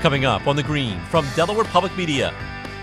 Coming 0.00 0.24
up 0.24 0.46
on 0.46 0.54
the 0.54 0.62
green 0.62 1.00
from 1.06 1.26
Delaware 1.34 1.64
Public 1.64 1.96
Media. 1.96 2.32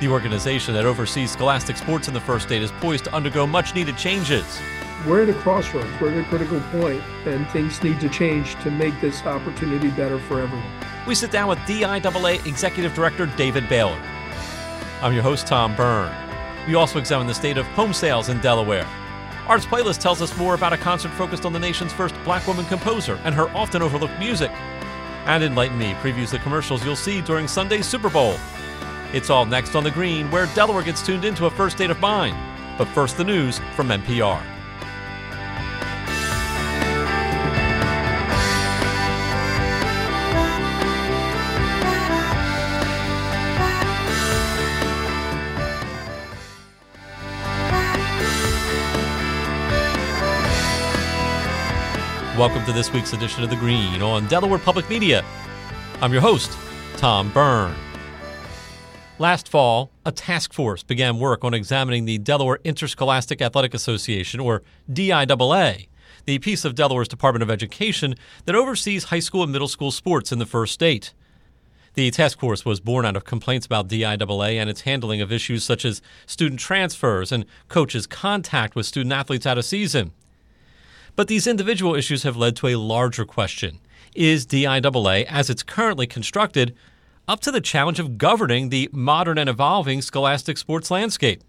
The 0.02 0.10
organization 0.10 0.74
that 0.74 0.84
oversees 0.84 1.32
scholastic 1.32 1.78
sports 1.78 2.10
in 2.10 2.14
the 2.14 2.20
first 2.20 2.48
state 2.48 2.62
is 2.62 2.74
poised 2.74 3.06
to 3.06 3.14
undergo 3.16 3.48
much 3.48 3.74
needed 3.74 3.96
changes. 3.96 4.60
We're 5.08 5.24
at 5.24 5.30
a 5.30 5.34
crossroads, 5.36 5.88
we're 6.02 6.12
at 6.12 6.18
a 6.18 6.28
critical 6.28 6.60
point, 6.72 7.02
and 7.26 7.48
things 7.52 7.82
need 7.82 8.02
to 8.02 8.10
change 8.10 8.62
to 8.64 8.70
make 8.70 9.00
this 9.00 9.24
opportunity 9.24 9.92
better 9.92 10.20
for 10.20 10.42
everyone. 10.42 10.68
We 11.08 11.16
sit 11.16 11.32
down 11.32 11.48
with 11.48 11.58
DIAA 11.60 12.46
Executive 12.46 12.94
Director 12.94 13.28
David 13.38 13.70
Baylor. 13.70 13.98
I'm 15.02 15.14
your 15.14 15.24
host, 15.24 15.48
Tom 15.48 15.74
Byrne. 15.74 16.14
We 16.68 16.76
also 16.76 17.00
examine 17.00 17.28
the 17.28 17.34
state 17.34 17.58
of 17.58 17.66
home 17.68 17.94
sales 17.94 18.28
in 18.28 18.42
Delaware. 18.42 18.86
Arts 19.48 19.66
Playlist 19.66 20.00
tells 20.00 20.22
us 20.22 20.36
more 20.38 20.54
about 20.54 20.74
a 20.74 20.78
concert 20.78 21.12
focused 21.14 21.46
on 21.46 21.54
the 21.54 21.60
nation's 21.60 21.94
first 21.94 22.14
black 22.26 22.46
woman 22.46 22.66
composer 22.66 23.22
and 23.24 23.34
her 23.34 23.48
often 23.56 23.82
overlooked 23.82 24.20
music. 24.20 24.52
And 25.26 25.44
Enlighten 25.44 25.78
Me 25.78 25.94
previews 25.96 26.30
the 26.30 26.40
commercials 26.40 26.86
you'll 26.86 26.96
see 26.96 27.22
during 27.22 27.48
Sunday's 27.48 27.88
Super 27.88 28.10
Bowl. 28.10 28.38
It's 29.14 29.30
all 29.30 29.46
next 29.46 29.76
on 29.76 29.84
the 29.84 29.92
green, 29.92 30.30
where 30.30 30.46
Delaware 30.48 30.84
gets 30.84 31.06
tuned 31.06 31.26
into 31.26 31.46
a 31.46 31.50
first 31.50 31.78
state 31.78 31.90
of 31.90 32.00
mind. 32.00 32.38
But 32.78 32.88
first, 32.90 33.18
the 33.18 33.24
news 33.24 33.60
from 33.76 33.90
NPR. 33.90 34.55
Welcome 52.38 52.66
to 52.66 52.74
this 52.74 52.92
week's 52.92 53.14
edition 53.14 53.46
of 53.46 53.50
The 53.50 53.56
Green 53.56 54.02
on 54.02 54.28
Delaware 54.28 54.60
Public 54.60 54.90
Media. 54.90 55.24
I'm 56.02 56.12
your 56.12 56.22
host, 56.22 56.52
Tom 56.98 57.32
Byrne. 57.32 57.74
Last 59.20 59.48
fall, 59.48 59.90
a 60.06 60.12
task 60.12 60.52
force 60.52 60.84
began 60.84 61.18
work 61.18 61.46
on 61.46 61.54
examining 61.54 62.04
the 62.04 62.18
Delaware 62.18 62.60
Interscholastic 62.66 63.42
Athletic 63.42 63.74
Association, 63.74 64.42
or 64.42 64.64
DIAA, 64.92 65.88
the 66.26 66.40
piece 66.40 66.66
of 66.66 66.76
Delaware's 66.76 67.08
Department 67.08 67.42
of 67.42 67.50
Education 67.50 68.16
that 68.44 68.54
oversees 68.54 69.06
high 69.06 69.20
school 69.20 69.44
and 69.44 69.54
middle 69.54 69.70
school 69.70 69.92
sports 69.92 70.34
in 70.34 70.38
the 70.38 70.46
first 70.46 70.74
state. 70.74 71.14
The 71.94 72.12
task 72.12 72.38
force 72.38 72.66
was 72.66 72.82
born 72.82 73.06
out 73.06 73.16
of 73.16 73.24
complaints 73.24 73.66
about 73.66 73.88
DIAA 73.88 74.56
and 74.56 74.70
its 74.70 74.82
handling 74.82 75.22
of 75.22 75.32
issues 75.32 75.64
such 75.64 75.86
as 75.86 76.02
student 76.26 76.60
transfers 76.60 77.32
and 77.32 77.46
coaches' 77.70 78.06
contact 78.06 78.76
with 78.76 78.86
student 78.86 79.14
athletes 79.14 79.46
out 79.46 79.58
of 79.58 79.64
season. 79.64 80.12
But 81.16 81.28
these 81.28 81.48
individual 81.48 81.96
issues 81.96 82.24
have 82.24 82.36
led 82.36 82.56
to 82.58 82.68
a 82.68 82.76
larger 82.76 83.26
question 83.26 83.80
Is 84.14 84.46
DIAA, 84.46 85.26
as 85.26 85.50
it's 85.50 85.64
currently 85.64 86.08
constructed, 86.08 86.76
up 87.28 87.40
to 87.42 87.52
the 87.52 87.62
challenge 87.62 88.00
of 88.00 88.18
governing 88.18 88.70
the 88.70 88.90
modern 88.92 89.38
and 89.38 89.50
evolving 89.50 90.02
scholastic 90.02 90.58
sports 90.58 90.92
landscape? 90.92 91.44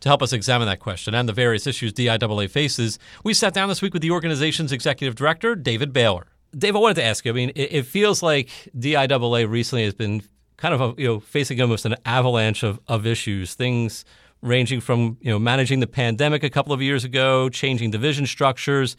To 0.00 0.08
help 0.08 0.22
us 0.22 0.32
examine 0.32 0.68
that 0.68 0.78
question 0.78 1.14
and 1.14 1.28
the 1.28 1.32
various 1.32 1.66
issues 1.66 1.92
DIAA 1.92 2.48
faces, 2.48 2.98
we 3.24 3.34
sat 3.34 3.52
down 3.52 3.68
this 3.68 3.82
week 3.82 3.92
with 3.92 4.02
the 4.02 4.12
organization's 4.12 4.70
executive 4.70 5.16
director, 5.16 5.56
David 5.56 5.92
Baylor. 5.92 6.28
Dave, 6.56 6.76
I 6.76 6.78
wanted 6.78 6.94
to 6.94 7.04
ask 7.04 7.24
you. 7.24 7.32
I 7.32 7.34
mean, 7.34 7.50
it, 7.50 7.72
it 7.72 7.86
feels 7.86 8.22
like 8.22 8.48
DIAA 8.78 9.48
recently 9.50 9.84
has 9.84 9.94
been 9.94 10.22
kind 10.56 10.74
of 10.74 10.80
a, 10.80 11.00
you 11.00 11.08
know 11.08 11.20
facing 11.20 11.60
almost 11.60 11.84
an 11.84 11.96
avalanche 12.04 12.62
of, 12.62 12.78
of 12.86 13.06
issues. 13.06 13.54
Things 13.54 14.04
ranging 14.42 14.80
from 14.80 15.18
you 15.20 15.30
know 15.30 15.38
managing 15.38 15.80
the 15.80 15.86
pandemic 15.86 16.42
a 16.42 16.50
couple 16.50 16.72
of 16.72 16.82
years 16.82 17.04
ago, 17.04 17.48
changing 17.48 17.90
division 17.90 18.26
structures, 18.26 18.96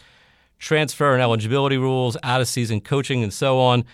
transfer 0.58 1.14
and 1.14 1.22
eligibility 1.22 1.78
rules, 1.78 2.18
out 2.24 2.42
of 2.42 2.48
season 2.48 2.82
coaching, 2.82 3.24
and 3.24 3.34
so 3.34 3.60
on. 3.60 3.86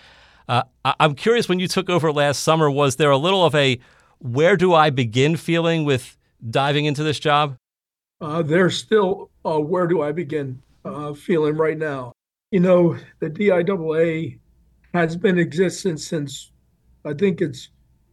Uh, 0.47 0.63
I'm 0.83 1.15
curious 1.15 1.49
when 1.49 1.59
you 1.59 1.67
took 1.67 1.89
over 1.89 2.11
last 2.11 2.43
summer, 2.43 2.69
was 2.69 2.97
there 2.97 3.11
a 3.11 3.17
little 3.17 3.43
of 3.43 3.55
a 3.55 3.79
where 4.19 4.55
do 4.57 4.73
I 4.73 4.89
begin 4.89 5.37
feeling 5.37 5.85
with 5.85 6.17
diving 6.49 6.85
into 6.85 7.03
this 7.03 7.19
job? 7.19 7.57
Uh, 8.21 8.41
there's 8.41 8.77
still 8.77 9.29
uh, 9.43 9.59
where 9.59 9.87
do 9.87 10.01
I 10.01 10.11
begin 10.11 10.61
uh, 10.83 11.13
feeling 11.13 11.55
right 11.55 11.77
now. 11.77 12.13
You 12.51 12.59
know, 12.59 12.97
the 13.19 13.29
DIAA 13.29 14.39
has 14.93 15.17
been 15.17 15.37
existence 15.37 16.07
since 16.07 16.51
I 17.03 17.13
think 17.13 17.41
it's 17.41 17.69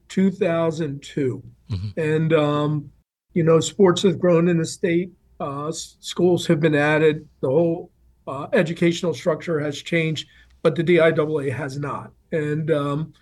2002, 0.09 1.43
mm-hmm. 1.71 2.01
and 2.01 2.33
um, 2.33 2.91
you 3.35 3.43
know, 3.43 3.61
sports 3.61 4.03
have 4.03 4.19
grown 4.19 4.49
in 4.49 4.59
the 4.59 4.65
state. 4.65 5.11
Uh, 5.41 5.73
schools 5.73 6.47
have 6.47 6.61
been 6.61 6.75
added. 6.75 7.29
The 7.41 7.49
whole 7.49 7.91
uh, 8.27 8.47
educational 8.53 9.15
structure 9.15 9.59
has 9.59 9.83
changed, 9.83 10.29
but 10.63 10.77
the 10.77 10.85
DIAA 10.85 11.53
has 11.53 11.79
not. 11.79 12.13
And 12.31 12.71
um, 12.71 13.13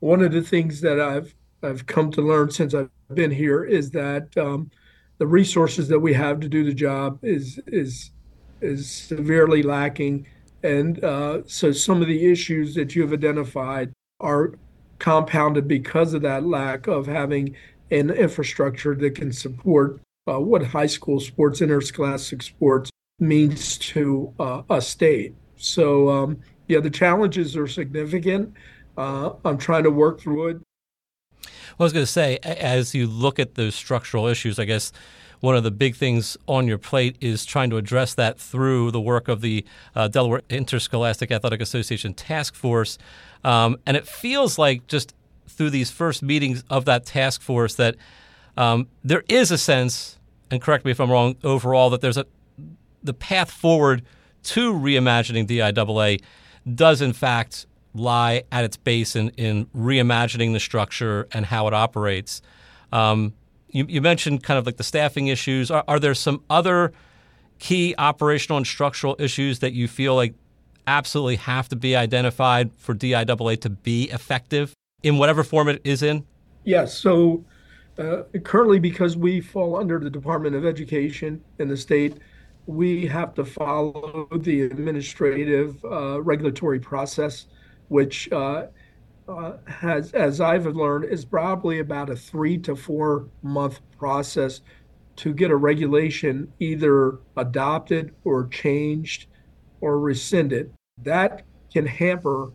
one 0.00 0.22
of 0.22 0.32
the 0.32 0.42
things 0.42 0.80
that 0.80 1.00
I've 1.00 1.34
I've 1.62 1.86
come 1.86 2.10
to 2.12 2.22
learn 2.22 2.50
since 2.50 2.74
I've 2.74 2.90
been 3.12 3.30
here 3.30 3.64
is 3.64 3.90
that 3.90 4.36
um, 4.38 4.70
the 5.18 5.26
resources 5.26 5.88
that 5.88 6.00
we 6.00 6.14
have 6.14 6.40
to 6.40 6.48
do 6.48 6.64
the 6.64 6.74
job 6.74 7.18
is 7.22 7.60
is 7.66 8.10
is 8.60 8.90
severely 8.90 9.62
lacking, 9.62 10.26
and 10.62 11.02
uh, 11.04 11.42
so 11.46 11.72
some 11.72 12.00
of 12.00 12.08
the 12.08 12.30
issues 12.30 12.74
that 12.74 12.94
you 12.94 13.02
have 13.02 13.12
identified 13.12 13.92
are 14.20 14.54
compounded 14.98 15.66
because 15.66 16.12
of 16.14 16.22
that 16.22 16.44
lack 16.44 16.86
of 16.86 17.06
having 17.06 17.54
an 17.90 18.10
infrastructure 18.10 18.94
that 18.94 19.14
can 19.14 19.32
support 19.32 20.00
uh, 20.28 20.38
what 20.38 20.64
high 20.64 20.86
school 20.86 21.20
sports, 21.20 21.60
interscholastic 21.60 22.42
sports, 22.42 22.90
means 23.18 23.76
to 23.78 24.32
uh, 24.38 24.62
a 24.70 24.80
state. 24.80 25.34
So, 25.56 26.08
um, 26.08 26.40
yeah, 26.68 26.80
the 26.80 26.90
challenges 26.90 27.56
are 27.56 27.66
significant. 27.66 28.54
Uh, 28.96 29.32
I'm 29.44 29.58
trying 29.58 29.84
to 29.84 29.90
work 29.90 30.20
through 30.20 30.48
it. 30.48 30.60
Well, 31.42 31.84
I 31.84 31.84
was 31.84 31.92
going 31.92 32.06
to 32.06 32.10
say, 32.12 32.38
as 32.42 32.94
you 32.94 33.06
look 33.06 33.38
at 33.38 33.54
those 33.54 33.74
structural 33.74 34.26
issues, 34.26 34.58
I 34.58 34.64
guess 34.64 34.92
one 35.40 35.56
of 35.56 35.62
the 35.62 35.70
big 35.70 35.96
things 35.96 36.36
on 36.46 36.68
your 36.68 36.78
plate 36.78 37.16
is 37.20 37.44
trying 37.44 37.70
to 37.70 37.76
address 37.76 38.14
that 38.14 38.38
through 38.38 38.90
the 38.90 39.00
work 39.00 39.28
of 39.28 39.40
the 39.40 39.64
uh, 39.94 40.08
Delaware 40.08 40.42
Interscholastic 40.50 41.30
Athletic 41.30 41.60
Association 41.60 42.14
Task 42.14 42.54
Force. 42.54 42.98
Um, 43.42 43.78
and 43.86 43.96
it 43.96 44.06
feels 44.06 44.58
like 44.58 44.86
just 44.86 45.14
through 45.50 45.70
these 45.70 45.90
first 45.90 46.22
meetings 46.22 46.64
of 46.70 46.84
that 46.86 47.06
task 47.06 47.42
force 47.42 47.74
that 47.74 47.96
um, 48.56 48.88
there 49.04 49.24
is 49.28 49.50
a 49.50 49.58
sense, 49.58 50.18
and 50.50 50.60
correct 50.60 50.84
me 50.84 50.90
if 50.90 51.00
I'm 51.00 51.10
wrong, 51.10 51.36
overall 51.44 51.90
that 51.90 52.00
there's 52.00 52.16
a 52.16 52.26
the 53.02 53.14
path 53.14 53.50
forward 53.50 54.02
to 54.42 54.74
reimagining 54.74 55.46
DIAA 55.46 56.22
does 56.74 57.00
in 57.00 57.12
fact 57.12 57.66
lie 57.94 58.42
at 58.52 58.64
its 58.64 58.76
base 58.76 59.16
in, 59.16 59.30
in 59.30 59.66
reimagining 59.66 60.52
the 60.52 60.60
structure 60.60 61.26
and 61.32 61.46
how 61.46 61.66
it 61.66 61.74
operates. 61.74 62.42
Um, 62.92 63.32
you, 63.70 63.86
you, 63.88 64.00
mentioned 64.00 64.42
kind 64.42 64.58
of 64.58 64.66
like 64.66 64.76
the 64.76 64.84
staffing 64.84 65.28
issues. 65.28 65.70
Are, 65.70 65.84
are 65.88 65.98
there 65.98 66.14
some 66.14 66.42
other 66.50 66.92
key 67.58 67.94
operational 67.98 68.58
and 68.58 68.66
structural 68.66 69.16
issues 69.18 69.60
that 69.60 69.72
you 69.72 69.88
feel 69.88 70.14
like 70.14 70.34
absolutely 70.86 71.36
have 71.36 71.68
to 71.68 71.76
be 71.76 71.94
identified 71.96 72.72
for 72.74 72.94
DIAA 72.94 73.60
to 73.62 73.70
be 73.70 74.04
effective? 74.10 74.74
In 75.02 75.18
whatever 75.18 75.42
form 75.42 75.68
it 75.68 75.80
is 75.84 76.02
in? 76.02 76.24
Yes. 76.64 76.96
So 76.96 77.44
uh, 77.98 78.22
currently, 78.44 78.78
because 78.78 79.16
we 79.16 79.40
fall 79.40 79.76
under 79.76 79.98
the 79.98 80.10
Department 80.10 80.54
of 80.54 80.64
Education 80.64 81.42
in 81.58 81.68
the 81.68 81.76
state, 81.76 82.18
we 82.66 83.06
have 83.06 83.34
to 83.34 83.44
follow 83.44 84.28
the 84.36 84.62
administrative 84.62 85.84
uh, 85.84 86.20
regulatory 86.22 86.78
process, 86.78 87.46
which 87.88 88.30
uh, 88.32 88.66
uh 89.28 89.56
has, 89.66 90.12
as 90.12 90.40
I've 90.40 90.66
learned, 90.66 91.04
is 91.04 91.24
probably 91.24 91.80
about 91.80 92.10
a 92.10 92.16
three 92.16 92.58
to 92.58 92.76
four 92.76 93.28
month 93.42 93.80
process 93.98 94.60
to 95.16 95.34
get 95.34 95.50
a 95.50 95.56
regulation 95.56 96.50
either 96.60 97.18
adopted 97.36 98.14
or 98.24 98.46
changed 98.48 99.26
or 99.80 99.98
rescinded. 99.98 100.72
That 101.02 101.42
can 101.72 101.86
hamper 101.86 102.52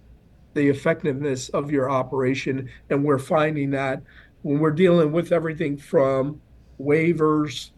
the 0.56 0.68
effectiveness 0.70 1.50
of 1.50 1.70
your 1.70 1.92
operation. 1.92 2.70
And 2.90 3.04
we're 3.04 3.20
finding 3.20 3.70
that 3.72 4.02
when 4.42 4.60
we're 4.60 4.72
dealing 4.72 5.12
with 5.12 5.32
everything 5.32 5.78
from 5.78 6.42
waivers, 6.80 7.72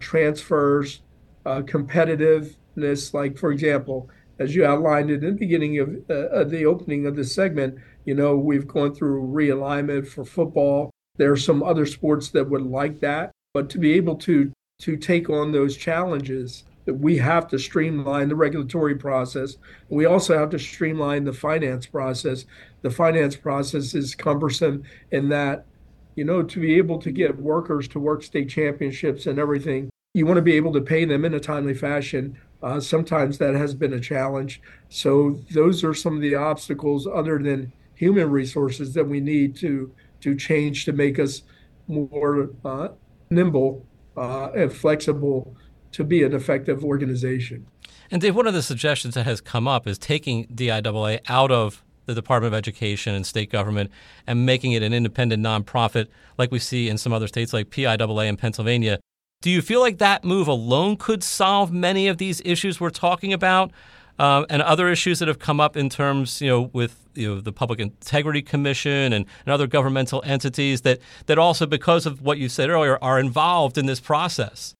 transfers, 0.00 1.00
uh, 1.46 1.62
competitiveness, 1.62 3.14
like 3.14 3.38
for 3.38 3.50
example, 3.50 4.10
as 4.38 4.54
you 4.54 4.64
outlined 4.64 5.10
in 5.10 5.20
the 5.20 5.32
beginning 5.32 5.78
of 5.78 5.88
uh, 6.10 6.44
the 6.44 6.64
opening 6.66 7.06
of 7.06 7.16
this 7.16 7.34
segment, 7.34 7.78
you 8.04 8.14
know, 8.14 8.36
we've 8.36 8.66
gone 8.66 8.94
through 8.94 9.22
realignment 9.22 10.08
for 10.08 10.24
football. 10.24 10.90
There 11.16 11.30
are 11.30 11.36
some 11.36 11.62
other 11.62 11.86
sports 11.86 12.30
that 12.30 12.50
would 12.50 12.66
like 12.66 13.00
that, 13.00 13.30
but 13.54 13.70
to 13.70 13.78
be 13.78 13.92
able 13.94 14.16
to 14.16 14.52
to 14.80 14.96
take 14.96 15.30
on 15.30 15.52
those 15.52 15.76
challenges 15.76 16.64
we 16.86 17.16
have 17.16 17.48
to 17.48 17.58
streamline 17.58 18.28
the 18.28 18.36
regulatory 18.36 18.94
process. 18.94 19.56
We 19.88 20.04
also 20.04 20.38
have 20.38 20.50
to 20.50 20.58
streamline 20.58 21.24
the 21.24 21.32
finance 21.32 21.86
process. 21.86 22.44
The 22.82 22.90
finance 22.90 23.36
process 23.36 23.94
is 23.94 24.14
cumbersome 24.14 24.84
in 25.10 25.28
that, 25.30 25.66
you 26.14 26.24
know, 26.24 26.42
to 26.42 26.60
be 26.60 26.74
able 26.76 26.98
to 27.00 27.10
get 27.10 27.38
workers 27.38 27.88
to 27.88 27.98
work 27.98 28.22
state 28.22 28.50
championships 28.50 29.26
and 29.26 29.38
everything, 29.38 29.90
you 30.12 30.26
want 30.26 30.36
to 30.36 30.42
be 30.42 30.54
able 30.54 30.72
to 30.72 30.80
pay 30.80 31.04
them 31.04 31.24
in 31.24 31.34
a 31.34 31.40
timely 31.40 31.74
fashion. 31.74 32.38
Uh, 32.62 32.80
sometimes 32.80 33.38
that 33.38 33.54
has 33.54 33.74
been 33.74 33.92
a 33.94 34.00
challenge. 34.00 34.60
So 34.88 35.40
those 35.50 35.84
are 35.84 35.94
some 35.94 36.16
of 36.16 36.22
the 36.22 36.34
obstacles 36.34 37.06
other 37.06 37.38
than 37.38 37.72
human 37.94 38.30
resources 38.30 38.94
that 38.94 39.06
we 39.06 39.20
need 39.20 39.56
to 39.56 39.92
to 40.20 40.34
change 40.34 40.86
to 40.86 40.92
make 40.92 41.18
us 41.18 41.42
more 41.86 42.48
uh, 42.64 42.88
nimble 43.28 43.84
uh, 44.16 44.50
and 44.54 44.72
flexible 44.72 45.54
to 45.94 46.04
be 46.04 46.22
an 46.22 46.34
effective 46.34 46.84
organization. 46.84 47.66
And 48.10 48.20
Dave, 48.20 48.36
one 48.36 48.46
of 48.46 48.54
the 48.54 48.62
suggestions 48.62 49.14
that 49.14 49.24
has 49.24 49.40
come 49.40 49.66
up 49.66 49.86
is 49.86 49.96
taking 49.96 50.46
DIAA 50.48 51.20
out 51.28 51.50
of 51.50 51.82
the 52.06 52.14
Department 52.14 52.52
of 52.52 52.58
Education 52.58 53.14
and 53.14 53.24
state 53.24 53.50
government 53.50 53.90
and 54.26 54.44
making 54.44 54.72
it 54.72 54.82
an 54.82 54.92
independent 54.92 55.42
nonprofit 55.42 56.08
like 56.36 56.50
we 56.50 56.58
see 56.58 56.88
in 56.88 56.98
some 56.98 57.12
other 57.12 57.28
states 57.28 57.52
like 57.52 57.70
PIAA 57.70 58.28
in 58.28 58.36
Pennsylvania. 58.36 58.98
Do 59.40 59.50
you 59.50 59.62
feel 59.62 59.80
like 59.80 59.98
that 59.98 60.24
move 60.24 60.48
alone 60.48 60.96
could 60.96 61.22
solve 61.22 61.72
many 61.72 62.08
of 62.08 62.18
these 62.18 62.42
issues 62.44 62.80
we're 62.80 62.90
talking 62.90 63.32
about? 63.32 63.70
Um, 64.18 64.46
and 64.48 64.62
other 64.62 64.88
issues 64.88 65.18
that 65.18 65.28
have 65.28 65.40
come 65.40 65.60
up 65.60 65.76
in 65.76 65.88
terms, 65.88 66.40
you 66.40 66.48
know, 66.48 66.70
with 66.72 67.08
you 67.14 67.34
know 67.34 67.40
the 67.40 67.52
Public 67.52 67.80
Integrity 67.80 68.42
Commission 68.42 69.12
and, 69.12 69.26
and 69.44 69.52
other 69.52 69.66
governmental 69.66 70.22
entities 70.24 70.82
that 70.82 71.00
that 71.26 71.36
also, 71.36 71.66
because 71.66 72.06
of 72.06 72.22
what 72.22 72.38
you 72.38 72.48
said 72.48 72.70
earlier, 72.70 72.96
are 73.02 73.18
involved 73.18 73.76
in 73.76 73.86
this 73.86 73.98
process. 73.98 74.72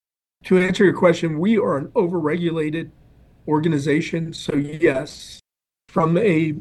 To 0.44 0.58
answer 0.58 0.84
your 0.84 0.92
question, 0.92 1.38
we 1.38 1.56
are 1.56 1.78
an 1.78 1.88
overregulated 1.88 2.90
organization, 3.48 4.34
so 4.34 4.54
yes, 4.54 5.40
from 5.88 6.18
a 6.18 6.54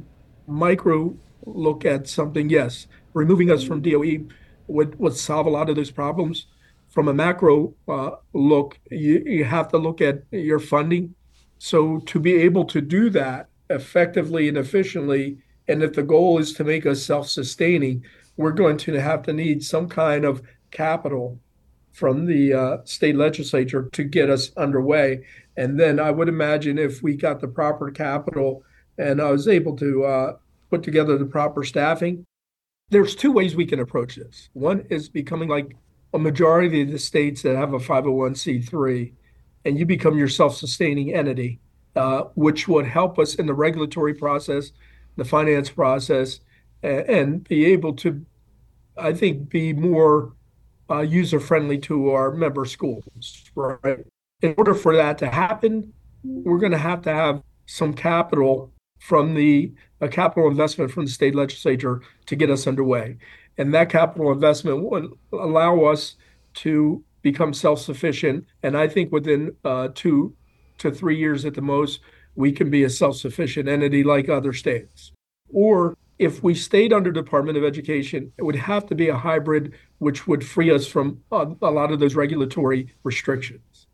micro 0.48 1.18
look 1.46 1.84
at 1.84 2.08
something, 2.08 2.50
yes, 2.50 2.88
removing 3.14 3.52
us 3.52 3.62
from 3.62 3.82
DOE 3.82 4.20
would 4.68 4.98
would 5.00 5.18
solve 5.18 5.48
a 5.48 5.50
lot 5.50 5.70
of 5.70 5.76
those 5.76 5.92
problems. 5.92 6.48
From 6.88 7.10
a 7.10 7.14
macro 7.14 7.74
uh, 7.90 8.12
look, 8.32 8.80
you, 8.90 9.22
you 9.26 9.44
have 9.44 9.68
to 9.70 9.78
look 9.78 10.00
at 10.00 10.24
your 10.32 10.60
funding. 10.60 11.14
So 11.58 12.00
to 12.00 12.20
be 12.22 12.36
able 12.36 12.64
to 12.66 12.80
do 12.80 13.10
that 13.10 13.50
effectively 13.70 14.48
and 14.48 14.58
efficiently, 14.58 15.40
and 15.68 15.84
if 15.84 15.92
the 15.92 16.04
goal 16.04 16.38
is 16.38 16.54
to 16.54 16.64
make 16.64 16.86
us 16.86 17.04
self-sustaining, 17.04 18.06
we're 18.38 18.52
going 18.52 18.78
to 18.78 18.94
have 19.02 19.24
to 19.24 19.34
need 19.34 19.62
some 19.62 19.90
kind 19.90 20.24
of 20.24 20.42
capital 20.72 21.40
from 21.94 22.25
the 22.25 22.54
uh, 22.54 22.78
state 22.84 23.16
legislature 23.16 23.88
to 23.94 24.04
get 24.04 24.30
us 24.30 24.51
underway. 24.57 25.24
And 25.56 25.80
then 25.80 26.00
I 26.00 26.12
would 26.12 26.28
imagine 26.28 26.78
if 26.78 27.01
we 27.04 27.16
got 27.16 27.40
the 27.40 27.48
proper 27.48 27.92
capital 27.92 28.63
and 28.98 29.22
I 29.22 29.31
was 29.31 29.48
able 29.48 29.75
to 29.78 30.04
uh, 30.04 30.36
put 30.69 30.84
together 30.84 31.18
the 31.18 31.25
proper 31.25 31.63
staffing, 31.63 32.25
there's 32.90 33.16
two 33.16 33.31
ways 33.31 33.56
we 33.56 33.66
can 33.66 33.80
approach 33.80 34.16
this. 34.16 34.50
One 34.54 34.86
is 34.90 35.07
becoming 35.07 35.50
like 35.50 35.75
a 36.13 36.19
majority 36.19 36.81
of 36.81 36.92
the 36.92 37.00
states 37.00 37.44
that 37.44 37.56
have 37.56 37.74
a 37.74 37.80
501c3 37.80 39.13
and 39.66 39.80
you 39.80 39.86
become 39.86 40.18
your 40.18 40.28
self-sustaining 40.28 41.13
entity, 41.13 41.60
uh, 41.96 42.24
which 42.36 42.68
would 42.68 42.86
help 42.86 43.18
us 43.19 43.36
in 43.36 43.46
the 43.46 43.54
regulatory 43.54 44.13
process, 44.13 44.72
the 45.16 45.25
finance 45.25 45.69
process, 45.69 46.39
and, 46.81 47.10
and 47.10 47.44
be 47.48 47.66
able 47.66 47.94
to, 47.94 48.25
I 48.98 49.13
think, 49.13 49.50
be 49.50 49.74
more 49.74 50.34
uh, 50.90 51.00
user-friendly 51.00 51.78
to 51.80 52.12
our 52.12 52.32
member 52.32 52.66
schools. 52.66 53.44
Right. 53.56 54.06
In 54.42 54.54
order 54.58 54.74
for 54.74 54.96
that 54.96 55.18
to 55.20 55.30
happen, 55.30 55.94
we're 56.24 56.60
going 56.60 56.72
to 56.72 56.78
have 56.78 57.02
to 57.04 57.14
have 57.14 57.42
some 57.66 57.94
capital 57.94 58.72
from 59.00 59.34
the 59.36 59.74
a 60.02 60.08
capital 60.08 60.50
investment 60.50 60.92
from 60.92 61.06
the 61.06 61.12
state 61.12 61.36
legislature 61.36 62.02
to 62.26 62.36
get 62.36 62.50
us 62.50 62.68
underway, 62.68 63.18
and 63.58 63.74
that 63.74 63.90
capital 63.90 64.32
investment 64.32 64.84
will 64.84 65.18
allow 65.32 65.86
us 65.86 66.16
to 66.56 67.04
become 67.22 67.54
self-sufficient. 67.54 68.46
And 68.64 68.78
I 68.78 68.88
think 68.88 69.12
within 69.14 69.56
uh, 69.64 69.90
two 69.96 70.36
to 70.80 70.92
three 70.92 71.18
years 71.18 71.46
at 71.46 71.54
the 71.54 71.62
most, 71.62 72.02
we 72.36 72.52
can 72.52 72.70
be 72.70 72.84
a 72.84 72.90
self-sufficient 72.90 73.70
entity 73.70 74.04
like 74.04 74.28
other 74.28 74.52
states. 74.52 75.12
Or 75.54 75.96
if 76.20 76.44
we 76.44 76.54
stayed 76.54 76.92
under 76.92 77.12
Department 77.12 77.58
of 77.58 77.64
Education, 77.64 78.32
it 78.38 78.44
would 78.44 78.56
have 78.56 78.86
to 78.88 78.96
be 78.96 79.08
a 79.08 79.18
hybrid, 79.18 79.74
which 80.04 80.28
would 80.28 80.46
free 80.46 80.72
us 80.72 80.86
from 80.86 81.24
a, 81.32 81.48
a 81.62 81.72
lot 81.72 81.92
of 81.92 82.00
those 82.00 82.16
regulatory 82.16 82.94
restrictions. 83.04 83.88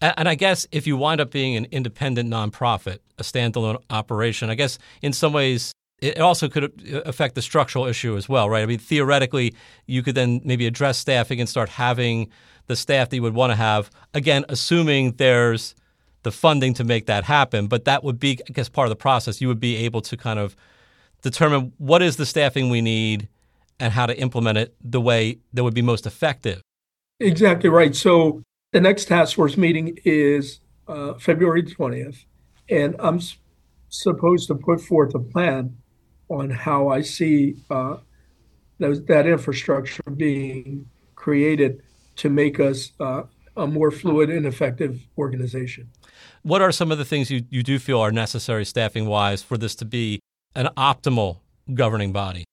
And 0.00 0.28
I 0.28 0.34
guess 0.34 0.66
if 0.72 0.86
you 0.86 0.96
wind 0.96 1.20
up 1.20 1.30
being 1.30 1.56
an 1.56 1.66
independent 1.70 2.30
nonprofit, 2.30 2.98
a 3.18 3.22
standalone 3.22 3.82
operation, 3.88 4.50
I 4.50 4.54
guess 4.54 4.78
in 5.00 5.12
some 5.14 5.32
ways 5.32 5.72
it 6.00 6.20
also 6.20 6.48
could 6.48 6.64
uh, 6.64 7.00
affect 7.06 7.34
the 7.34 7.42
structural 7.42 7.86
issue 7.86 8.16
as 8.16 8.28
well, 8.28 8.50
right? 8.50 8.62
I 8.62 8.66
mean, 8.66 8.78
theoretically, 8.78 9.54
you 9.86 10.02
could 10.02 10.14
then 10.14 10.42
maybe 10.44 10.66
address 10.66 10.98
staffing 10.98 11.40
and 11.40 11.48
start 11.48 11.70
having 11.70 12.28
the 12.66 12.76
staff 12.76 13.08
that 13.08 13.16
you 13.16 13.22
would 13.22 13.34
want 13.34 13.52
to 13.52 13.56
have. 13.56 13.90
Again, 14.12 14.44
assuming 14.48 15.12
there's 15.12 15.74
the 16.22 16.32
funding 16.32 16.74
to 16.74 16.84
make 16.84 17.06
that 17.06 17.24
happen, 17.24 17.66
but 17.66 17.84
that 17.86 18.04
would 18.04 18.20
be, 18.20 18.38
I 18.48 18.52
guess, 18.52 18.68
part 18.68 18.86
of 18.86 18.90
the 18.90 18.96
process. 18.96 19.40
You 19.40 19.48
would 19.48 19.60
be 19.60 19.76
able 19.76 20.02
to 20.02 20.16
kind 20.16 20.38
of 20.38 20.56
determine 21.22 21.72
what 21.78 22.02
is 22.02 22.16
the 22.16 22.26
staffing 22.26 22.68
we 22.68 22.82
need 22.82 23.28
and 23.78 23.92
how 23.92 24.06
to 24.06 24.18
implement 24.18 24.58
it 24.58 24.74
the 24.82 25.00
way 25.00 25.38
that 25.52 25.64
would 25.64 25.74
be 25.74 25.82
most 25.82 26.06
effective. 26.06 26.60
Exactly 27.20 27.70
right. 27.70 27.94
So 27.94 28.42
the 28.72 28.80
next 28.80 29.06
task 29.06 29.36
force 29.36 29.56
meeting 29.56 29.98
is 30.04 30.60
uh, 30.88 31.14
February 31.14 31.62
20th, 31.62 32.24
and 32.68 32.94
I'm 32.98 33.16
s- 33.16 33.38
supposed 33.88 34.48
to 34.48 34.54
put 34.54 34.80
forth 34.80 35.14
a 35.14 35.18
plan 35.18 35.76
on 36.28 36.50
how 36.50 36.88
I 36.88 37.02
see 37.02 37.56
uh, 37.70 37.98
those, 38.78 39.04
that 39.06 39.26
infrastructure 39.26 40.02
being 40.14 40.86
created 41.14 41.82
to 42.16 42.28
make 42.28 42.60
us 42.60 42.92
uh, 43.00 43.22
a 43.56 43.66
more 43.66 43.90
fluid 43.90 44.30
and 44.30 44.46
effective 44.46 45.00
organization. 45.16 45.90
What 46.42 46.62
are 46.62 46.72
some 46.72 46.92
of 46.92 46.98
the 46.98 47.04
things 47.04 47.30
you, 47.30 47.44
you 47.50 47.62
do 47.62 47.78
feel 47.78 48.00
are 48.00 48.12
necessary 48.12 48.64
staffing 48.64 49.06
wise 49.06 49.42
for 49.42 49.56
this 49.56 49.74
to 49.76 49.84
be 49.84 50.20
an 50.54 50.68
optimal 50.76 51.38
governing 51.74 52.12
body? 52.12 52.44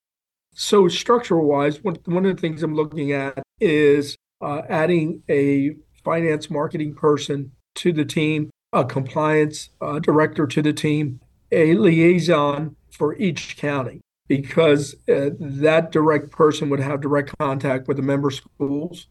So, 0.54 0.88
structural 0.88 1.46
wise, 1.48 1.84
one, 1.84 1.98
one 2.06 2.26
of 2.26 2.36
the 2.36 2.42
things 2.42 2.62
I'm 2.62 2.76
looking 2.76 3.12
at 3.12 3.42
is 3.60 4.16
uh, 4.42 4.62
adding 4.70 5.24
a 5.30 5.76
finance 6.04 6.50
marketing 6.50 6.94
person 6.94 7.52
to 7.76 7.92
the 7.92 8.06
team, 8.06 8.50
a 8.72 8.86
compliance 8.86 9.70
uh, 9.82 10.00
director 10.00 10.46
to 10.46 10.62
the 10.62 10.74
team, 10.74 11.20
a 11.52 11.74
liaison 11.76 12.76
for 12.92 13.16
each 13.16 13.58
county, 13.58 14.02
because 14.28 14.96
uh, 15.10 15.30
that 15.40 15.92
direct 15.92 16.30
person 16.32 16.70
would 16.70 16.80
have 16.80 17.02
direct 17.02 17.36
contact 17.40 17.88
with 17.88 17.98
the 17.98 18.04
member 18.04 18.30
schools 18.30 19.08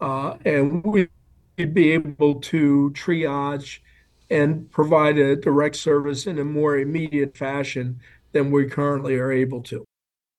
uh, 0.00 0.36
and 0.44 0.84
we'd 0.84 1.08
be 1.72 1.92
able 1.92 2.40
to 2.40 2.90
triage 2.94 3.78
and 4.30 4.70
provide 4.70 5.18
a 5.18 5.36
direct 5.36 5.76
service 5.76 6.26
in 6.26 6.38
a 6.38 6.44
more 6.44 6.76
immediate 6.78 7.36
fashion 7.36 8.00
than 8.32 8.50
we 8.50 8.66
currently 8.66 9.16
are 9.16 9.32
able 9.32 9.62
to. 9.62 9.84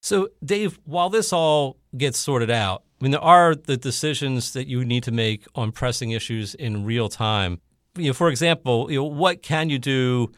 So, 0.05 0.29
Dave, 0.43 0.79
while 0.85 1.09
this 1.09 1.33
all 1.33 1.77
gets 1.97 2.19
sorted 2.19 2.51
out, 2.51 2.83
I 3.01 3.03
mean, 3.03 3.11
there 3.11 3.23
are 3.23 3.55
the 3.55 3.75
decisions 3.75 4.53
that 4.53 4.67
you 4.67 4.85
need 4.85 5.01
to 5.05 5.11
make 5.11 5.47
on 5.55 5.71
pressing 5.71 6.11
issues 6.11 6.53
in 6.53 6.85
real 6.85 7.09
time. 7.09 7.59
You 7.95 8.09
know, 8.09 8.13
for 8.13 8.29
example, 8.29 8.91
you 8.91 8.99
know, 8.99 9.05
what 9.05 9.41
can 9.41 9.71
you 9.71 9.79
do 9.79 10.31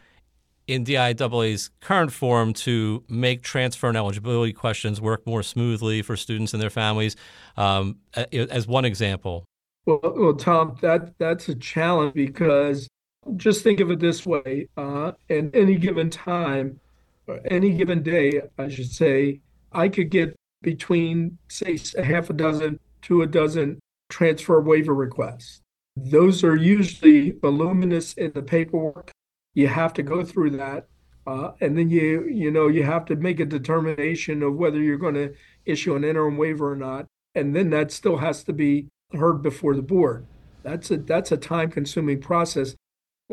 in 0.68 0.86
DIAA's 0.86 1.68
current 1.82 2.14
form 2.14 2.54
to 2.54 3.04
make 3.10 3.42
transfer 3.42 3.88
and 3.88 3.96
eligibility 3.98 4.54
questions 4.54 5.02
work 5.02 5.26
more 5.26 5.42
smoothly 5.42 6.00
for 6.00 6.16
students 6.16 6.54
and 6.54 6.62
their 6.62 6.70
families, 6.70 7.14
um, 7.58 7.98
as 8.32 8.66
one 8.66 8.86
example? 8.86 9.44
Well, 9.84 10.00
well, 10.02 10.34
Tom, 10.34 10.78
that 10.80 11.18
that's 11.18 11.46
a 11.50 11.54
challenge 11.54 12.14
because 12.14 12.88
just 13.36 13.62
think 13.64 13.80
of 13.80 13.90
it 13.90 14.00
this 14.00 14.24
way: 14.24 14.68
uh, 14.78 15.12
at 15.28 15.54
any 15.54 15.76
given 15.76 16.08
time, 16.08 16.80
or 17.26 17.40
any 17.50 17.74
given 17.74 18.02
day, 18.02 18.40
I 18.56 18.70
should 18.70 18.90
say, 18.90 19.40
I 19.72 19.88
could 19.88 20.10
get 20.10 20.34
between 20.62 21.38
say 21.48 21.78
a 21.96 22.02
half 22.02 22.30
a 22.30 22.32
dozen 22.32 22.80
to 23.02 23.22
a 23.22 23.26
dozen 23.26 23.78
transfer 24.08 24.60
waiver 24.60 24.94
requests. 24.94 25.60
Those 25.96 26.44
are 26.44 26.56
usually 26.56 27.32
voluminous 27.32 28.14
in 28.14 28.32
the 28.32 28.42
paperwork 28.42 29.12
you 29.58 29.66
have 29.66 29.92
to 29.94 30.04
go 30.04 30.24
through 30.24 30.50
that. 30.50 30.86
Uh, 31.26 31.50
and 31.60 31.76
then 31.76 31.90
you 31.90 32.26
you 32.28 32.50
know 32.50 32.68
you 32.68 32.84
have 32.84 33.04
to 33.04 33.16
make 33.16 33.40
a 33.40 33.44
determination 33.44 34.42
of 34.42 34.54
whether 34.54 34.80
you're 34.80 34.96
going 34.96 35.14
to 35.14 35.34
issue 35.66 35.96
an 35.96 36.04
interim 36.04 36.36
waiver 36.36 36.72
or 36.72 36.76
not, 36.76 37.06
and 37.34 37.54
then 37.56 37.68
that 37.70 37.90
still 37.90 38.16
has 38.16 38.44
to 38.44 38.52
be 38.52 38.86
heard 39.12 39.42
before 39.42 39.74
the 39.74 39.82
board. 39.82 40.24
That's 40.62 40.92
a 40.92 40.96
that's 40.96 41.32
a 41.32 41.36
time 41.36 41.72
consuming 41.72 42.20
process. 42.20 42.76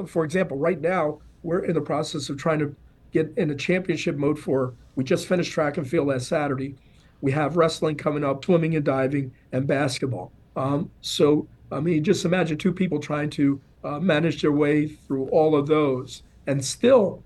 For 0.08 0.26
example, 0.26 0.58
right 0.58 0.82
now 0.82 1.20
we're 1.44 1.64
in 1.64 1.76
the 1.76 1.82
process 1.82 2.28
of 2.30 2.38
trying 2.38 2.60
to 2.60 2.76
get 3.16 3.38
in 3.38 3.50
a 3.50 3.56
championship 3.56 4.18
mode 4.18 4.38
for. 4.38 4.74
We 4.96 5.04
just 5.04 5.28
finished 5.28 5.54
track 5.54 5.78
and 5.78 5.88
field 5.88 6.08
last 6.08 6.28
Saturday. 6.28 6.76
We 7.22 7.32
have 7.32 7.56
wrestling 7.56 7.96
coming 7.96 8.26
up, 8.26 8.44
swimming 8.44 8.76
and 8.76 8.84
diving, 8.84 9.32
and 9.54 9.66
basketball. 9.66 10.32
Um, 10.58 10.92
so 11.02 11.48
I 11.72 11.80
mean, 11.80 12.04
just 12.04 12.26
imagine 12.26 12.58
two 12.58 12.74
people 12.74 13.00
trying 13.00 13.30
to 13.32 13.62
uh, 13.84 14.00
manage 14.00 14.42
their 14.42 14.52
way 14.52 14.88
through 14.88 15.30
all 15.30 15.56
of 15.56 15.66
those 15.68 16.24
and 16.48 16.64
still 16.64 17.24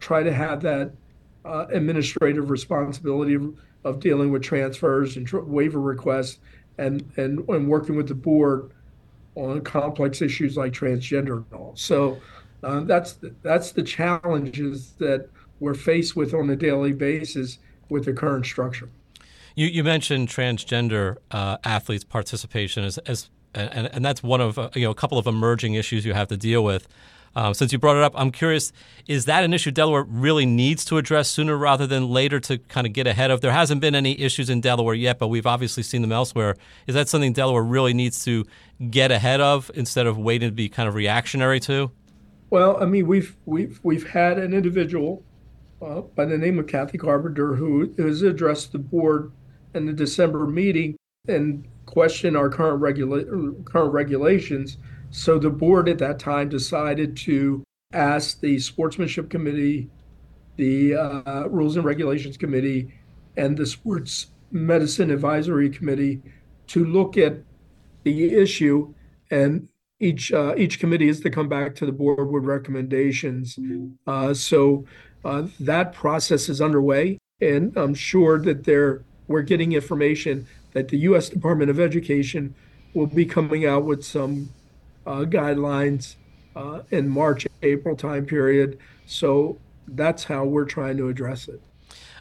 try 0.00 0.22
to 0.22 0.32
have 0.32 0.60
that 0.62 0.92
uh, 1.44 1.66
administrative 1.70 2.50
responsibility 2.50 3.34
of, 3.34 3.56
of, 3.84 3.98
dealing 3.98 4.30
with 4.30 4.42
transfers 4.42 5.16
and 5.16 5.26
tr- 5.26 5.40
waiver 5.40 5.80
requests 5.80 6.38
and, 6.78 7.10
and, 7.16 7.48
and 7.48 7.68
working 7.68 7.96
with 7.96 8.06
the 8.06 8.14
board 8.14 8.70
on 9.34 9.60
complex 9.62 10.22
issues 10.22 10.56
like 10.56 10.72
transgender 10.72 11.44
and 11.50 11.60
all. 11.60 11.72
So 11.74 12.20
uh, 12.62 12.80
that's 12.80 13.18
that's 13.42 13.72
the 13.72 13.82
challenges 13.82 14.92
that 14.98 15.28
we're 15.60 15.74
faced 15.74 16.16
with 16.16 16.34
on 16.34 16.50
a 16.50 16.56
daily 16.56 16.92
basis 16.92 17.58
with 17.88 18.04
the 18.04 18.12
current 18.12 18.46
structure. 18.46 18.88
You, 19.54 19.66
you 19.66 19.84
mentioned 19.84 20.28
transgender 20.28 21.16
uh, 21.30 21.58
athletes' 21.62 22.04
participation 22.04 22.84
as, 22.84 22.98
as 22.98 23.28
and, 23.54 23.88
and 23.92 24.04
that's 24.04 24.22
one 24.22 24.40
of 24.40 24.58
uh, 24.58 24.70
you 24.74 24.82
know 24.82 24.90
a 24.90 24.94
couple 24.94 25.18
of 25.18 25.26
emerging 25.26 25.74
issues 25.74 26.04
you 26.04 26.14
have 26.14 26.28
to 26.28 26.36
deal 26.36 26.64
with. 26.64 26.88
Um, 27.34 27.54
since 27.54 27.72
you 27.72 27.78
brought 27.78 27.96
it 27.96 28.02
up, 28.02 28.12
I'm 28.14 28.30
curious: 28.30 28.72
is 29.06 29.24
that 29.26 29.44
an 29.44 29.54
issue 29.54 29.70
Delaware 29.70 30.04
really 30.04 30.46
needs 30.46 30.84
to 30.86 30.98
address 30.98 31.28
sooner 31.28 31.56
rather 31.56 31.86
than 31.86 32.08
later 32.08 32.40
to 32.40 32.58
kind 32.58 32.86
of 32.86 32.92
get 32.92 33.06
ahead 33.06 33.30
of? 33.30 33.40
There 33.40 33.52
hasn't 33.52 33.80
been 33.80 33.94
any 33.94 34.18
issues 34.20 34.50
in 34.50 34.60
Delaware 34.60 34.94
yet, 34.94 35.18
but 35.18 35.28
we've 35.28 35.46
obviously 35.46 35.82
seen 35.82 36.02
them 36.02 36.12
elsewhere. 36.12 36.56
Is 36.86 36.94
that 36.94 37.08
something 37.08 37.32
Delaware 37.32 37.62
really 37.62 37.94
needs 37.94 38.24
to 38.24 38.46
get 38.90 39.10
ahead 39.10 39.40
of 39.40 39.70
instead 39.74 40.06
of 40.06 40.18
waiting 40.18 40.48
to 40.48 40.54
be 40.54 40.68
kind 40.68 40.88
of 40.88 40.94
reactionary 40.94 41.60
to? 41.60 41.90
Well, 42.52 42.76
I 42.82 42.84
mean, 42.84 43.06
we've 43.06 43.34
we've 43.46 43.80
we've 43.82 44.06
had 44.06 44.38
an 44.38 44.52
individual 44.52 45.24
uh, 45.80 46.02
by 46.02 46.26
the 46.26 46.36
name 46.36 46.58
of 46.58 46.66
Kathy 46.66 46.98
Carpenter 46.98 47.54
who 47.54 47.94
has 47.96 48.20
addressed 48.20 48.72
the 48.72 48.78
board 48.78 49.32
in 49.72 49.86
the 49.86 49.92
December 49.94 50.46
meeting 50.46 50.94
and 51.28 51.66
questioned 51.86 52.36
our 52.36 52.50
current 52.50 52.82
regula- 52.82 53.54
current 53.64 53.94
regulations. 53.94 54.76
So 55.08 55.38
the 55.38 55.48
board 55.48 55.88
at 55.88 55.96
that 56.00 56.18
time 56.18 56.50
decided 56.50 57.16
to 57.28 57.64
ask 57.94 58.38
the 58.40 58.58
Sportsmanship 58.58 59.30
Committee, 59.30 59.88
the 60.56 60.96
uh, 60.96 61.48
Rules 61.48 61.76
and 61.76 61.86
Regulations 61.86 62.36
Committee, 62.36 62.92
and 63.38 63.56
the 63.56 63.64
Sports 63.64 64.26
Medicine 64.50 65.10
Advisory 65.10 65.70
Committee 65.70 66.20
to 66.66 66.84
look 66.84 67.16
at 67.16 67.38
the 68.04 68.34
issue 68.34 68.92
and 69.30 69.68
each 70.02 70.32
uh, 70.32 70.54
each 70.56 70.80
committee 70.80 71.08
is 71.08 71.20
to 71.20 71.30
come 71.30 71.48
back 71.48 71.74
to 71.76 71.86
the 71.86 71.92
board 71.92 72.30
with 72.30 72.44
recommendations. 72.44 73.58
Uh, 74.06 74.34
so 74.34 74.84
uh, 75.24 75.46
that 75.60 75.92
process 75.92 76.48
is 76.48 76.60
underway, 76.60 77.18
and 77.40 77.74
I'm 77.76 77.94
sure 77.94 78.38
that 78.40 78.64
they're 78.64 79.04
we're 79.28 79.42
getting 79.42 79.72
information 79.72 80.46
that 80.72 80.88
the 80.88 80.98
U.S. 80.98 81.28
Department 81.28 81.70
of 81.70 81.78
Education 81.78 82.54
will 82.94 83.06
be 83.06 83.24
coming 83.24 83.64
out 83.64 83.84
with 83.84 84.04
some 84.04 84.50
uh, 85.06 85.20
guidelines 85.20 86.16
uh, 86.56 86.80
in 86.90 87.08
March, 87.08 87.46
April 87.62 87.96
time 87.96 88.26
period. 88.26 88.78
So 89.06 89.58
that's 89.86 90.24
how 90.24 90.44
we're 90.44 90.64
trying 90.64 90.96
to 90.96 91.08
address 91.08 91.48
it. 91.48 91.60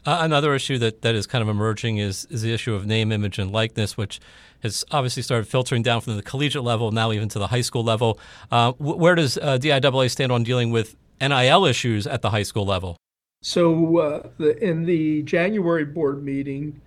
Uh, 0.05 0.19
another 0.21 0.55
issue 0.55 0.77
that, 0.79 1.01
that 1.03 1.13
is 1.13 1.27
kind 1.27 1.41
of 1.41 1.50
emerging 1.50 1.97
is, 1.97 2.25
is 2.29 2.41
the 2.41 2.53
issue 2.53 2.73
of 2.73 2.85
name, 2.85 3.11
image, 3.11 3.38
and 3.38 3.51
likeness, 3.51 3.97
which 3.97 4.19
has 4.63 4.86
obviously 4.91 5.24
started 5.24 5.48
filtering 5.48 5.84
down 5.84 6.01
from 6.01 6.15
the 6.15 6.24
collegiate 6.24 6.63
level, 6.63 6.91
now 6.91 7.12
even 7.12 7.30
to 7.30 7.39
the 7.39 7.48
high 7.48 7.62
school 7.62 7.84
level. 7.84 8.20
Uh, 8.51 8.74
where 8.74 9.15
does 9.15 9.38
uh, 9.38 9.58
DIAA 9.58 10.10
stand 10.10 10.32
on 10.32 10.44
dealing 10.44 10.72
with 10.72 10.96
NIL 11.20 11.65
issues 11.65 12.08
at 12.08 12.22
the 12.22 12.30
high 12.30 12.44
school 12.44 12.65
level? 12.65 12.98
So, 13.44 13.98
uh, 13.98 14.30
the, 14.38 14.63
in 14.63 14.86
the 14.86 15.24
January 15.24 15.86
board 15.86 16.24
meeting, 16.24 16.80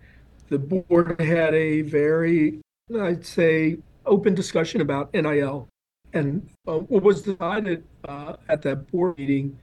the 0.49 0.59
board 0.59 1.21
had 1.21 1.55
a 1.55 1.83
very, 1.83 2.61
I'd 3.01 3.27
say, 3.27 3.79
open 4.07 4.35
discussion 4.35 4.81
about 4.81 5.13
NIL. 5.13 5.69
And 6.13 6.49
uh, 6.69 6.79
what 6.79 7.03
was 7.03 7.23
decided 7.23 7.85
uh, 8.07 8.37
at 8.49 8.63
that 8.63 8.91
board 8.93 9.19
meeting 9.19 9.59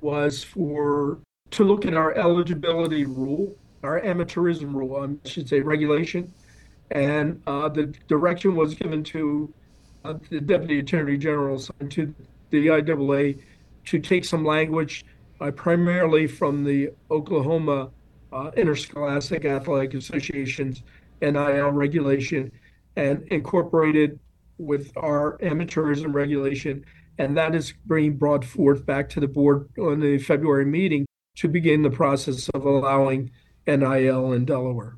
was 0.00 0.42
for 0.42 1.20
to 1.52 1.64
look 1.64 1.86
at 1.86 1.94
our 1.94 2.14
eligibility 2.14 3.04
rule, 3.04 3.54
our 3.84 4.00
amateurism 4.00 4.74
rule, 4.74 4.96
I 4.96 5.28
should 5.28 5.48
say 5.48 5.60
regulation, 5.60 6.32
and 6.92 7.40
uh, 7.46 7.68
the 7.68 7.86
direction 8.06 8.54
was 8.54 8.74
given 8.74 9.02
to 9.04 9.52
uh, 10.04 10.14
the 10.30 10.40
Deputy 10.40 10.78
Attorney 10.78 11.16
General 11.16 11.62
and 11.80 11.90
to 11.92 12.14
DIAA 12.50 13.40
to 13.86 13.98
take 13.98 14.24
some 14.24 14.44
language, 14.44 15.04
uh, 15.40 15.50
primarily 15.50 16.26
from 16.26 16.64
the 16.64 16.90
Oklahoma 17.10 17.90
uh, 18.32 18.50
Interscholastic 18.56 19.44
Athletic 19.44 19.94
Association's 19.94 20.82
NIL 21.20 21.70
regulation, 21.70 22.52
and 22.96 23.26
incorporated 23.28 24.18
with 24.58 24.92
our 24.96 25.38
amateurism 25.38 26.12
regulation, 26.12 26.84
and 27.18 27.36
that 27.36 27.54
is 27.54 27.72
being 27.88 28.16
brought 28.16 28.44
forth 28.44 28.84
back 28.84 29.08
to 29.10 29.20
the 29.20 29.28
board 29.28 29.68
on 29.78 30.00
the 30.00 30.18
February 30.18 30.66
meeting 30.66 31.06
to 31.36 31.48
begin 31.48 31.82
the 31.82 31.90
process 31.90 32.48
of 32.50 32.64
allowing 32.64 33.30
NIL 33.66 34.32
in 34.32 34.44
Delaware. 34.44 34.96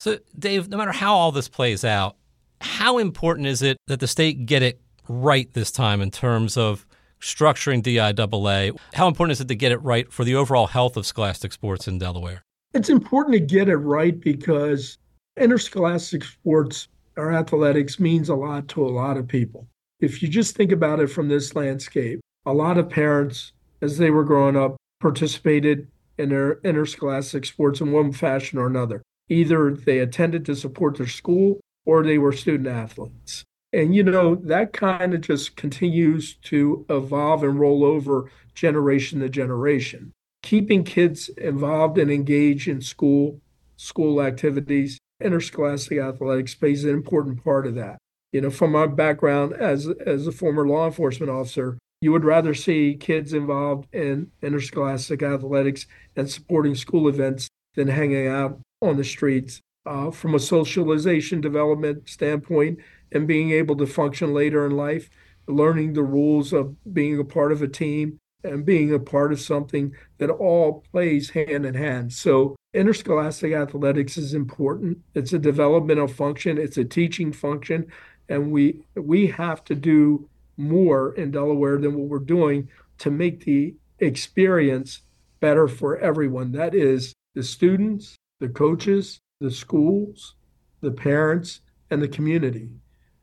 So, 0.00 0.18
Dave, 0.38 0.70
no 0.70 0.78
matter 0.78 0.92
how 0.92 1.14
all 1.14 1.30
this 1.30 1.48
plays 1.48 1.84
out, 1.84 2.16
how 2.62 2.96
important 2.96 3.46
is 3.46 3.60
it 3.60 3.76
that 3.86 4.00
the 4.00 4.08
state 4.08 4.46
get 4.46 4.62
it 4.62 4.80
right 5.08 5.52
this 5.52 5.70
time 5.70 6.00
in 6.00 6.10
terms 6.10 6.56
of 6.56 6.86
structuring 7.20 7.82
DIAA? 7.82 8.78
How 8.94 9.08
important 9.08 9.32
is 9.32 9.42
it 9.42 9.48
to 9.48 9.54
get 9.54 9.72
it 9.72 9.82
right 9.82 10.10
for 10.10 10.24
the 10.24 10.34
overall 10.34 10.68
health 10.68 10.96
of 10.96 11.04
scholastic 11.04 11.52
sports 11.52 11.86
in 11.86 11.98
Delaware? 11.98 12.42
It's 12.72 12.88
important 12.88 13.34
to 13.34 13.40
get 13.40 13.68
it 13.68 13.76
right 13.76 14.18
because 14.18 14.96
interscholastic 15.38 16.24
sports 16.24 16.88
or 17.18 17.34
athletics 17.34 18.00
means 18.00 18.30
a 18.30 18.34
lot 18.34 18.68
to 18.68 18.86
a 18.86 18.88
lot 18.88 19.18
of 19.18 19.28
people. 19.28 19.68
If 20.00 20.22
you 20.22 20.28
just 20.28 20.56
think 20.56 20.72
about 20.72 21.00
it 21.00 21.08
from 21.08 21.28
this 21.28 21.54
landscape, 21.54 22.20
a 22.46 22.54
lot 22.54 22.78
of 22.78 22.88
parents, 22.88 23.52
as 23.82 23.98
they 23.98 24.10
were 24.10 24.24
growing 24.24 24.56
up, 24.56 24.76
participated 25.00 25.88
in 26.16 26.30
their 26.30 26.58
interscholastic 26.60 27.44
sports 27.44 27.82
in 27.82 27.92
one 27.92 28.12
fashion 28.12 28.58
or 28.58 28.66
another. 28.66 29.02
Either 29.30 29.72
they 29.72 30.00
attended 30.00 30.44
to 30.44 30.54
support 30.56 30.98
their 30.98 31.06
school 31.06 31.60
or 31.86 32.02
they 32.02 32.18
were 32.18 32.32
student 32.32 32.68
athletes. 32.68 33.44
And, 33.72 33.94
you 33.94 34.02
know, 34.02 34.34
that 34.34 34.72
kind 34.72 35.14
of 35.14 35.20
just 35.20 35.56
continues 35.56 36.34
to 36.42 36.84
evolve 36.90 37.44
and 37.44 37.58
roll 37.58 37.84
over 37.84 38.30
generation 38.54 39.20
to 39.20 39.28
generation. 39.28 40.12
Keeping 40.42 40.82
kids 40.82 41.28
involved 41.38 41.96
and 41.96 42.10
engaged 42.10 42.66
in 42.66 42.80
school, 42.80 43.40
school 43.76 44.20
activities, 44.20 44.98
interscholastic 45.22 45.98
athletics 45.98 46.54
plays 46.54 46.84
an 46.84 46.90
important 46.90 47.44
part 47.44 47.66
of 47.66 47.76
that. 47.76 47.98
You 48.32 48.40
know, 48.40 48.50
from 48.50 48.72
my 48.72 48.86
background 48.86 49.52
as 49.54 49.88
as 50.06 50.26
a 50.26 50.32
former 50.32 50.66
law 50.66 50.86
enforcement 50.86 51.30
officer, 51.30 51.78
you 52.00 52.12
would 52.12 52.24
rather 52.24 52.54
see 52.54 52.96
kids 52.98 53.32
involved 53.32 53.92
in 53.94 54.30
interscholastic 54.42 55.22
athletics 55.22 55.86
and 56.16 56.30
supporting 56.30 56.74
school 56.74 57.08
events 57.08 57.48
than 57.74 57.88
hanging 57.88 58.26
out 58.26 58.60
on 58.80 58.96
the 58.96 59.04
streets. 59.04 59.60
Uh, 59.86 60.10
from 60.10 60.34
a 60.34 60.38
socialization 60.38 61.40
development 61.40 62.06
standpoint 62.06 62.78
and 63.12 63.26
being 63.26 63.50
able 63.50 63.74
to 63.74 63.86
function 63.86 64.34
later 64.34 64.66
in 64.66 64.72
life, 64.72 65.08
learning 65.46 65.94
the 65.94 66.02
rules 66.02 66.52
of 66.52 66.76
being 66.92 67.18
a 67.18 67.24
part 67.24 67.50
of 67.50 67.62
a 67.62 67.68
team 67.68 68.18
and 68.44 68.64
being 68.64 68.92
a 68.92 68.98
part 68.98 69.32
of 69.32 69.40
something 69.40 69.94
that 70.18 70.30
all 70.30 70.84
plays 70.92 71.30
hand 71.30 71.66
in 71.66 71.74
hand. 71.74 72.12
So 72.12 72.56
interscholastic 72.72 73.52
athletics 73.52 74.16
is 74.16 74.34
important. 74.34 74.98
It's 75.14 75.32
a 75.32 75.38
developmental 75.38 76.08
function, 76.08 76.58
it's 76.58 76.78
a 76.78 76.84
teaching 76.84 77.32
function, 77.32 77.86
and 78.28 78.52
we 78.52 78.84
we 78.94 79.26
have 79.28 79.64
to 79.64 79.74
do 79.74 80.28
more 80.56 81.14
in 81.14 81.30
Delaware 81.30 81.78
than 81.78 81.94
what 81.94 82.08
we're 82.08 82.18
doing 82.18 82.68
to 82.98 83.10
make 83.10 83.44
the 83.44 83.74
experience 83.98 85.00
better 85.40 85.66
for 85.66 85.98
everyone. 85.98 86.52
That 86.52 86.74
is 86.74 87.14
the 87.34 87.42
students, 87.42 88.16
the 88.40 88.48
coaches, 88.48 89.20
the 89.40 89.50
schools, 89.50 90.34
the 90.80 90.90
parents, 90.90 91.60
and 91.90 92.02
the 92.02 92.08
community. 92.08 92.70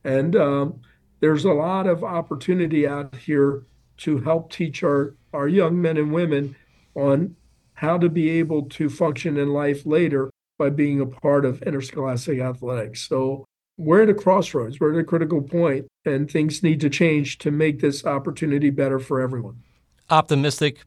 And 0.04 0.36
um, 0.36 0.82
there's 1.20 1.46
a 1.46 1.54
lot 1.54 1.88
of 1.88 2.04
opportunity 2.04 2.88
out 2.88 3.16
here 3.16 3.66
to 3.98 4.20
help 4.20 4.52
teach 4.52 4.84
our, 4.84 5.16
our 5.34 5.48
young 5.48 5.82
men 5.82 5.98
and 5.98 6.14
women 6.14 6.56
on 6.96 7.36
how 7.74 7.98
to 7.98 8.10
be 8.10 8.30
able 8.30 8.64
to 8.64 8.90
function 8.90 9.38
in 9.38 9.50
life 9.50 9.86
later 9.86 10.30
by 10.58 10.70
being 10.70 11.02
a 11.02 11.06
part 11.06 11.46
of 11.46 11.62
interscholastic 11.64 12.40
athletics. 12.40 13.08
So 13.08 13.46
we're 13.78 14.04
at 14.04 14.10
a 14.10 14.14
crossroads, 14.14 14.80
we're 14.80 14.94
at 14.94 15.00
a 15.00 15.04
critical 15.04 15.42
point, 15.42 15.88
and 16.06 16.30
things 16.30 16.64
need 16.64 16.80
to 16.82 16.90
change 16.90 17.38
to 17.40 17.52
make 17.52 17.80
this 17.80 18.06
opportunity 18.06 18.72
better 18.72 18.98
for 18.98 19.22
everyone. 19.22 19.62
Optimistic, 20.10 20.80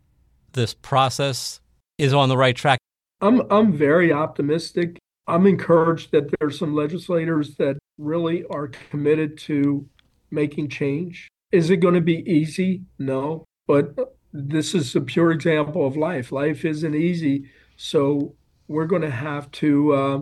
this 0.53 0.75
process 0.75 1.61
is 1.99 2.13
on 2.13 2.29
the 2.29 2.37
right 2.37 2.57
track. 2.57 2.81
I'm 3.21 3.43
I'm 3.51 3.73
very 3.73 4.13
optimistic. 4.13 4.99
I'm 5.27 5.47
encouraged 5.47 6.13
that 6.13 6.31
there's 6.39 6.59
some 6.59 6.75
legislators 6.75 7.57
that 7.57 7.79
really 7.99 8.45
are 8.51 8.69
committed 8.69 9.39
to 9.39 9.87
making 10.31 10.69
change. 10.69 11.29
Is 11.53 11.71
it 11.71 11.79
going 11.79 11.95
to 11.95 12.01
be 12.01 12.29
easy? 12.31 12.83
No, 12.99 13.45
but 13.67 14.17
this 14.33 14.75
is 14.75 14.95
a 14.97 15.01
pure 15.01 15.33
example 15.33 15.87
of 15.87 15.97
life. 15.97 16.33
Life 16.33 16.65
isn't 16.65 16.95
easy, 16.95 17.51
so 17.77 18.35
we're 18.69 18.87
going 18.87 19.03
to 19.03 19.11
have 19.11 19.51
to 19.53 19.93
uh, 19.93 20.21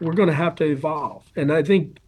we're 0.00 0.14
going 0.14 0.28
to 0.28 0.34
have 0.34 0.54
to 0.56 0.64
evolve. 0.64 1.30
And 1.36 1.52
I 1.52 1.62
think 1.62 1.98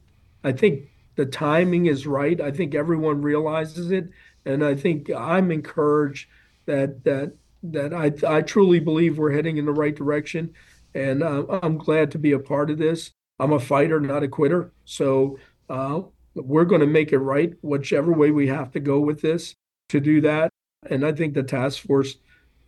I 0.42 0.52
think 0.52 0.90
the 1.16 1.26
timing 1.26 1.86
is 1.86 2.06
right. 2.06 2.40
I 2.40 2.50
think 2.50 2.74
everyone 2.74 3.22
realizes 3.22 3.90
it, 3.90 4.08
and 4.44 4.64
I 4.64 4.74
think 4.74 5.10
I'm 5.10 5.50
encouraged 5.50 6.28
that 6.66 7.04
that 7.04 7.34
that 7.72 7.92
I 7.92 8.12
I 8.26 8.42
truly 8.42 8.80
believe 8.80 9.18
we're 9.18 9.32
heading 9.32 9.56
in 9.56 9.66
the 9.66 9.72
right 9.72 9.94
direction, 9.94 10.54
and 10.94 11.22
uh, 11.22 11.44
I'm 11.62 11.78
glad 11.78 12.10
to 12.12 12.18
be 12.18 12.32
a 12.32 12.38
part 12.38 12.70
of 12.70 12.78
this. 12.78 13.12
I'm 13.38 13.52
a 13.52 13.60
fighter, 13.60 14.00
not 14.00 14.22
a 14.22 14.28
quitter. 14.28 14.72
So 14.84 15.38
uh, 15.68 16.02
we're 16.34 16.64
going 16.64 16.80
to 16.80 16.86
make 16.86 17.12
it 17.12 17.18
right, 17.18 17.52
whichever 17.62 18.12
way 18.12 18.30
we 18.30 18.46
have 18.48 18.72
to 18.72 18.80
go 18.80 19.00
with 19.00 19.20
this. 19.20 19.54
To 19.90 20.00
do 20.00 20.20
that, 20.22 20.50
and 20.90 21.06
I 21.06 21.12
think 21.12 21.34
the 21.34 21.44
task 21.44 21.86
force 21.86 22.16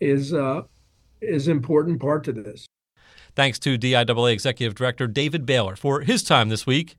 is 0.00 0.32
uh, 0.32 0.62
is 1.20 1.48
important 1.48 2.00
part 2.00 2.24
to 2.24 2.32
this. 2.32 2.66
Thanks 3.34 3.58
to 3.60 3.78
DIAA 3.78 4.32
Executive 4.32 4.74
Director 4.74 5.06
David 5.06 5.46
Baylor 5.46 5.76
for 5.76 6.00
his 6.00 6.22
time 6.22 6.48
this 6.48 6.66
week. 6.66 6.96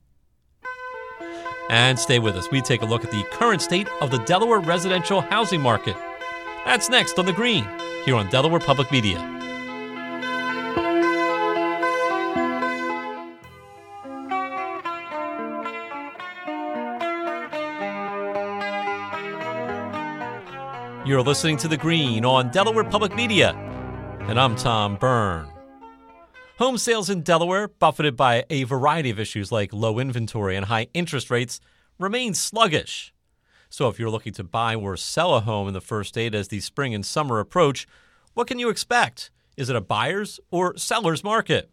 And 1.70 1.98
stay 1.98 2.18
with 2.18 2.34
us. 2.36 2.50
We 2.50 2.60
take 2.60 2.82
a 2.82 2.86
look 2.86 3.04
at 3.04 3.10
the 3.10 3.22
current 3.30 3.62
state 3.62 3.88
of 4.00 4.10
the 4.10 4.18
Delaware 4.18 4.58
residential 4.58 5.20
housing 5.20 5.60
market. 5.60 5.96
That's 6.64 6.88
next 6.88 7.18
on 7.18 7.26
The 7.26 7.32
Green, 7.32 7.66
here 8.04 8.14
on 8.14 8.28
Delaware 8.28 8.60
Public 8.60 8.92
Media. 8.92 9.18
You're 21.06 21.22
listening 21.22 21.56
to 21.56 21.66
The 21.66 21.78
Green 21.78 22.24
on 22.24 22.50
Delaware 22.50 22.84
Public 22.84 23.16
Media, 23.16 23.54
and 24.28 24.38
I'm 24.38 24.54
Tom 24.54 24.96
Byrne. 24.96 25.48
Home 26.58 26.76
sales 26.76 27.08
in 27.08 27.22
Delaware, 27.22 27.68
buffeted 27.68 28.16
by 28.16 28.44
a 28.50 28.64
variety 28.64 29.08
of 29.08 29.18
issues 29.18 29.50
like 29.50 29.72
low 29.72 29.98
inventory 29.98 30.56
and 30.56 30.66
high 30.66 30.88
interest 30.92 31.30
rates, 31.30 31.58
remain 31.98 32.34
sluggish. 32.34 33.12
So, 33.72 33.86
if 33.86 34.00
you're 34.00 34.10
looking 34.10 34.32
to 34.32 34.42
buy 34.42 34.74
or 34.74 34.96
sell 34.96 35.36
a 35.36 35.40
home 35.40 35.68
in 35.68 35.74
the 35.74 35.80
first 35.80 36.08
state 36.08 36.34
as 36.34 36.48
the 36.48 36.58
spring 36.58 36.92
and 36.92 37.06
summer 37.06 37.38
approach, 37.38 37.86
what 38.34 38.48
can 38.48 38.58
you 38.58 38.68
expect? 38.68 39.30
Is 39.56 39.70
it 39.70 39.76
a 39.76 39.80
buyer's 39.80 40.40
or 40.50 40.76
seller's 40.76 41.22
market? 41.22 41.70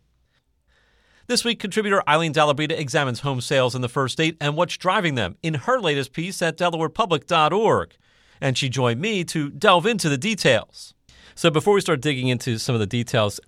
This 1.26 1.44
week, 1.44 1.60
contributor 1.60 2.04
Eileen 2.08 2.34
Dallabrida 2.34 2.78
examines 2.78 3.22
home 3.22 3.42
sales 3.42 3.74
in 3.74 3.82
the 3.82 3.90
first 3.90 4.14
state 4.14 4.38
and 4.40 4.56
what's 4.56 4.78
driving 4.78 5.16
them 5.16 5.38
in 5.42 5.56
her 5.56 5.80
latest 5.80 6.14
piece 6.14 6.40
at 6.44 6.56
DelawarePublic.org. 6.56 7.96
And 8.40 8.56
she 8.56 8.70
joined 8.70 9.02
me 9.02 9.24
to 9.26 9.50
delve 9.50 9.88
into 9.88 10.08
the 10.08 10.20
details. 10.20 10.94
So, 11.34 11.50
before 11.50 11.74
we 11.74 11.82
start 11.82 12.02
digging 12.02 12.28
into 12.28 12.60
some 12.60 12.76
of 12.76 12.80
the 12.80 12.86
details, 12.86 13.40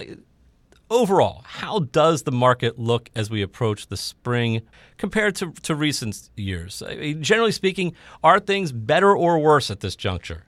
overall, 0.90 1.42
how 1.46 1.80
does 1.80 2.24
the 2.24 2.32
market 2.32 2.80
look 2.80 3.10
as 3.16 3.30
we 3.30 3.42
approach 3.42 3.88
the 3.88 3.98
spring 3.98 4.62
compared 4.98 5.36
to, 5.36 5.52
to 5.64 5.76
recent 5.76 6.30
years? 6.36 6.82
I 6.82 6.96
mean, 6.96 7.24
generally 7.24 7.52
speaking, 7.52 7.94
are 8.24 8.40
things 8.40 8.72
better 8.72 9.16
or 9.16 9.40
worse 9.40 9.70
at 9.70 9.80
this 9.80 9.96
juncture? 9.96 10.44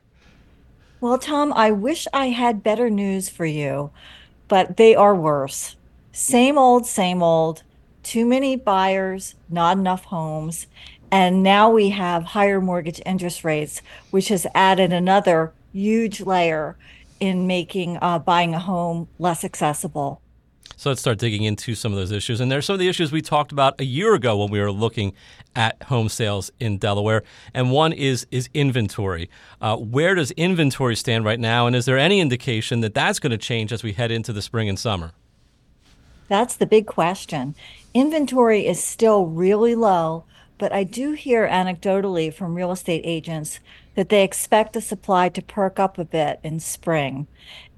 Well, 1.00 1.17
Tom, 1.17 1.51
I 1.53 1.71
wish 1.71 2.07
I 2.13 2.27
had 2.27 2.63
better 2.63 2.89
news 2.89 3.29
for 3.29 3.45
you, 3.45 3.91
but 4.48 4.77
they 4.77 4.95
are 4.95 5.15
worse. 5.15 5.75
Same 6.12 6.57
old, 6.57 6.86
same 6.86 7.24
old. 7.24 7.63
Too 8.03 8.25
many 8.25 8.55
buyers, 8.55 9.36
not 9.50 9.77
enough 9.77 10.03
homes. 10.05 10.67
And 11.12 11.43
now 11.43 11.69
we 11.69 11.89
have 11.89 12.24
higher 12.24 12.62
mortgage 12.62 13.01
interest 13.05 13.43
rates, 13.43 13.81
which 14.12 14.29
has 14.29 14.48
added 14.53 14.93
another 14.93 15.53
huge 15.74 16.21
layer 16.21 16.77
in 17.19 17.48
making 17.48 17.98
uh, 18.01 18.19
buying 18.19 18.53
a 18.53 18.60
home 18.60 19.07
less 19.19 19.43
accessible. 19.43 20.21
So 20.75 20.90
let's 20.90 21.01
start 21.01 21.20
digging 21.20 21.44
into 21.44 21.75
some 21.75 21.92
of 21.92 21.98
those 21.98 22.12
issues. 22.12 22.40
And 22.42 22.51
there 22.51 22.60
are 22.60 22.62
some 22.62 22.74
of 22.74 22.80
the 22.80 22.88
issues 22.88 23.12
we 23.12 23.22
talked 23.22 23.51
about 23.51 23.80
a 23.80 23.86
year 23.86 24.13
ago 24.13 24.38
when 24.38 24.50
we 24.50 24.60
were 24.60 24.72
looking 24.72 25.13
at 25.56 25.82
home 25.84 26.10
sales 26.10 26.51
in 26.60 26.78
Delaware. 26.78 27.24
And 27.54 27.72
one 27.72 27.94
is 27.94 28.25
is 28.32 28.50
inventory. 28.54 29.30
Uh, 29.62 29.78
where 29.78 30.16
does 30.16 30.32
inventory 30.32 30.96
stand 30.96 31.25
right 31.25 31.40
now? 31.40 31.68
And 31.68 31.75
is 31.75 31.86
there 31.86 31.98
any 31.98 32.20
indication 32.20 32.82
that 32.82 32.94
that's 32.94 33.20
going 33.20 33.32
to 33.32 33.38
change 33.38 33.72
as 33.72 33.84
we 33.84 33.94
head 33.94 34.12
into 34.12 34.34
the 34.34 34.42
spring 34.42 34.70
and 34.70 34.80
summer? 34.80 35.12
That's 36.28 36.56
the 36.56 36.66
big 36.66 36.88
question. 36.88 37.56
Inventory 37.94 38.66
is 38.66 38.82
still 38.82 39.25
really 39.25 39.75
low, 39.75 40.24
but 40.58 40.72
I 40.72 40.86
do 40.86 41.12
hear 41.12 41.46
anecdotally 41.46 42.34
from 42.34 42.56
real 42.56 42.72
estate 42.72 43.01
agents 43.04 43.60
that 43.96 44.08
they 44.08 44.24
expect 44.24 44.72
the 44.74 44.80
supply 44.80 45.28
to 45.28 45.42
perk 45.42 45.80
up 45.80 45.98
a 45.98 46.06
bit 46.06 46.40
in 46.44 46.62
spring. 46.62 47.28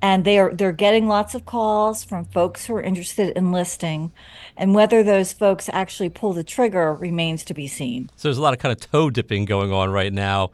And 0.03 0.25
they 0.25 0.37
are 0.37 0.53
they're 0.53 0.73
getting 0.73 1.07
lots 1.07 1.33
of 1.33 1.45
calls 1.45 2.03
from 2.03 2.25
folks 2.25 2.65
who 2.65 2.75
are 2.75 2.81
interested 2.81 3.35
in 3.37 3.53
listing. 3.53 4.11
And 4.57 4.75
whether 4.75 5.01
those 5.01 5.31
folks 5.31 5.69
actually 5.71 6.09
pull 6.09 6.33
the 6.33 6.43
trigger 6.43 6.93
remains 6.93 7.45
to 7.45 7.53
be 7.53 7.67
seen. 7.67 8.09
So 8.17 8.27
there's 8.27 8.37
a 8.37 8.41
lot 8.41 8.53
of 8.53 8.59
kind 8.59 8.73
of 8.73 8.79
toe 8.81 9.09
dipping 9.09 9.45
going 9.45 9.71
on 9.71 9.89
right 9.89 10.11
now. 10.11 10.51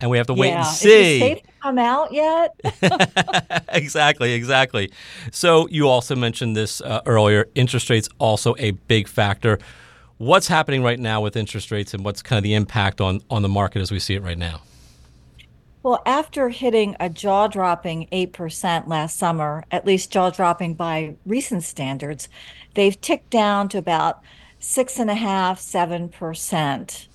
And 0.00 0.10
we 0.10 0.16
have 0.16 0.26
to 0.28 0.34
wait 0.34 0.48
yeah. 0.48 0.58
and 0.58 0.66
see. 0.66 1.14
Is 1.16 1.20
the 1.20 1.26
state 1.26 1.46
come 1.62 1.78
out 1.78 2.12
yet? 2.12 2.58
exactly, 3.68 4.32
exactly. 4.32 4.90
So 5.30 5.68
you 5.68 5.88
also 5.88 6.16
mentioned 6.16 6.56
this 6.56 6.80
uh, 6.80 7.02
earlier. 7.06 7.48
Interest 7.54 7.88
rates 7.88 8.08
also 8.18 8.56
a 8.58 8.72
big 8.72 9.08
factor 9.08 9.58
what's 10.18 10.48
happening 10.48 10.82
right 10.82 10.98
now 10.98 11.20
with 11.20 11.36
interest 11.36 11.70
rates 11.70 11.94
and 11.94 12.04
what's 12.04 12.22
kind 12.22 12.38
of 12.38 12.42
the 12.42 12.54
impact 12.54 13.00
on, 13.00 13.20
on 13.30 13.42
the 13.42 13.48
market 13.48 13.80
as 13.80 13.90
we 13.90 13.98
see 13.98 14.14
it 14.14 14.22
right 14.22 14.38
now? 14.38 14.62
Well, 15.86 16.02
after 16.04 16.48
hitting 16.48 16.96
a 16.98 17.08
jaw 17.08 17.46
dropping 17.46 18.08
8% 18.10 18.88
last 18.88 19.16
summer, 19.16 19.64
at 19.70 19.86
least 19.86 20.10
jaw 20.10 20.30
dropping 20.30 20.74
by 20.74 21.14
recent 21.24 21.62
standards, 21.62 22.28
they've 22.74 23.00
ticked 23.00 23.30
down 23.30 23.68
to 23.68 23.78
about 23.78 24.20
six 24.58 24.98
and 24.98 25.08
a 25.08 25.14
half, 25.14 25.60
seven 25.60 26.08
percent. 26.08 27.06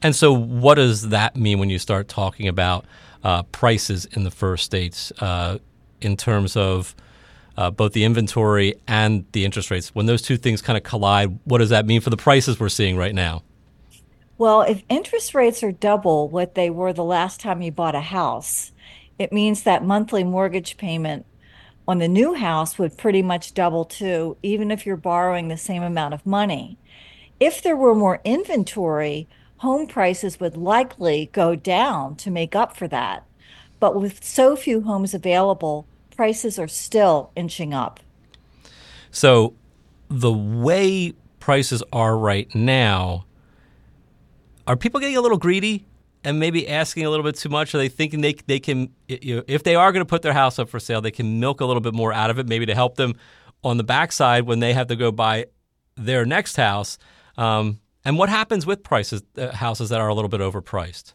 And 0.00 0.16
so, 0.16 0.32
what 0.32 0.76
does 0.76 1.10
that 1.10 1.36
mean 1.36 1.58
when 1.58 1.68
you 1.68 1.78
start 1.78 2.08
talking 2.08 2.48
about 2.48 2.86
uh, 3.22 3.42
prices 3.42 4.06
in 4.06 4.24
the 4.24 4.30
first 4.30 4.64
states 4.64 5.12
uh, 5.20 5.58
in 6.00 6.16
terms 6.16 6.56
of 6.56 6.94
uh, 7.58 7.70
both 7.70 7.92
the 7.92 8.04
inventory 8.04 8.76
and 8.88 9.26
the 9.32 9.44
interest 9.44 9.70
rates. 9.70 9.94
When 9.94 10.06
those 10.06 10.22
two 10.22 10.38
things 10.38 10.62
kind 10.62 10.78
of 10.78 10.82
collide, 10.82 11.38
what 11.44 11.58
does 11.58 11.68
that 11.68 11.84
mean 11.84 12.00
for 12.00 12.08
the 12.08 12.16
prices 12.16 12.58
we're 12.58 12.70
seeing 12.70 12.96
right 12.96 13.14
now? 13.14 13.42
Well, 14.42 14.62
if 14.62 14.82
interest 14.88 15.36
rates 15.36 15.62
are 15.62 15.70
double 15.70 16.28
what 16.28 16.56
they 16.56 16.68
were 16.68 16.92
the 16.92 17.04
last 17.04 17.38
time 17.38 17.62
you 17.62 17.70
bought 17.70 17.94
a 17.94 18.00
house, 18.00 18.72
it 19.16 19.32
means 19.32 19.62
that 19.62 19.84
monthly 19.84 20.24
mortgage 20.24 20.76
payment 20.76 21.26
on 21.86 21.98
the 21.98 22.08
new 22.08 22.34
house 22.34 22.76
would 22.76 22.98
pretty 22.98 23.22
much 23.22 23.54
double 23.54 23.84
too, 23.84 24.36
even 24.42 24.72
if 24.72 24.84
you're 24.84 24.96
borrowing 24.96 25.46
the 25.46 25.56
same 25.56 25.84
amount 25.84 26.12
of 26.12 26.26
money. 26.26 26.76
If 27.38 27.62
there 27.62 27.76
were 27.76 27.94
more 27.94 28.20
inventory, 28.24 29.28
home 29.58 29.86
prices 29.86 30.40
would 30.40 30.56
likely 30.56 31.30
go 31.32 31.54
down 31.54 32.16
to 32.16 32.28
make 32.28 32.56
up 32.56 32.76
for 32.76 32.88
that. 32.88 33.24
But 33.78 33.94
with 33.94 34.24
so 34.24 34.56
few 34.56 34.80
homes 34.80 35.14
available, 35.14 35.86
prices 36.16 36.58
are 36.58 36.66
still 36.66 37.30
inching 37.36 37.72
up. 37.72 38.00
So, 39.12 39.54
the 40.08 40.32
way 40.32 41.12
prices 41.38 41.84
are 41.92 42.18
right 42.18 42.52
now, 42.56 43.24
are 44.66 44.76
people 44.76 45.00
getting 45.00 45.16
a 45.16 45.20
little 45.20 45.38
greedy 45.38 45.86
and 46.24 46.38
maybe 46.38 46.68
asking 46.68 47.04
a 47.04 47.10
little 47.10 47.24
bit 47.24 47.36
too 47.36 47.48
much? 47.48 47.74
Are 47.74 47.78
they 47.78 47.88
thinking 47.88 48.20
they 48.20 48.34
they 48.46 48.60
can, 48.60 48.92
you 49.08 49.36
know, 49.36 49.42
if 49.46 49.62
they 49.62 49.74
are 49.74 49.92
going 49.92 50.04
to 50.04 50.08
put 50.08 50.22
their 50.22 50.32
house 50.32 50.58
up 50.58 50.68
for 50.68 50.78
sale, 50.78 51.00
they 51.00 51.10
can 51.10 51.40
milk 51.40 51.60
a 51.60 51.64
little 51.64 51.80
bit 51.80 51.94
more 51.94 52.12
out 52.12 52.30
of 52.30 52.38
it, 52.38 52.48
maybe 52.48 52.66
to 52.66 52.74
help 52.74 52.96
them 52.96 53.14
on 53.64 53.76
the 53.76 53.84
backside 53.84 54.44
when 54.44 54.60
they 54.60 54.72
have 54.72 54.88
to 54.88 54.96
go 54.96 55.10
buy 55.10 55.46
their 55.96 56.24
next 56.24 56.56
house? 56.56 56.98
Um, 57.36 57.80
and 58.04 58.18
what 58.18 58.28
happens 58.28 58.66
with 58.66 58.82
prices, 58.82 59.22
uh, 59.36 59.52
houses 59.52 59.90
that 59.90 60.00
are 60.00 60.08
a 60.08 60.14
little 60.14 60.28
bit 60.28 60.40
overpriced? 60.40 61.14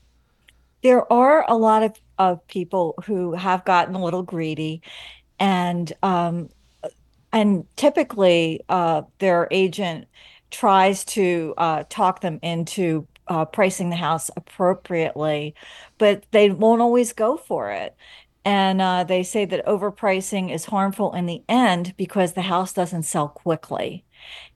There 0.84 1.12
are 1.12 1.46
a 1.48 1.56
lot 1.56 1.84
of 1.84 2.00
of 2.18 2.46
people 2.48 2.96
who 3.06 3.34
have 3.34 3.64
gotten 3.66 3.94
a 3.94 4.04
little 4.04 4.24
greedy 4.24 4.82
and 5.40 5.94
um, 6.02 6.50
and 7.32 7.66
typically 7.76 8.62
uh, 8.70 9.04
their 9.20 9.48
agent 9.52 10.08
tries 10.50 11.04
to 11.04 11.54
uh, 11.58 11.84
talk 11.90 12.22
them 12.22 12.40
into 12.42 13.06
uh, 13.30 13.46
pricing 13.46 13.90
the 13.90 13.96
house 13.96 14.30
appropriately, 14.36 15.56
but 15.98 16.26
they 16.32 16.50
won't 16.50 16.82
always 16.82 17.14
go 17.14 17.38
for 17.38 17.72
it. 17.72 17.96
And 18.46 18.82
uh, 18.82 19.04
they 19.04 19.24
say 19.24 19.46
that 19.46 19.66
overpricing 19.66 20.54
is 20.54 20.66
harmful 20.66 21.14
in 21.14 21.26
the 21.26 21.44
end 21.50 21.94
because 21.98 22.34
the 22.34 22.44
house 22.44 22.72
doesn't 22.74 23.04
sell 23.04 23.28
quickly. 23.28 24.06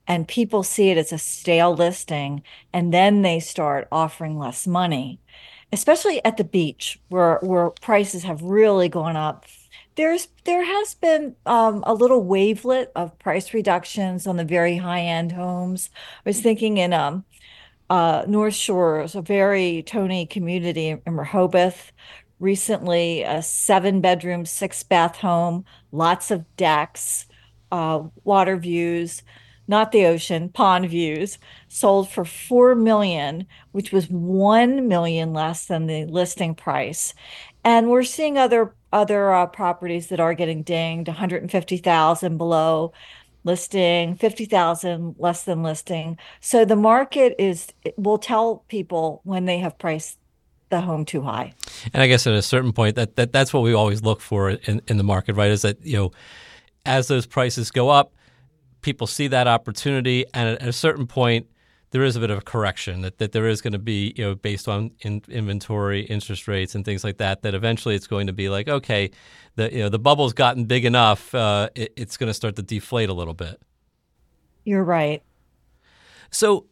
And 0.06 0.26
people 0.26 0.62
see 0.62 0.90
it 0.90 0.98
as 0.98 1.12
a 1.12 1.18
stale 1.18 1.74
listing, 1.74 2.42
and 2.72 2.92
then 2.92 3.22
they 3.22 3.38
start 3.40 3.88
offering 3.92 4.38
less 4.38 4.66
money 4.66 5.20
especially 5.72 6.22
at 6.24 6.36
the 6.36 6.44
beach 6.44 7.00
where 7.08 7.38
where 7.42 7.70
prices 7.70 8.22
have 8.22 8.42
really 8.42 8.88
gone 8.88 9.16
up 9.16 9.46
there's 9.96 10.28
there 10.44 10.64
has 10.64 10.94
been 10.94 11.34
um, 11.46 11.82
a 11.86 11.94
little 11.94 12.24
wavelet 12.24 12.90
of 12.94 13.18
price 13.18 13.52
reductions 13.54 14.26
on 14.26 14.36
the 14.36 14.44
very 14.44 14.76
high 14.76 15.00
end 15.00 15.32
homes 15.32 15.90
i 16.24 16.28
was 16.28 16.40
thinking 16.40 16.76
in 16.76 16.92
um 16.92 17.24
uh, 17.92 18.24
north 18.26 18.54
shores 18.54 19.14
a 19.14 19.20
very 19.20 19.82
tony 19.82 20.24
community 20.24 20.96
in 21.06 21.16
rehoboth 21.16 21.92
recently 22.40 23.22
a 23.22 23.42
seven 23.42 24.00
bedroom 24.00 24.46
six 24.46 24.82
bath 24.82 25.16
home 25.16 25.62
lots 25.92 26.30
of 26.30 26.44
decks 26.56 27.26
uh, 27.70 28.02
water 28.24 28.56
views 28.56 29.22
not 29.68 29.92
the 29.92 30.06
ocean, 30.06 30.48
pond 30.48 30.90
views, 30.90 31.38
sold 31.68 32.10
for 32.10 32.24
4 32.24 32.74
million, 32.74 33.46
which 33.70 33.92
was 33.92 34.10
1 34.10 34.88
million 34.88 35.32
less 35.32 35.66
than 35.66 35.86
the 35.86 36.04
listing 36.06 36.54
price. 36.54 37.14
And 37.64 37.88
we're 37.88 38.02
seeing 38.02 38.36
other 38.36 38.74
other 38.92 39.32
uh, 39.32 39.46
properties 39.46 40.08
that 40.08 40.20
are 40.20 40.34
getting 40.34 40.62
dinged 40.62 41.08
150,000 41.08 42.36
below 42.36 42.92
listing, 43.44 44.16
50,000 44.16 45.16
less 45.18 45.44
than 45.44 45.62
listing. 45.62 46.18
So 46.40 46.64
the 46.64 46.76
market 46.76 47.34
is 47.38 47.68
will 47.96 48.18
tell 48.18 48.64
people 48.68 49.20
when 49.24 49.44
they 49.44 49.58
have 49.58 49.78
priced 49.78 50.18
the 50.70 50.80
home 50.80 51.04
too 51.04 51.22
high. 51.22 51.54
And 51.92 52.02
I 52.02 52.06
guess 52.06 52.26
at 52.26 52.34
a 52.34 52.42
certain 52.42 52.72
point 52.72 52.96
that, 52.96 53.16
that 53.16 53.32
that's 53.32 53.52
what 53.52 53.62
we 53.62 53.74
always 53.74 54.02
look 54.02 54.20
for 54.20 54.50
in, 54.50 54.80
in 54.88 54.96
the 54.96 55.04
market, 55.04 55.34
right? 55.36 55.50
Is 55.50 55.62
that, 55.62 55.84
you 55.84 55.96
know, 55.96 56.12
as 56.86 57.08
those 57.08 57.26
prices 57.26 57.70
go 57.70 57.90
up, 57.90 58.12
people 58.80 59.06
see 59.06 59.28
that 59.28 59.46
opportunity, 59.46 60.24
and 60.34 60.60
at 60.60 60.66
a 60.66 60.72
certain 60.72 61.06
point, 61.06 61.46
there 61.92 62.02
is 62.02 62.16
a 62.16 62.20
bit 62.20 62.30
of 62.30 62.38
a 62.38 62.42
correction 62.42 63.02
that, 63.02 63.18
that 63.18 63.32
there 63.32 63.46
is 63.46 63.60
going 63.60 63.74
to 63.74 63.78
be, 63.78 64.14
you 64.16 64.24
know, 64.24 64.34
based 64.34 64.66
on 64.66 64.90
in, 65.02 65.22
inventory, 65.28 66.00
interest 66.02 66.48
rates, 66.48 66.74
and 66.74 66.84
things 66.84 67.04
like 67.04 67.18
that. 67.18 67.42
That 67.42 67.54
eventually 67.54 67.94
it's 67.94 68.06
going 68.06 68.26
to 68.26 68.32
be 68.32 68.48
like, 68.48 68.66
okay, 68.66 69.10
the 69.56 69.72
you 69.72 69.80
know 69.80 69.88
the 69.88 69.98
bubble's 69.98 70.32
gotten 70.32 70.64
big 70.64 70.84
enough, 70.84 71.34
uh, 71.34 71.68
it, 71.74 71.92
it's 71.96 72.16
going 72.16 72.28
to 72.28 72.34
start 72.34 72.56
to 72.56 72.62
deflate 72.62 73.08
a 73.08 73.14
little 73.14 73.34
bit. 73.34 73.60
You're 74.64 74.84
right. 74.84 75.22
So 76.30 76.66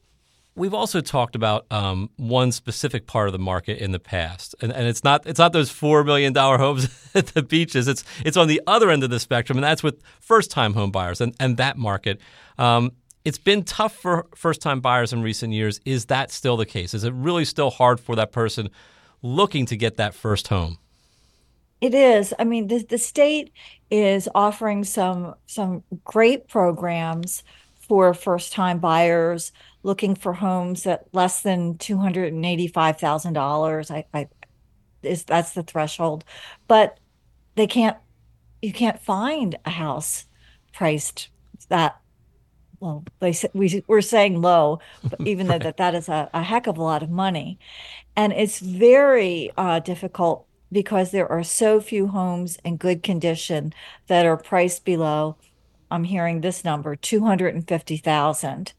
we've 0.54 0.74
also 0.74 1.00
talked 1.00 1.34
about 1.34 1.66
um, 1.70 2.10
one 2.16 2.50
specific 2.50 3.06
part 3.06 3.28
of 3.28 3.32
the 3.32 3.38
market 3.38 3.78
in 3.78 3.92
the 3.92 4.00
past, 4.00 4.54
and, 4.62 4.72
and 4.72 4.86
it's 4.86 5.04
not 5.04 5.26
it's 5.26 5.38
not 5.38 5.52
those 5.52 5.70
four 5.70 6.02
million 6.02 6.32
dollar 6.32 6.56
homes 6.56 6.88
at 7.14 7.26
the 7.28 7.42
beaches. 7.42 7.88
It's 7.88 8.04
it's 8.24 8.38
on 8.38 8.48
the 8.48 8.62
other 8.66 8.88
end 8.88 9.04
of 9.04 9.10
the 9.10 9.20
spectrum, 9.20 9.58
and 9.58 9.64
that's 9.64 9.82
with 9.82 10.02
first 10.20 10.50
time 10.50 10.72
home 10.72 10.90
buyers 10.90 11.20
and, 11.20 11.34
and 11.38 11.58
that 11.58 11.76
market. 11.76 12.20
Um, 12.58 12.92
it's 13.24 13.38
been 13.38 13.62
tough 13.62 13.94
for 13.94 14.26
first 14.34 14.62
time 14.62 14.80
buyers 14.80 15.12
in 15.12 15.22
recent 15.22 15.52
years. 15.52 15.80
Is 15.84 16.06
that 16.06 16.30
still 16.30 16.56
the 16.56 16.66
case? 16.66 16.94
Is 16.94 17.04
it 17.04 17.12
really 17.14 17.44
still 17.44 17.70
hard 17.70 18.00
for 18.00 18.16
that 18.16 18.32
person 18.32 18.70
looking 19.22 19.66
to 19.66 19.76
get 19.76 19.96
that 19.96 20.14
first 20.14 20.48
home? 20.48 20.78
It 21.80 21.94
is. 21.94 22.34
I 22.38 22.44
mean, 22.44 22.68
the, 22.68 22.84
the 22.84 22.98
state 22.98 23.52
is 23.90 24.28
offering 24.34 24.84
some 24.84 25.34
some 25.46 25.82
great 26.04 26.48
programs 26.48 27.42
for 27.78 28.12
first 28.14 28.52
time 28.52 28.78
buyers 28.78 29.52
looking 29.82 30.14
for 30.14 30.34
homes 30.34 30.86
at 30.86 31.06
less 31.12 31.42
than 31.42 31.78
two 31.78 31.96
hundred 31.96 32.32
and 32.32 32.44
eighty 32.44 32.68
five 32.68 32.98
thousand 32.98 33.32
dollars. 33.32 33.90
I, 33.90 34.04
I 34.12 34.28
is 35.02 35.24
that's 35.24 35.52
the 35.52 35.62
threshold, 35.62 36.24
but 36.68 36.98
they 37.56 37.66
can't. 37.66 37.96
You 38.60 38.74
can't 38.74 39.00
find 39.00 39.56
a 39.64 39.70
house 39.70 40.26
priced 40.74 41.30
that 41.70 41.98
well, 42.80 43.04
they 43.20 43.34
we 43.52 43.84
we're 43.86 44.00
saying 44.00 44.40
low, 44.40 44.80
but 45.04 45.20
even 45.26 45.46
right. 45.46 45.60
though 45.60 45.64
that 45.64 45.76
that 45.76 45.94
is 45.94 46.08
a, 46.08 46.28
a, 46.34 46.42
heck 46.42 46.66
of 46.66 46.78
a 46.78 46.82
lot 46.82 47.02
of 47.02 47.10
money, 47.10 47.58
and 48.16 48.32
it's 48.32 48.58
very 48.58 49.50
uh, 49.56 49.80
difficult 49.80 50.46
because 50.72 51.10
there 51.10 51.30
are 51.30 51.44
so 51.44 51.80
few 51.80 52.08
homes 52.08 52.58
in 52.64 52.76
good 52.76 53.02
condition 53.02 53.72
that 54.06 54.26
are 54.26 54.36
priced 54.36 54.84
below. 54.84 55.36
I'm 55.90 56.04
hearing 56.04 56.40
this 56.40 56.64
number, 56.64 56.94
250,000. 56.94 58.72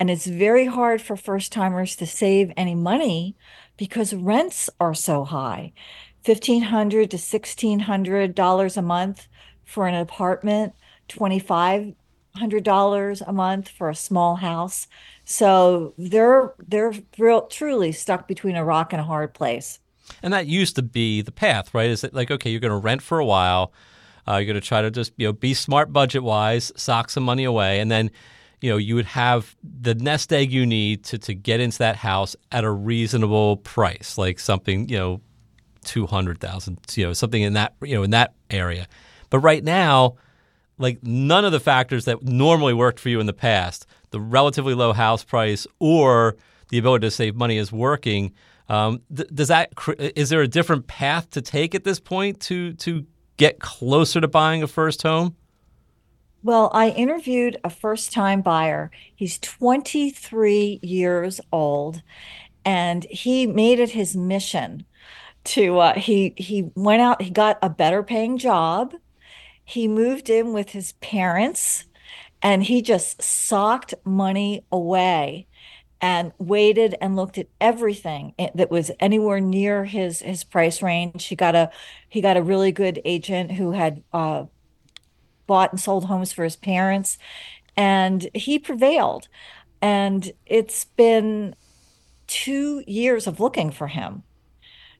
And 0.00 0.10
it's 0.10 0.26
very 0.26 0.64
hard 0.64 1.02
for 1.02 1.14
first 1.14 1.52
timers 1.52 1.94
to 1.96 2.06
save 2.06 2.52
any 2.56 2.74
money 2.74 3.36
because 3.76 4.14
rents 4.14 4.70
are 4.80 4.94
so 4.94 5.24
high. 5.24 5.72
1500 6.24 7.10
to 7.10 7.18
$1600 7.18 8.76
a 8.76 8.82
month 8.82 9.28
for 9.64 9.86
an 9.86 9.94
apartment, 9.94 10.72
25 11.08 11.94
hundred 12.36 12.64
dollars 12.64 13.22
a 13.22 13.32
month 13.32 13.68
for 13.68 13.88
a 13.88 13.94
small 13.94 14.36
house. 14.36 14.88
So 15.24 15.94
they're 15.96 16.52
they're 16.66 16.92
real, 17.18 17.42
truly 17.46 17.92
stuck 17.92 18.26
between 18.26 18.56
a 18.56 18.64
rock 18.64 18.92
and 18.92 19.00
a 19.00 19.04
hard 19.04 19.34
place. 19.34 19.78
And 20.22 20.32
that 20.32 20.46
used 20.46 20.76
to 20.76 20.82
be 20.82 21.22
the 21.22 21.32
path, 21.32 21.72
right? 21.72 21.88
Is 21.88 22.04
it 22.04 22.12
like 22.12 22.30
okay, 22.30 22.50
you're 22.50 22.60
going 22.60 22.70
to 22.70 22.76
rent 22.76 23.02
for 23.02 23.18
a 23.18 23.24
while, 23.24 23.72
uh, 24.28 24.36
you're 24.36 24.46
going 24.46 24.60
to 24.60 24.66
try 24.66 24.82
to 24.82 24.90
just 24.90 25.12
you 25.16 25.26
know 25.26 25.32
be 25.32 25.54
smart 25.54 25.92
budget 25.92 26.22
wise, 26.22 26.72
sock 26.76 27.10
some 27.10 27.22
money 27.22 27.44
away, 27.44 27.80
and 27.80 27.90
then 27.90 28.10
you 28.60 28.70
know 28.70 28.76
you 28.76 28.96
would 28.96 29.06
have 29.06 29.54
the 29.62 29.94
nest 29.94 30.32
egg 30.32 30.50
you 30.52 30.66
need 30.66 31.04
to 31.04 31.18
to 31.18 31.34
get 31.34 31.60
into 31.60 31.78
that 31.78 31.96
house 31.96 32.34
at 32.50 32.64
a 32.64 32.70
reasonable 32.70 33.58
price, 33.58 34.18
like 34.18 34.38
something 34.40 34.88
you 34.88 34.98
know 34.98 35.20
two 35.84 36.06
hundred 36.06 36.40
thousand, 36.40 36.78
you 36.94 37.06
know 37.06 37.12
something 37.12 37.42
in 37.42 37.52
that 37.52 37.74
you 37.82 37.94
know 37.94 38.02
in 38.02 38.10
that 38.10 38.34
area. 38.50 38.88
But 39.30 39.38
right 39.38 39.62
now 39.62 40.16
like 40.78 41.02
none 41.02 41.44
of 41.44 41.52
the 41.52 41.60
factors 41.60 42.04
that 42.06 42.22
normally 42.22 42.74
worked 42.74 42.98
for 42.98 43.08
you 43.08 43.20
in 43.20 43.26
the 43.26 43.32
past, 43.32 43.86
the 44.10 44.20
relatively 44.20 44.74
low 44.74 44.92
house 44.92 45.24
price 45.24 45.66
or 45.78 46.36
the 46.68 46.78
ability 46.78 47.06
to 47.06 47.10
save 47.10 47.36
money 47.36 47.56
is 47.56 47.72
working. 47.72 48.32
Um, 48.68 49.02
th- 49.14 49.28
does 49.32 49.48
that 49.48 49.72
is 49.98 50.30
there 50.30 50.40
a 50.40 50.48
different 50.48 50.86
path 50.86 51.30
to 51.30 51.42
take 51.42 51.74
at 51.74 51.84
this 51.84 52.00
point 52.00 52.40
to 52.42 52.72
to 52.74 53.06
get 53.36 53.60
closer 53.60 54.20
to 54.20 54.28
buying 54.28 54.62
a 54.62 54.66
first 54.66 55.02
home? 55.02 55.36
Well, 56.42 56.70
I 56.74 56.90
interviewed 56.90 57.58
a 57.64 57.70
first 57.70 58.12
time 58.12 58.42
buyer. 58.42 58.90
He's 59.14 59.38
23 59.38 60.80
years 60.82 61.40
old 61.52 62.02
and 62.64 63.04
he 63.04 63.46
made 63.46 63.80
it 63.80 63.90
his 63.90 64.16
mission 64.16 64.84
to 65.44 65.78
uh, 65.78 65.98
he 65.98 66.34
he 66.36 66.70
went 66.74 67.02
out 67.02 67.20
he 67.20 67.30
got 67.30 67.58
a 67.62 67.68
better 67.68 68.02
paying 68.02 68.38
job 68.38 68.94
he 69.64 69.88
moved 69.88 70.28
in 70.28 70.52
with 70.52 70.70
his 70.70 70.92
parents 70.94 71.84
and 72.42 72.62
he 72.62 72.82
just 72.82 73.22
socked 73.22 73.94
money 74.04 74.64
away 74.70 75.46
and 76.00 76.32
waited 76.38 76.94
and 77.00 77.16
looked 77.16 77.38
at 77.38 77.46
everything 77.62 78.34
that 78.54 78.70
was 78.70 78.90
anywhere 79.00 79.40
near 79.40 79.86
his 79.86 80.20
his 80.20 80.44
price 80.44 80.82
range. 80.82 81.24
He 81.24 81.34
got 81.34 81.54
a 81.54 81.70
he 82.10 82.20
got 82.20 82.36
a 82.36 82.42
really 82.42 82.72
good 82.72 83.00
agent 83.06 83.52
who 83.52 83.72
had 83.72 84.02
uh, 84.12 84.44
bought 85.46 85.72
and 85.72 85.80
sold 85.80 86.04
homes 86.04 86.30
for 86.30 86.44
his 86.44 86.56
parents, 86.56 87.16
and 87.74 88.28
he 88.34 88.58
prevailed. 88.58 89.28
And 89.80 90.32
it's 90.44 90.84
been 90.84 91.54
two 92.26 92.84
years 92.86 93.26
of 93.26 93.40
looking 93.40 93.70
for 93.70 93.86
him. 93.86 94.24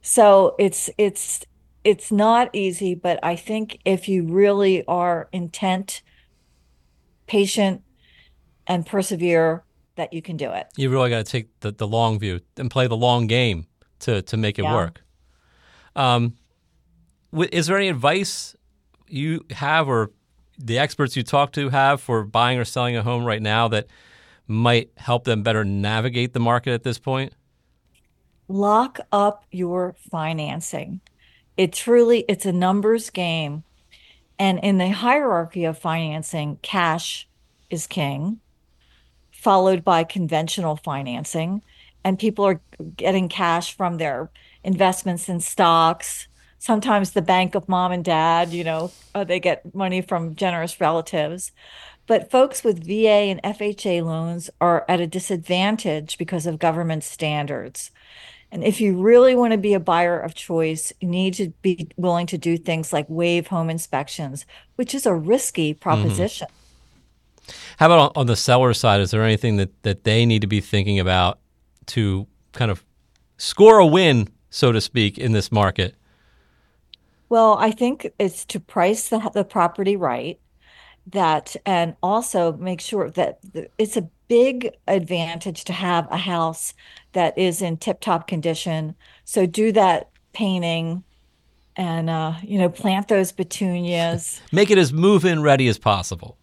So 0.00 0.54
it's 0.58 0.88
it's 0.96 1.44
it's 1.84 2.10
not 2.10 2.48
easy, 2.54 2.94
but 2.94 3.20
I 3.22 3.36
think 3.36 3.78
if 3.84 4.08
you 4.08 4.24
really 4.24 4.84
are 4.86 5.28
intent, 5.32 6.02
patient, 7.26 7.82
and 8.66 8.86
persevere, 8.86 9.62
that 9.96 10.12
you 10.12 10.22
can 10.22 10.36
do 10.36 10.50
it. 10.50 10.66
You 10.76 10.90
really 10.90 11.10
got 11.10 11.24
to 11.24 11.30
take 11.30 11.60
the, 11.60 11.70
the 11.70 11.86
long 11.86 12.18
view 12.18 12.40
and 12.56 12.70
play 12.70 12.88
the 12.88 12.96
long 12.96 13.26
game 13.26 13.66
to 14.00 14.22
to 14.22 14.36
make 14.36 14.58
it 14.58 14.64
yeah. 14.64 14.74
work. 14.74 15.02
Um, 15.94 16.34
is 17.52 17.66
there 17.66 17.76
any 17.76 17.88
advice 17.88 18.56
you 19.06 19.44
have, 19.50 19.88
or 19.88 20.10
the 20.58 20.78
experts 20.78 21.16
you 21.16 21.22
talk 21.22 21.52
to 21.52 21.68
have 21.68 22.00
for 22.00 22.24
buying 22.24 22.58
or 22.58 22.64
selling 22.64 22.96
a 22.96 23.02
home 23.02 23.24
right 23.24 23.42
now 23.42 23.68
that 23.68 23.86
might 24.48 24.90
help 24.96 25.24
them 25.24 25.42
better 25.42 25.64
navigate 25.64 26.32
the 26.32 26.40
market 26.40 26.72
at 26.72 26.82
this 26.82 26.98
point? 26.98 27.32
Lock 28.48 28.98
up 29.12 29.44
your 29.50 29.94
financing 30.10 31.00
it 31.56 31.72
truly 31.72 32.24
it's 32.28 32.46
a 32.46 32.52
numbers 32.52 33.10
game. 33.10 33.64
And 34.38 34.58
in 34.60 34.78
the 34.78 34.90
hierarchy 34.90 35.64
of 35.64 35.78
financing 35.78 36.58
cash 36.62 37.28
is 37.70 37.86
king 37.86 38.40
followed 39.44 39.84
by 39.84 40.02
conventional 40.02 40.74
financing. 40.74 41.60
And 42.02 42.18
people 42.18 42.46
are 42.46 42.62
getting 42.96 43.28
cash 43.28 43.76
from 43.76 43.98
their 43.98 44.30
investments 44.64 45.28
in 45.28 45.40
stocks. 45.40 46.28
Sometimes 46.58 47.10
the 47.10 47.20
bank 47.20 47.54
of 47.54 47.68
mom 47.68 47.92
and 47.92 48.02
dad 48.02 48.52
you 48.52 48.64
know 48.64 48.90
uh, 49.14 49.22
they 49.22 49.38
get 49.38 49.74
money 49.74 50.00
from 50.00 50.34
generous 50.34 50.80
relatives. 50.80 51.52
But 52.06 52.30
folks 52.30 52.64
with 52.64 52.86
VA 52.86 53.30
and 53.32 53.42
FHA 53.42 54.02
loans 54.02 54.48
are 54.60 54.84
at 54.88 55.00
a 55.00 55.06
disadvantage 55.06 56.16
because 56.16 56.46
of 56.46 56.58
government 56.58 57.04
standards. 57.04 57.90
And 58.54 58.62
if 58.62 58.80
you 58.80 58.94
really 58.94 59.34
want 59.34 59.50
to 59.50 59.58
be 59.58 59.74
a 59.74 59.80
buyer 59.80 60.16
of 60.16 60.36
choice, 60.36 60.92
you 61.00 61.08
need 61.08 61.34
to 61.34 61.50
be 61.60 61.88
willing 61.96 62.28
to 62.28 62.38
do 62.38 62.56
things 62.56 62.92
like 62.92 63.04
waive 63.08 63.48
home 63.48 63.68
inspections, 63.68 64.46
which 64.76 64.94
is 64.94 65.06
a 65.06 65.14
risky 65.14 65.74
mm-hmm. 65.74 65.80
proposition. 65.80 66.46
Mm-hmm. 66.46 67.54
How 67.78 67.86
about 67.86 68.12
on 68.16 68.26
the 68.26 68.36
seller 68.36 68.72
side? 68.72 69.00
Is 69.00 69.10
there 69.10 69.24
anything 69.24 69.56
that, 69.56 69.82
that 69.82 70.04
they 70.04 70.24
need 70.24 70.40
to 70.42 70.46
be 70.46 70.60
thinking 70.60 71.00
about 71.00 71.40
to 71.86 72.28
kind 72.52 72.70
of 72.70 72.84
score 73.38 73.78
a 73.80 73.86
win, 73.86 74.28
so 74.50 74.70
to 74.70 74.80
speak, 74.80 75.18
in 75.18 75.32
this 75.32 75.50
market? 75.50 75.96
Well, 77.28 77.56
I 77.58 77.72
think 77.72 78.12
it's 78.20 78.44
to 78.44 78.60
price 78.60 79.08
the, 79.08 79.32
the 79.34 79.44
property 79.44 79.96
right 79.96 80.38
that 81.08 81.56
and 81.66 81.96
also 82.04 82.52
make 82.52 82.80
sure 82.80 83.10
that 83.10 83.40
it's 83.78 83.96
a 83.96 84.08
big 84.28 84.70
advantage 84.86 85.64
to 85.64 85.72
have 85.72 86.06
a 86.10 86.16
house 86.16 86.72
that 87.14 87.36
is 87.36 87.62
in 87.62 87.78
tip-top 87.78 88.28
condition. 88.28 88.94
So 89.24 89.46
do 89.46 89.72
that 89.72 90.10
painting 90.32 91.04
and 91.76 92.08
uh, 92.08 92.34
you 92.42 92.58
know 92.58 92.68
plant 92.68 93.08
those 93.08 93.32
petunias. 93.32 94.40
Make 94.52 94.70
it 94.70 94.78
as 94.78 94.92
move-in 94.92 95.42
ready 95.42 95.66
as 95.66 95.78
possible. 95.78 96.38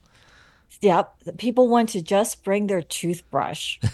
Yep. 0.81 1.37
People 1.37 1.67
want 1.67 1.89
to 1.89 2.01
just 2.01 2.43
bring 2.43 2.67
their 2.67 2.81
toothbrush. 2.81 3.77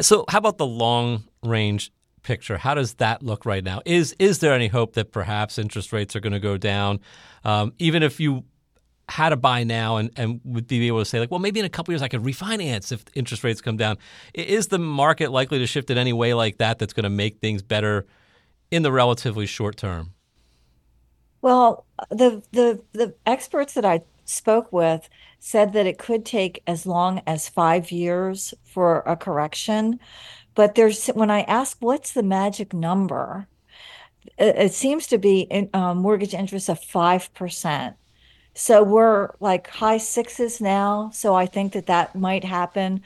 So 0.00 0.24
how 0.28 0.38
about 0.38 0.58
the 0.58 0.66
long 0.66 1.24
range 1.42 1.92
picture? 2.22 2.58
How 2.58 2.74
does 2.74 2.94
that 2.94 3.22
look 3.22 3.46
right 3.46 3.64
now? 3.64 3.82
Is 3.84 4.14
is 4.18 4.38
there 4.38 4.54
any 4.54 4.68
hope 4.68 4.94
that 4.94 5.12
perhaps 5.12 5.58
interest 5.58 5.92
rates 5.92 6.14
are 6.16 6.20
going 6.20 6.32
to 6.32 6.40
go 6.40 6.56
down? 6.56 7.00
Um, 7.44 7.72
even 7.78 8.02
if 8.02 8.20
you 8.20 8.44
how 9.10 9.28
to 9.28 9.36
buy 9.36 9.64
now 9.64 9.96
and, 9.96 10.10
and 10.16 10.40
would 10.44 10.66
be 10.66 10.86
able 10.86 11.00
to 11.00 11.04
say 11.04 11.18
like, 11.18 11.30
well, 11.30 11.40
maybe 11.40 11.60
in 11.60 11.66
a 11.66 11.70
couple 11.70 11.92
years 11.92 12.00
I 12.00 12.08
could 12.08 12.22
refinance 12.22 12.92
if 12.92 13.04
interest 13.14 13.42
rates 13.42 13.60
come 13.60 13.76
down. 13.76 13.98
Is 14.34 14.68
the 14.68 14.78
market 14.78 15.32
likely 15.32 15.58
to 15.58 15.66
shift 15.66 15.90
in 15.90 15.98
any 15.98 16.12
way 16.12 16.32
like 16.32 16.58
that 16.58 16.78
that's 16.78 16.92
going 16.92 17.04
to 17.04 17.10
make 17.10 17.40
things 17.40 17.60
better 17.60 18.06
in 18.70 18.82
the 18.82 18.92
relatively 18.92 19.46
short 19.46 19.76
term? 19.76 20.14
Well, 21.42 21.86
the 22.10 22.42
the 22.52 22.82
the 22.92 23.14
experts 23.26 23.74
that 23.74 23.84
I 23.84 24.02
spoke 24.26 24.72
with 24.72 25.08
said 25.40 25.72
that 25.72 25.86
it 25.86 25.98
could 25.98 26.24
take 26.24 26.62
as 26.66 26.86
long 26.86 27.22
as 27.26 27.48
five 27.48 27.90
years 27.90 28.54
for 28.64 29.02
a 29.06 29.16
correction. 29.16 29.98
But 30.54 30.74
there's 30.74 31.06
when 31.08 31.30
I 31.30 31.42
ask 31.42 31.78
what's 31.80 32.12
the 32.12 32.22
magic 32.22 32.72
number, 32.74 33.48
it, 34.38 34.56
it 34.56 34.72
seems 34.74 35.06
to 35.08 35.18
be 35.18 35.40
in, 35.42 35.70
uh, 35.72 35.94
mortgage 35.94 36.34
interest 36.34 36.68
of 36.68 36.80
5%. 36.80 37.94
So 38.60 38.82
we're 38.82 39.30
like 39.40 39.68
high 39.68 39.96
sixes 39.96 40.60
now. 40.60 41.08
So 41.14 41.34
I 41.34 41.46
think 41.46 41.72
that 41.72 41.86
that 41.86 42.14
might 42.14 42.44
happen 42.44 43.02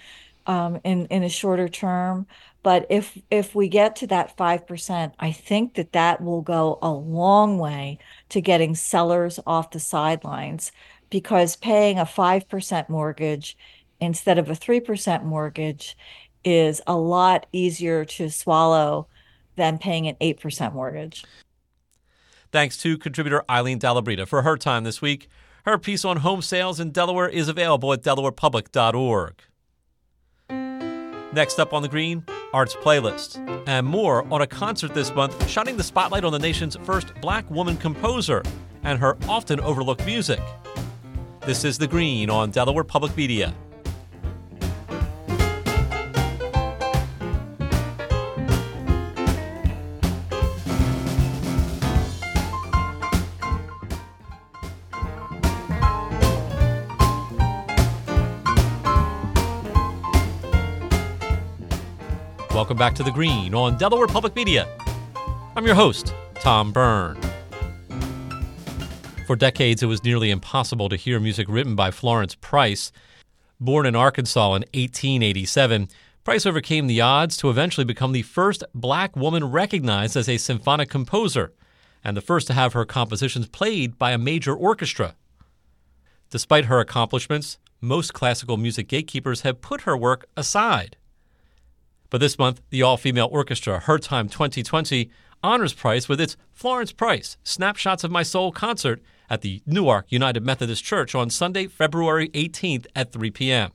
um, 0.49 0.81
in 0.83 1.07
in 1.07 1.23
a 1.23 1.29
shorter 1.29 1.69
term. 1.69 2.27
But 2.65 2.89
if 2.91 3.17
if 3.31 3.55
we 3.55 3.69
get 3.69 3.95
to 3.97 4.09
that 4.09 4.37
5%, 4.37 5.13
I 5.21 5.31
think 5.31 5.75
that 5.75 5.93
that 5.93 6.21
will 6.21 6.43
go 6.43 6.81
a 6.83 6.91
long 6.91 7.61
way 7.61 8.01
to 8.31 8.41
getting 8.41 8.75
sellers 8.75 9.39
off 9.47 9.71
the 9.71 9.79
sidelines 9.79 10.73
because 11.09 11.55
paying 11.55 12.01
a 12.01 12.05
5% 12.05 12.89
mortgage 12.89 13.57
instead 14.01 14.39
of 14.41 14.51
a 14.51 14.55
3% 14.55 15.23
mortgage 15.23 15.97
is 16.45 16.81
a 16.85 16.97
lot 16.97 17.47
easier 17.53 18.05
to 18.05 18.29
swallow 18.29 19.07
than 19.55 19.79
paying 19.79 20.09
an 20.09 20.17
8% 20.21 20.75
mortgage. 20.75 21.25
Thanks 22.51 22.77
to 22.79 22.99
contributor 22.99 23.45
Eileen 23.49 23.79
Dallabrida 23.79 24.27
for 24.27 24.43
her 24.43 24.57
time 24.57 24.83
this 24.83 25.01
week. 25.01 25.29
Her 25.65 25.79
piece 25.79 26.05
on 26.05 26.19
home 26.19 26.43
sales 26.43 26.79
in 26.79 26.91
Delaware 26.91 27.29
is 27.29 27.49
available 27.49 27.91
at 27.95 28.03
delawarepublic.org. 28.03 29.35
Next 31.33 31.59
up 31.59 31.73
on 31.73 31.81
the 31.81 31.89
Green, 31.89 32.23
Arts 32.53 32.77
Playlist. 32.77 33.43
And 33.67 33.87
more 33.87 34.31
on 34.31 34.43
a 34.43 34.47
concert 34.47 34.93
this 34.93 35.13
month 35.15 35.49
shining 35.49 35.79
the 35.79 35.83
spotlight 35.83 36.23
on 36.23 36.33
the 36.33 36.39
nation's 36.39 36.77
first 36.83 37.15
black 37.23 37.51
woman 37.51 37.79
composer 37.79 38.43
and 38.83 38.99
her 38.99 39.17
often 39.27 39.59
overlooked 39.61 40.05
music. 40.05 40.41
This 41.47 41.65
is 41.65 41.79
The 41.79 41.89
Green 41.89 42.29
on 42.29 42.51
Delaware 42.51 42.85
Public 42.85 43.17
Media. 43.17 43.55
Welcome 62.55 62.77
back 62.77 62.95
to 62.95 63.03
The 63.03 63.11
Green 63.11 63.53
on 63.53 63.77
Delaware 63.79 64.07
Public 64.07 64.37
Media. 64.37 64.69
I'm 65.57 65.67
your 65.67 65.75
host, 65.75 66.15
Tom 66.37 66.71
Byrne. 66.71 67.21
For 69.27 69.35
decades, 69.35 69.83
it 69.83 69.87
was 69.87 70.05
nearly 70.05 70.31
impossible 70.31 70.89
to 70.89 70.95
hear 70.95 71.19
music 71.19 71.49
written 71.49 71.75
by 71.75 71.91
Florence 71.91 72.37
Price. 72.37 72.93
Born 73.59 73.87
in 73.87 73.97
Arkansas 73.97 74.55
in 74.55 74.63
1887, 74.73 75.89
Price 76.23 76.47
overcame 76.47 76.87
the 76.87 77.01
odds 77.01 77.37
to 77.39 77.51
eventually 77.51 77.85
become 77.85 78.13
the 78.13 78.23
first 78.23 78.63
black 78.73 79.17
woman 79.17 79.51
recognized 79.51 80.17
as 80.17 80.29
a 80.29 80.39
symphonic 80.39 80.89
composer 80.89 81.53
and 82.05 82.17
the 82.17 82.21
first 82.21 82.47
to 82.47 82.53
have 82.53 82.73
her 82.73 82.85
compositions 82.85 83.49
played 83.49 83.99
by 83.99 84.13
a 84.13 84.19
major 84.19 84.55
orchestra. 84.55 85.17
Despite 86.31 86.67
her 86.67 86.79
accomplishments, 86.79 87.59
most 87.81 88.15
classical 88.15 88.57
music 88.59 88.87
gatekeepers 88.87 89.41
have 89.41 89.61
put 89.61 89.81
her 89.81 89.97
work 89.97 90.27
aside. 90.37 90.97
But 92.15 92.21
this 92.21 92.39
month, 92.39 92.61
the 92.71 92.81
all 92.81 92.97
female 92.97 93.29
orchestra, 93.33 93.81
Her 93.81 93.99
Time 93.99 94.29
2020, 94.29 95.11
honors 95.43 95.75
Price 95.75 96.09
with 96.09 96.21
its 96.21 96.37
Florence 96.53 96.93
Price 96.93 97.37
Snapshots 97.43 98.05
of 98.05 98.13
My 98.13 98.23
Soul 98.23 98.53
concert 98.53 99.03
at 99.29 99.41
the 99.41 99.63
Newark 99.67 100.13
United 100.13 100.45
Methodist 100.45 100.85
Church 100.85 101.17
on 101.17 101.29
Sunday, 101.29 101.67
February 101.67 102.29
18th 102.29 102.87
at 102.95 103.11
3 103.11 103.33
p.m. 103.33 103.73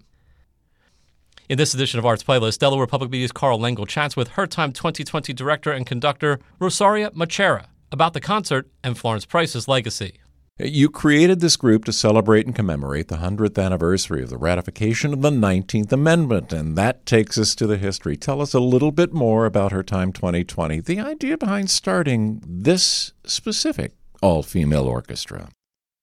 In 1.49 1.57
this 1.57 1.73
edition 1.73 1.99
of 1.99 2.05
Arts 2.05 2.23
Playlist, 2.23 2.59
Delaware 2.59 2.87
Public 2.87 3.11
Media's 3.11 3.33
Carl 3.33 3.59
Lengel 3.59 3.85
chats 3.85 4.15
with 4.15 4.29
Her 4.29 4.47
Time 4.47 4.71
2020 4.71 5.33
director 5.33 5.73
and 5.73 5.85
conductor 5.85 6.39
Rosaria 6.59 7.11
Macera 7.11 7.65
about 7.91 8.13
the 8.13 8.21
concert 8.21 8.69
and 8.85 8.97
Florence 8.97 9.25
Price's 9.25 9.67
legacy. 9.67 10.18
You 10.61 10.89
created 10.89 11.39
this 11.39 11.55
group 11.55 11.85
to 11.85 11.93
celebrate 11.93 12.45
and 12.45 12.53
commemorate 12.53 13.07
the 13.07 13.15
100th 13.15 13.63
anniversary 13.63 14.21
of 14.21 14.29
the 14.29 14.37
ratification 14.37 15.13
of 15.13 15.21
the 15.21 15.29
19th 15.29 15.93
Amendment, 15.93 16.51
and 16.51 16.77
that 16.77 17.05
takes 17.05 17.37
us 17.37 17.55
to 17.55 17.65
the 17.65 17.77
history. 17.77 18.17
Tell 18.17 18.41
us 18.41 18.53
a 18.53 18.59
little 18.59 18.91
bit 18.91 19.13
more 19.13 19.45
about 19.45 19.71
Her 19.71 19.83
Time 19.83 20.11
2020, 20.11 20.81
the 20.81 20.99
idea 20.99 21.37
behind 21.37 21.69
starting 21.69 22.43
this 22.45 23.13
specific 23.23 23.93
all 24.21 24.43
female 24.43 24.85
orchestra. 24.85 25.47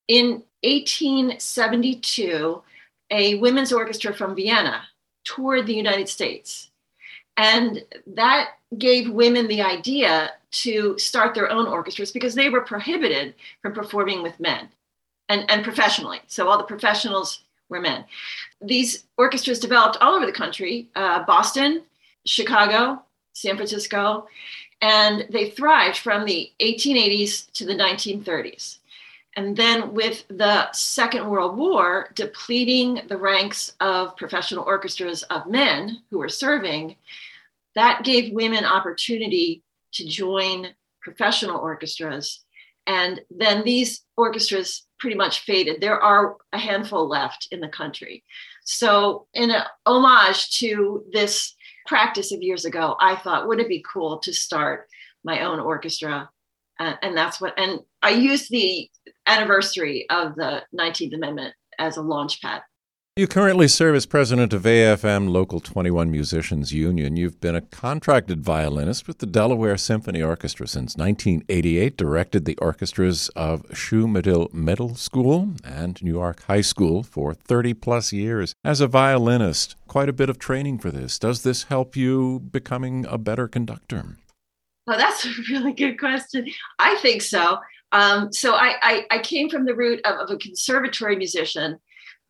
In 0.07 0.41
1872, 0.63 2.63
a 3.11 3.35
women's 3.35 3.71
orchestra 3.71 4.11
from 4.11 4.35
Vienna 4.35 4.81
toured 5.23 5.67
the 5.67 5.75
United 5.75 6.09
States. 6.09 6.71
And 7.37 7.85
that 8.07 8.53
gave 8.75 9.11
women 9.11 9.47
the 9.47 9.61
idea 9.61 10.31
to 10.63 10.97
start 10.97 11.35
their 11.35 11.51
own 11.51 11.67
orchestras 11.67 12.11
because 12.11 12.35
they 12.35 12.49
were 12.49 12.61
prohibited 12.61 13.35
from 13.61 13.73
performing 13.73 14.23
with 14.23 14.39
men 14.39 14.69
and, 15.29 15.49
and 15.49 15.63
professionally. 15.63 16.19
So 16.27 16.47
all 16.47 16.57
the 16.57 16.63
professionals 16.63 17.43
were 17.69 17.81
men. 17.81 18.05
These 18.61 19.05
orchestras 19.17 19.59
developed 19.59 19.97
all 20.01 20.15
over 20.15 20.25
the 20.25 20.31
country 20.31 20.87
uh, 20.95 21.23
Boston, 21.25 21.83
Chicago, 22.25 23.01
San 23.33 23.55
Francisco, 23.55 24.27
and 24.81 25.25
they 25.29 25.49
thrived 25.49 25.97
from 25.97 26.25
the 26.25 26.51
1880s 26.61 27.51
to 27.53 27.65
the 27.65 27.73
1930s. 27.75 28.77
And 29.35 29.55
then, 29.55 29.93
with 29.93 30.25
the 30.29 30.71
Second 30.71 31.29
World 31.29 31.57
War 31.57 32.09
depleting 32.15 33.01
the 33.07 33.17
ranks 33.17 33.73
of 33.79 34.17
professional 34.17 34.63
orchestras 34.63 35.21
of 35.23 35.45
men 35.45 36.01
who 36.09 36.17
were 36.17 36.29
serving, 36.29 36.95
that 37.75 38.03
gave 38.03 38.33
women 38.33 38.65
opportunity 38.65 39.61
to 39.97 40.07
join 40.07 40.69
professional 41.01 41.59
orchestras. 41.59 42.43
And 42.85 43.21
then 43.29 43.63
these 43.63 44.01
orchestras 44.15 44.85
pretty 44.99 45.15
much 45.15 45.41
faded. 45.41 45.81
There 45.81 45.99
are 45.99 46.37
a 46.53 46.57
handful 46.57 47.07
left 47.07 47.47
in 47.51 47.59
the 47.59 47.67
country. 47.67 48.23
So, 48.63 49.27
in 49.33 49.51
a 49.51 49.67
homage 49.85 50.59
to 50.59 51.03
this 51.11 51.53
practice 51.85 52.31
of 52.31 52.41
years 52.41 52.65
ago, 52.65 52.95
I 52.99 53.15
thought, 53.15 53.47
would 53.47 53.59
it 53.59 53.69
be 53.69 53.85
cool 53.91 54.19
to 54.19 54.33
start 54.33 54.87
my 55.23 55.41
own 55.41 55.59
orchestra? 55.59 56.29
Uh, 56.79 56.93
and 57.01 57.17
that's 57.17 57.41
what, 57.41 57.57
and 57.57 57.79
I 58.01 58.11
used 58.11 58.49
the 58.51 58.89
anniversary 59.25 60.05
of 60.09 60.35
the 60.35 60.63
19th 60.77 61.15
Amendment 61.15 61.55
as 61.79 61.97
a 61.97 62.01
launch 62.01 62.41
pad. 62.41 62.61
You 63.17 63.25
currently 63.25 63.67
serve 63.67 63.95
as 63.95 64.05
president 64.05 64.53
of 64.53 64.61
AFM 64.61 65.31
Local 65.31 65.59
21 65.59 66.11
Musicians 66.11 66.71
Union. 66.71 67.17
You've 67.17 67.41
been 67.41 67.55
a 67.55 67.61
contracted 67.61 68.43
violinist 68.43 69.07
with 69.07 69.17
the 69.17 69.25
Delaware 69.25 69.75
Symphony 69.75 70.21
Orchestra 70.21 70.67
since 70.67 70.95
1988, 70.95 71.97
directed 71.97 72.45
the 72.45 72.55
orchestras 72.57 73.29
of 73.29 73.65
Shue-Medill 73.75 74.51
Middle 74.53 74.93
School 74.93 75.55
and 75.63 75.99
Newark 76.03 76.43
High 76.43 76.61
School 76.61 77.01
for 77.01 77.33
30 77.33 77.73
plus 77.73 78.13
years. 78.13 78.53
As 78.63 78.81
a 78.81 78.87
violinist, 78.87 79.75
quite 79.87 80.09
a 80.09 80.13
bit 80.13 80.29
of 80.29 80.37
training 80.37 80.77
for 80.77 80.91
this. 80.91 81.17
Does 81.17 81.41
this 81.41 81.63
help 81.63 81.95
you 81.95 82.39
becoming 82.51 83.03
a 83.09 83.17
better 83.17 83.47
conductor? 83.47 84.17
Well, 84.85 84.99
that's 84.99 85.25
a 85.25 85.31
really 85.49 85.73
good 85.73 85.99
question. 85.99 86.45
I 86.77 86.97
think 86.97 87.23
so. 87.23 87.57
Um, 87.91 88.31
so 88.31 88.53
I, 88.53 88.75
I, 88.83 89.05
I, 89.09 89.19
came 89.19 89.49
from 89.49 89.65
the 89.65 89.73
root 89.73 90.01
of, 90.05 90.19
of 90.19 90.29
a 90.29 90.37
conservatory 90.37 91.15
musician 91.15 91.79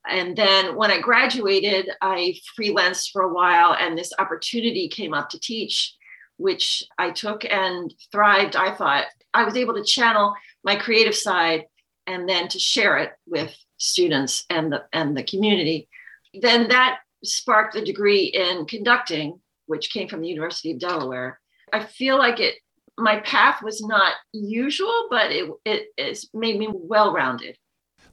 and 0.09 0.35
then 0.35 0.75
when 0.75 0.91
I 0.91 0.99
graduated, 0.99 1.89
I 2.01 2.35
freelanced 2.57 3.11
for 3.11 3.23
a 3.23 3.33
while, 3.33 3.75
and 3.79 3.97
this 3.97 4.11
opportunity 4.19 4.87
came 4.87 5.13
up 5.13 5.29
to 5.29 5.39
teach, 5.39 5.95
which 6.37 6.83
I 6.97 7.11
took 7.11 7.45
and 7.45 7.93
thrived. 8.11 8.55
I 8.55 8.73
thought 8.73 9.05
I 9.33 9.43
was 9.43 9.55
able 9.55 9.75
to 9.75 9.83
channel 9.83 10.33
my 10.63 10.75
creative 10.75 11.15
side 11.15 11.65
and 12.07 12.27
then 12.27 12.47
to 12.49 12.59
share 12.59 12.97
it 12.97 13.11
with 13.25 13.55
students 13.77 14.45
and 14.49 14.71
the 14.71 14.85
and 14.93 15.15
the 15.15 15.23
community. 15.23 15.89
Then 16.33 16.69
that 16.69 16.99
sparked 17.23 17.73
the 17.73 17.83
degree 17.83 18.25
in 18.25 18.65
conducting, 18.65 19.39
which 19.65 19.91
came 19.91 20.07
from 20.07 20.21
the 20.21 20.29
University 20.29 20.71
of 20.71 20.79
Delaware. 20.79 21.39
I 21.73 21.83
feel 21.83 22.17
like 22.17 22.39
it 22.39 22.55
my 22.97 23.19
path 23.19 23.61
was 23.61 23.81
not 23.81 24.13
usual, 24.33 25.07
but 25.09 25.31
it 25.31 25.51
it 25.65 25.87
has 25.99 26.29
made 26.33 26.57
me 26.57 26.69
well 26.71 27.13
rounded. 27.13 27.57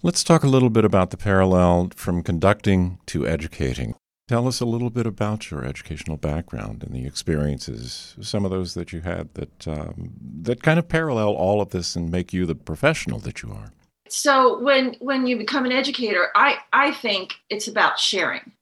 Let's 0.05 0.23
talk 0.23 0.45
a 0.45 0.49
little 0.49 0.69
bit 0.69 0.85
about 0.85 1.12
the 1.12 1.17
parallel 1.17 1.88
from 1.97 2.23
conducting 2.23 2.99
to 3.07 3.27
educating. 3.27 3.95
Tell 4.29 4.47
us 4.47 4.61
a 4.61 4.67
little 4.67 4.90
bit 4.90 5.07
about 5.07 5.51
your 5.51 5.64
educational 5.64 6.19
background 6.19 6.83
and 6.83 6.95
the 6.95 7.07
experiences, 7.07 8.14
some 8.21 8.45
of 8.45 8.51
those 8.51 8.75
that 8.75 8.93
you 8.93 9.01
had 9.01 9.33
that 9.33 9.67
um, 9.67 10.12
that 10.43 10.62
kind 10.62 10.79
of 10.79 10.88
parallel 10.88 11.29
all 11.31 11.62
of 11.62 11.71
this 11.71 11.97
and 11.97 12.12
make 12.12 12.35
you 12.35 12.45
the 12.45 12.55
professional 12.55 13.19
that 13.21 13.43
you 13.43 13.51
are. 13.51 13.73
So 14.11 14.59
when 14.59 14.95
when 14.99 15.27
you 15.27 15.38
become 15.38 15.64
an 15.64 15.73
educator, 15.73 16.29
I 16.35 16.59
I 16.71 16.93
think 16.93 17.37
it's 17.49 17.67
about 17.67 17.99
sharing. 17.99 18.53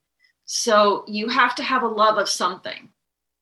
So 0.44 1.05
you 1.09 1.26
have 1.26 1.57
to 1.57 1.64
have 1.64 1.83
a 1.83 1.88
love 1.88 2.18
of 2.18 2.28
something. 2.28 2.88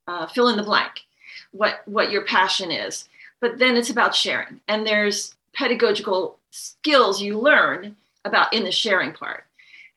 Uh, 0.06 0.26
fill 0.26 0.48
in 0.48 0.56
the 0.56 0.62
blank, 0.62 1.02
what 1.50 1.82
what 1.84 2.10
your 2.10 2.24
passion 2.24 2.70
is. 2.70 3.10
But 3.42 3.58
then 3.58 3.76
it's 3.76 3.90
about 3.90 4.14
sharing, 4.14 4.62
and 4.66 4.86
there's 4.86 5.34
pedagogical 5.52 6.39
skills 6.50 7.20
you 7.20 7.38
learn 7.38 7.96
about 8.24 8.52
in 8.52 8.64
the 8.64 8.72
sharing 8.72 9.12
part. 9.12 9.44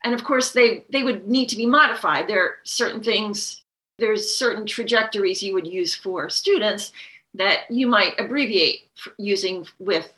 And 0.03 0.13
of 0.13 0.23
course, 0.23 0.51
they 0.51 0.85
they 0.89 1.03
would 1.03 1.27
need 1.27 1.49
to 1.49 1.55
be 1.55 1.65
modified. 1.65 2.27
There 2.27 2.43
are 2.43 2.55
certain 2.63 3.01
things, 3.01 3.63
there's 3.97 4.35
certain 4.35 4.65
trajectories 4.65 5.41
you 5.41 5.53
would 5.53 5.67
use 5.67 5.95
for 5.95 6.29
students 6.29 6.91
that 7.33 7.69
you 7.69 7.87
might 7.87 8.19
abbreviate 8.19 8.89
using 9.17 9.65
with 9.79 10.13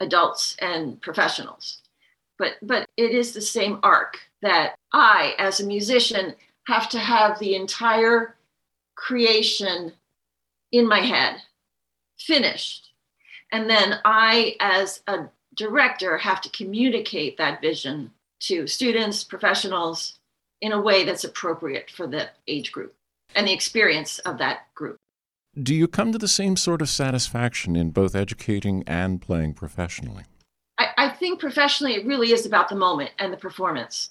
adults 0.00 0.56
and 0.60 1.00
professionals. 1.00 1.82
But 2.38 2.54
but 2.62 2.88
it 2.96 3.12
is 3.12 3.32
the 3.32 3.40
same 3.40 3.78
arc 3.82 4.18
that 4.42 4.74
I, 4.92 5.34
as 5.38 5.60
a 5.60 5.66
musician, 5.66 6.34
have 6.66 6.88
to 6.90 6.98
have 6.98 7.38
the 7.38 7.54
entire 7.54 8.36
creation 8.94 9.92
in 10.72 10.86
my 10.86 11.00
head 11.00 11.36
finished. 12.18 12.92
And 13.52 13.68
then 13.68 14.00
I, 14.04 14.56
as 14.60 15.02
a 15.06 15.28
director, 15.54 16.18
have 16.18 16.40
to 16.42 16.50
communicate 16.50 17.36
that 17.38 17.60
vision 17.60 18.10
to 18.40 18.66
students, 18.66 19.24
professionals 19.24 20.18
in 20.60 20.72
a 20.72 20.80
way 20.80 21.04
that's 21.04 21.24
appropriate 21.24 21.90
for 21.90 22.06
the 22.06 22.28
age 22.46 22.72
group 22.72 22.94
and 23.34 23.46
the 23.46 23.52
experience 23.52 24.18
of 24.20 24.38
that 24.38 24.72
group. 24.74 24.96
Do 25.60 25.74
you 25.74 25.88
come 25.88 26.12
to 26.12 26.18
the 26.18 26.28
same 26.28 26.56
sort 26.56 26.80
of 26.80 26.88
satisfaction 26.88 27.76
in 27.76 27.90
both 27.90 28.14
educating 28.14 28.84
and 28.86 29.20
playing 29.20 29.54
professionally? 29.54 30.24
I, 30.78 30.88
I 30.96 31.08
think 31.10 31.40
professionally, 31.40 31.94
it 31.94 32.06
really 32.06 32.32
is 32.32 32.46
about 32.46 32.68
the 32.68 32.76
moment 32.76 33.10
and 33.18 33.32
the 33.32 33.36
performance 33.36 34.10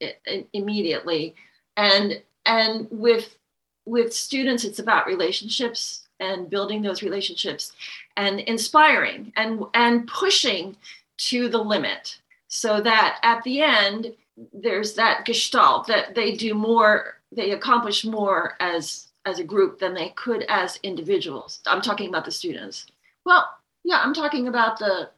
it, 0.00 0.20
it, 0.26 0.48
immediately. 0.52 1.34
And 1.76 2.22
and 2.44 2.86
with 2.90 3.36
with 3.86 4.14
students, 4.14 4.64
it's 4.64 4.78
about 4.78 5.06
relationships 5.06 6.03
and 6.20 6.50
building 6.50 6.82
those 6.82 7.02
relationships 7.02 7.72
and 8.16 8.40
inspiring 8.40 9.32
and 9.36 9.64
and 9.74 10.06
pushing 10.06 10.76
to 11.16 11.48
the 11.48 11.58
limit 11.58 12.18
so 12.48 12.80
that 12.80 13.18
at 13.22 13.42
the 13.44 13.60
end 13.60 14.14
there's 14.52 14.94
that 14.94 15.24
gestalt 15.24 15.86
that 15.86 16.14
they 16.14 16.32
do 16.32 16.54
more 16.54 17.18
they 17.32 17.50
accomplish 17.50 18.04
more 18.04 18.54
as 18.60 19.08
as 19.26 19.38
a 19.38 19.44
group 19.44 19.78
than 19.78 19.94
they 19.94 20.10
could 20.10 20.44
as 20.48 20.78
individuals. 20.82 21.60
I'm 21.66 21.80
talking 21.80 22.08
about 22.08 22.24
the 22.24 22.30
students. 22.30 22.86
Well 23.24 23.48
yeah 23.84 24.00
i'm 24.02 24.14
talking 24.14 24.48
about 24.48 24.78
the 24.78 25.10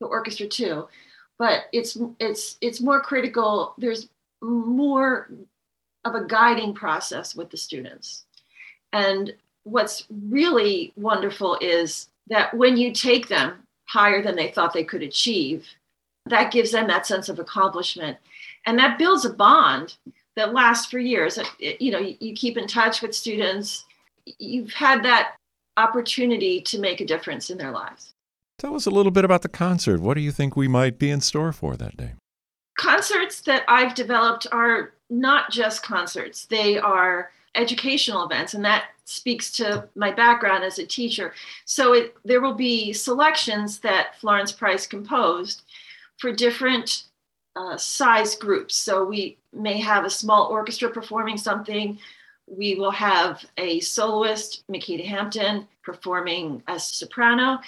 the 0.00 0.06
orchestra 0.06 0.46
too 0.46 0.88
but 1.38 1.66
it's 1.72 1.96
it's 2.18 2.58
it's 2.60 2.80
more 2.80 3.00
critical. 3.00 3.74
There's 3.78 4.08
more 4.42 5.30
of 6.04 6.14
a 6.14 6.24
guiding 6.24 6.74
process 6.74 7.34
with 7.34 7.50
the 7.50 7.56
students. 7.56 8.24
And 8.92 9.34
what's 9.70 10.04
really 10.28 10.92
wonderful 10.96 11.58
is 11.60 12.08
that 12.28 12.54
when 12.54 12.76
you 12.76 12.92
take 12.92 13.28
them 13.28 13.54
higher 13.86 14.22
than 14.22 14.36
they 14.36 14.50
thought 14.50 14.72
they 14.72 14.84
could 14.84 15.02
achieve 15.02 15.66
that 16.28 16.52
gives 16.52 16.72
them 16.72 16.86
that 16.88 17.06
sense 17.06 17.28
of 17.28 17.38
accomplishment. 17.38 18.16
And 18.66 18.78
that 18.78 18.98
builds 18.98 19.24
a 19.24 19.32
bond 19.32 19.96
that 20.36 20.52
lasts 20.52 20.90
for 20.90 20.98
years. 20.98 21.38
You 21.58 21.90
know 21.90 22.14
you 22.20 22.34
keep 22.34 22.56
in 22.56 22.66
touch 22.66 23.02
with 23.02 23.14
students. 23.14 23.84
You've 24.38 24.72
had 24.72 25.02
that 25.04 25.34
opportunity 25.76 26.60
to 26.62 26.78
make 26.78 27.00
a 27.00 27.06
difference 27.06 27.50
in 27.50 27.58
their 27.58 27.70
lives. 27.70 28.14
Tell 28.58 28.74
us 28.74 28.86
a 28.86 28.90
little 28.90 29.12
bit 29.12 29.24
about 29.24 29.42
the 29.42 29.48
concert. 29.48 30.00
What 30.00 30.14
do 30.14 30.20
you 30.20 30.32
think 30.32 30.56
we 30.56 30.68
might 30.68 30.98
be 30.98 31.10
in 31.10 31.20
store 31.20 31.52
for 31.52 31.76
that 31.76 31.96
day? 31.96 32.14
Concerts 32.76 33.40
that 33.42 33.64
i've 33.66 33.94
developed 33.94 34.46
are 34.52 34.92
not 35.10 35.50
just 35.50 35.82
concerts. 35.82 36.44
They 36.46 36.78
are 36.78 37.30
educational 37.54 38.24
events 38.24 38.54
and 38.54 38.64
that 38.64 38.84
speaks 39.04 39.50
to 39.50 39.88
my 39.94 40.10
background 40.10 40.62
as 40.62 40.78
a 40.78 40.86
teacher 40.86 41.32
so 41.64 41.94
it, 41.94 42.14
there 42.24 42.40
will 42.40 42.54
be 42.54 42.92
selections 42.92 43.78
that 43.78 44.18
florence 44.20 44.52
price 44.52 44.86
composed 44.86 45.62
for 46.18 46.32
different 46.32 47.04
uh, 47.58 47.76
size 47.76 48.36
groups. 48.36 48.76
So 48.76 49.04
we 49.04 49.38
may 49.52 49.78
have 49.80 50.04
a 50.04 50.10
small 50.10 50.46
orchestra 50.46 50.90
performing 50.90 51.36
something. 51.36 51.98
We 52.46 52.76
will 52.76 52.92
have 52.92 53.44
a 53.56 53.80
soloist, 53.80 54.64
Makita 54.70 55.04
Hampton, 55.04 55.66
performing 55.82 56.62
as 56.68 56.88
a 56.88 56.94
soprano, 56.94 57.58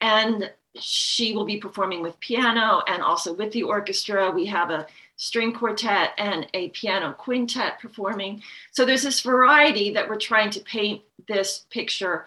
and 0.00 0.50
she 0.78 1.34
will 1.34 1.44
be 1.44 1.56
performing 1.56 2.00
with 2.00 2.18
piano 2.20 2.82
and 2.86 3.02
also 3.02 3.32
with 3.32 3.52
the 3.52 3.64
orchestra. 3.64 4.30
We 4.30 4.46
have 4.46 4.70
a 4.70 4.86
string 5.20 5.52
quartet 5.52 6.14
and 6.16 6.46
a 6.54 6.70
piano 6.70 7.12
quintet 7.12 7.78
performing. 7.78 8.42
So 8.72 8.86
there's 8.86 9.02
this 9.02 9.20
variety 9.20 9.92
that 9.92 10.08
we're 10.08 10.16
trying 10.16 10.48
to 10.48 10.60
paint 10.60 11.02
this 11.28 11.66
picture 11.68 12.26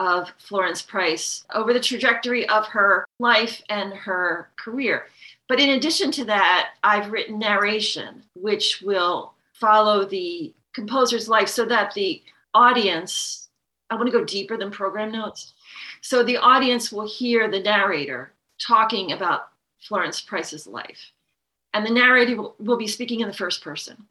of 0.00 0.32
Florence 0.38 0.82
Price 0.82 1.44
over 1.54 1.72
the 1.72 1.78
trajectory 1.78 2.48
of 2.48 2.66
her 2.66 3.06
life 3.20 3.62
and 3.68 3.92
her 3.92 4.50
career. 4.56 5.06
But 5.48 5.60
in 5.60 5.70
addition 5.70 6.10
to 6.12 6.24
that, 6.24 6.70
I've 6.82 7.12
written 7.12 7.38
narration, 7.38 8.24
which 8.34 8.82
will 8.82 9.34
follow 9.52 10.04
the 10.04 10.52
composer's 10.74 11.28
life 11.28 11.48
so 11.48 11.64
that 11.66 11.94
the 11.94 12.20
audience, 12.54 13.50
I 13.88 13.94
want 13.94 14.06
to 14.06 14.18
go 14.18 14.24
deeper 14.24 14.56
than 14.56 14.72
program 14.72 15.12
notes. 15.12 15.52
So 16.00 16.24
the 16.24 16.38
audience 16.38 16.90
will 16.90 17.06
hear 17.06 17.48
the 17.48 17.60
narrator 17.60 18.32
talking 18.58 19.12
about 19.12 19.50
Florence 19.80 20.20
Price's 20.20 20.66
life. 20.66 21.12
And 21.74 21.86
the 21.86 21.90
narrator 21.90 22.36
will, 22.36 22.56
will 22.58 22.76
be 22.76 22.86
speaking 22.86 23.20
in 23.20 23.28
the 23.28 23.34
first 23.34 23.62
person. 23.62 24.06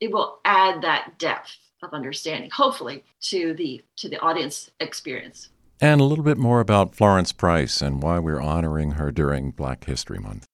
It 0.00 0.10
will 0.10 0.40
add 0.44 0.82
that 0.82 1.18
depth 1.18 1.56
of 1.82 1.92
understanding, 1.92 2.50
hopefully, 2.50 3.04
to 3.22 3.54
the 3.54 3.82
to 3.96 4.08
the 4.08 4.18
audience 4.20 4.70
experience. 4.80 5.50
And 5.80 6.00
a 6.00 6.04
little 6.04 6.24
bit 6.24 6.38
more 6.38 6.60
about 6.60 6.94
Florence 6.94 7.32
Price 7.32 7.82
and 7.82 8.02
why 8.02 8.18
we're 8.18 8.40
honoring 8.40 8.92
her 8.92 9.10
during 9.10 9.50
Black 9.50 9.84
History 9.84 10.18
Month. 10.18 10.46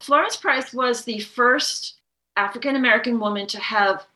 Florence 0.00 0.36
Price 0.36 0.72
was 0.72 1.04
the 1.04 1.20
first 1.20 2.00
African 2.36 2.76
American 2.76 3.18
woman 3.20 3.46
to 3.48 3.60
have 3.60 4.06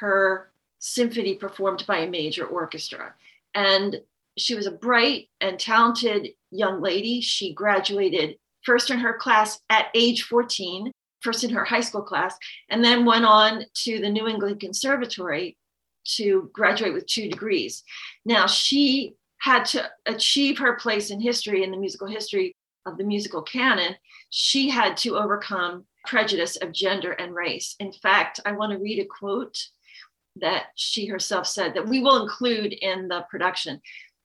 her 0.00 0.50
symphony 0.78 1.34
performed 1.34 1.84
by 1.86 1.98
a 1.98 2.10
major 2.10 2.46
orchestra. 2.46 3.14
And 3.54 4.00
she 4.36 4.54
was 4.54 4.66
a 4.66 4.70
bright 4.70 5.28
and 5.40 5.58
talented 5.58 6.30
young 6.50 6.80
lady. 6.80 7.20
She 7.20 7.52
graduated 7.52 8.36
first 8.62 8.90
in 8.90 8.98
her 8.98 9.14
class 9.14 9.60
at 9.70 9.86
age 9.94 10.22
14, 10.24 10.92
first 11.22 11.44
in 11.44 11.50
her 11.50 11.64
high 11.64 11.80
school 11.80 12.02
class, 12.02 12.36
and 12.68 12.84
then 12.84 13.04
went 13.04 13.24
on 13.24 13.64
to 13.74 14.00
the 14.00 14.10
New 14.10 14.26
England 14.26 14.60
Conservatory 14.60 15.56
to 16.16 16.50
graduate 16.52 16.94
with 16.94 17.06
two 17.06 17.28
degrees. 17.28 17.82
Now, 18.24 18.46
she 18.46 19.14
had 19.38 19.64
to 19.66 19.88
achieve 20.06 20.58
her 20.58 20.76
place 20.76 21.10
in 21.10 21.20
history, 21.20 21.62
in 21.62 21.70
the 21.70 21.76
musical 21.76 22.06
history 22.06 22.54
of 22.86 22.96
the 22.96 23.04
musical 23.04 23.42
canon, 23.42 23.94
she 24.30 24.68
had 24.68 24.96
to 24.98 25.16
overcome 25.16 25.84
prejudice 26.06 26.56
of 26.56 26.72
gender 26.72 27.12
and 27.12 27.34
race. 27.34 27.76
In 27.78 27.92
fact, 27.92 28.40
I 28.46 28.52
want 28.52 28.72
to 28.72 28.78
read 28.78 28.98
a 29.00 29.06
quote 29.06 29.56
that 30.36 30.66
she 30.76 31.06
herself 31.06 31.46
said 31.46 31.74
that 31.74 31.88
we 31.88 32.00
will 32.00 32.22
include 32.22 32.72
in 32.72 33.08
the 33.08 33.24
production. 33.30 33.80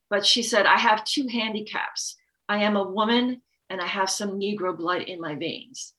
But 0.08 0.24
she 0.24 0.42
said, 0.42 0.66
I 0.66 0.78
have 0.78 1.04
two 1.04 1.26
handicaps. 1.26 2.16
I 2.48 2.58
am 2.58 2.76
a 2.76 2.88
woman 2.88 3.42
and 3.68 3.80
I 3.80 3.86
have 3.86 4.08
some 4.08 4.38
Negro 4.38 4.76
blood 4.76 5.02
in 5.02 5.20
my 5.20 5.34
veins. 5.34 5.92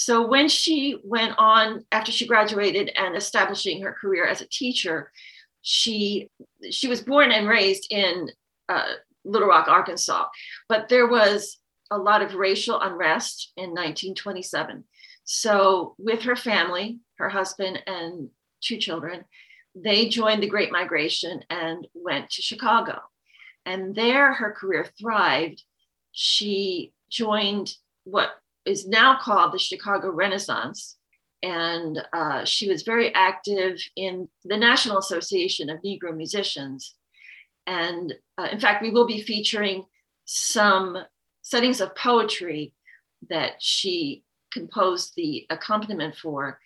So 0.00 0.26
when 0.26 0.48
she 0.48 0.96
went 1.04 1.34
on 1.36 1.84
after 1.92 2.10
she 2.10 2.26
graduated 2.26 2.90
and 2.96 3.14
establishing 3.14 3.82
her 3.82 3.92
career 3.92 4.26
as 4.26 4.40
a 4.40 4.48
teacher, 4.48 5.12
she 5.60 6.30
she 6.70 6.88
was 6.88 7.02
born 7.02 7.30
and 7.30 7.46
raised 7.46 7.86
in 7.90 8.30
uh, 8.70 8.92
Little 9.26 9.48
Rock, 9.48 9.68
Arkansas, 9.68 10.24
but 10.70 10.88
there 10.88 11.06
was 11.06 11.58
a 11.90 11.98
lot 11.98 12.22
of 12.22 12.34
racial 12.34 12.80
unrest 12.80 13.52
in 13.58 13.72
1927. 13.72 14.84
So, 15.24 15.96
with 15.98 16.22
her 16.22 16.34
family, 16.34 17.00
her 17.18 17.28
husband, 17.28 17.82
and 17.86 18.30
two 18.62 18.78
children, 18.78 19.26
they 19.74 20.08
joined 20.08 20.42
the 20.42 20.48
Great 20.48 20.72
Migration 20.72 21.44
and 21.50 21.86
went 21.92 22.30
to 22.30 22.40
Chicago. 22.40 23.02
And 23.66 23.94
there 23.94 24.32
her 24.32 24.52
career 24.52 24.86
thrived. 24.98 25.62
She 26.12 26.94
joined 27.10 27.74
what 28.04 28.30
is 28.64 28.86
now 28.86 29.18
called 29.20 29.52
the 29.52 29.58
Chicago 29.58 30.10
Renaissance. 30.10 30.96
And 31.42 32.04
uh, 32.12 32.44
she 32.44 32.68
was 32.68 32.82
very 32.82 33.14
active 33.14 33.78
in 33.96 34.28
the 34.44 34.56
National 34.56 34.98
Association 34.98 35.70
of 35.70 35.80
Negro 35.82 36.14
Musicians. 36.14 36.94
And 37.66 38.14
uh, 38.36 38.48
in 38.52 38.60
fact, 38.60 38.82
we 38.82 38.90
will 38.90 39.06
be 39.06 39.22
featuring 39.22 39.84
some 40.24 40.98
settings 41.42 41.80
of 41.80 41.94
poetry 41.96 42.74
that 43.28 43.54
she 43.60 44.22
composed 44.52 45.14
the 45.16 45.46
accompaniment 45.50 46.16
for. 46.16 46.58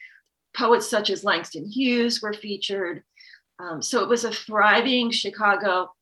Poets 0.57 0.89
such 0.89 1.11
as 1.11 1.25
Langston 1.25 1.67
Hughes 1.67 2.23
were 2.23 2.33
featured. 2.33 3.03
Um, 3.59 3.83
so 3.83 4.03
it 4.03 4.09
was 4.09 4.25
a 4.25 4.33
thriving 4.33 5.11
Chicago 5.11 5.93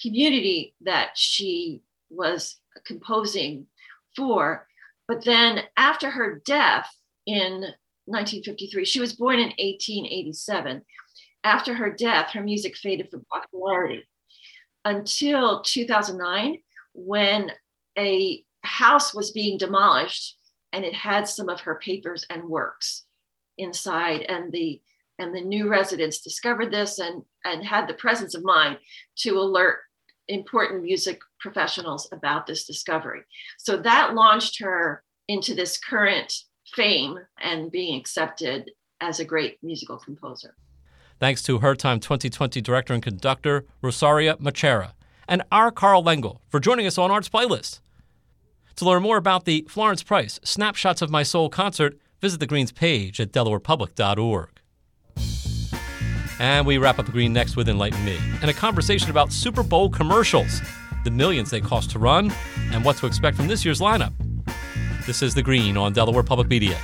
community 0.00 0.74
that 0.82 1.10
she 1.16 1.82
was 2.10 2.56
composing 2.84 3.66
for. 4.16 4.66
But 5.10 5.24
then 5.24 5.62
after 5.76 6.08
her 6.08 6.40
death 6.46 6.88
in 7.26 7.62
1953, 8.04 8.84
she 8.84 9.00
was 9.00 9.14
born 9.14 9.40
in 9.40 9.48
1887. 9.58 10.82
After 11.42 11.74
her 11.74 11.90
death, 11.90 12.30
her 12.30 12.44
music 12.44 12.76
faded 12.76 13.10
from 13.10 13.24
popularity 13.24 14.04
until 14.84 15.62
2009 15.62 16.58
when 16.94 17.50
a 17.98 18.44
house 18.62 19.12
was 19.12 19.32
being 19.32 19.58
demolished 19.58 20.38
and 20.72 20.84
it 20.84 20.94
had 20.94 21.26
some 21.26 21.48
of 21.48 21.62
her 21.62 21.80
papers 21.82 22.24
and 22.30 22.44
works 22.44 23.02
inside. 23.58 24.20
And 24.20 24.52
the 24.52 24.80
and 25.18 25.34
the 25.34 25.40
new 25.40 25.68
residents 25.68 26.20
discovered 26.20 26.70
this 26.72 27.00
and, 27.00 27.24
and 27.44 27.64
had 27.64 27.88
the 27.88 27.94
presence 27.94 28.36
of 28.36 28.44
mind 28.44 28.78
to 29.16 29.40
alert 29.40 29.80
important 30.30 30.82
music 30.82 31.20
professionals 31.38 32.08
about 32.12 32.46
this 32.46 32.64
discovery. 32.64 33.22
So 33.58 33.76
that 33.78 34.14
launched 34.14 34.60
her 34.60 35.02
into 35.28 35.54
this 35.54 35.78
current 35.78 36.32
fame 36.74 37.18
and 37.40 37.70
being 37.70 37.98
accepted 37.98 38.70
as 39.00 39.20
a 39.20 39.24
great 39.24 39.58
musical 39.62 39.98
composer. 39.98 40.54
Thanks 41.18 41.42
to 41.42 41.58
Her 41.58 41.74
Time 41.74 42.00
2020 42.00 42.60
director 42.60 42.94
and 42.94 43.02
conductor 43.02 43.66
Rosaria 43.82 44.36
Macera 44.36 44.92
and 45.28 45.42
our 45.52 45.70
Carl 45.70 46.02
Lengel 46.02 46.40
for 46.48 46.60
joining 46.60 46.86
us 46.86 46.98
on 46.98 47.10
Arts 47.10 47.28
Playlist. 47.28 47.80
To 48.76 48.84
learn 48.84 49.02
more 49.02 49.16
about 49.16 49.44
the 49.44 49.66
Florence 49.68 50.02
Price 50.02 50.40
Snapshots 50.42 51.02
of 51.02 51.10
My 51.10 51.22
Soul 51.22 51.50
concert, 51.50 51.98
visit 52.20 52.40
the 52.40 52.46
Greens 52.46 52.72
page 52.72 53.20
at 53.20 53.32
delawarepublic.org. 53.32 54.59
And 56.40 56.66
we 56.66 56.78
wrap 56.78 56.98
up 56.98 57.04
the 57.04 57.12
Green 57.12 57.34
next 57.34 57.54
with 57.54 57.68
Enlighten 57.68 58.02
Me 58.02 58.18
and 58.40 58.50
a 58.50 58.54
conversation 58.54 59.10
about 59.10 59.30
Super 59.30 59.62
Bowl 59.62 59.90
commercials, 59.90 60.62
the 61.04 61.10
millions 61.10 61.50
they 61.50 61.60
cost 61.60 61.90
to 61.90 61.98
run, 61.98 62.32
and 62.72 62.82
what 62.82 62.96
to 62.96 63.06
expect 63.06 63.36
from 63.36 63.46
this 63.46 63.62
year's 63.62 63.78
lineup. 63.78 64.14
This 65.04 65.20
is 65.20 65.34
The 65.34 65.42
Green 65.42 65.76
on 65.76 65.92
Delaware 65.92 66.22
Public 66.22 66.48
Media. 66.48 66.78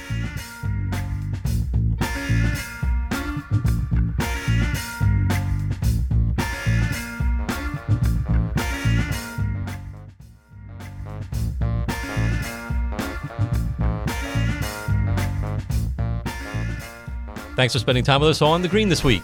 Thanks 17.56 17.72
for 17.72 17.78
spending 17.78 18.04
time 18.04 18.20
with 18.20 18.28
us 18.28 18.42
on 18.42 18.60
The 18.60 18.68
Green 18.68 18.90
this 18.90 19.02
week. 19.02 19.22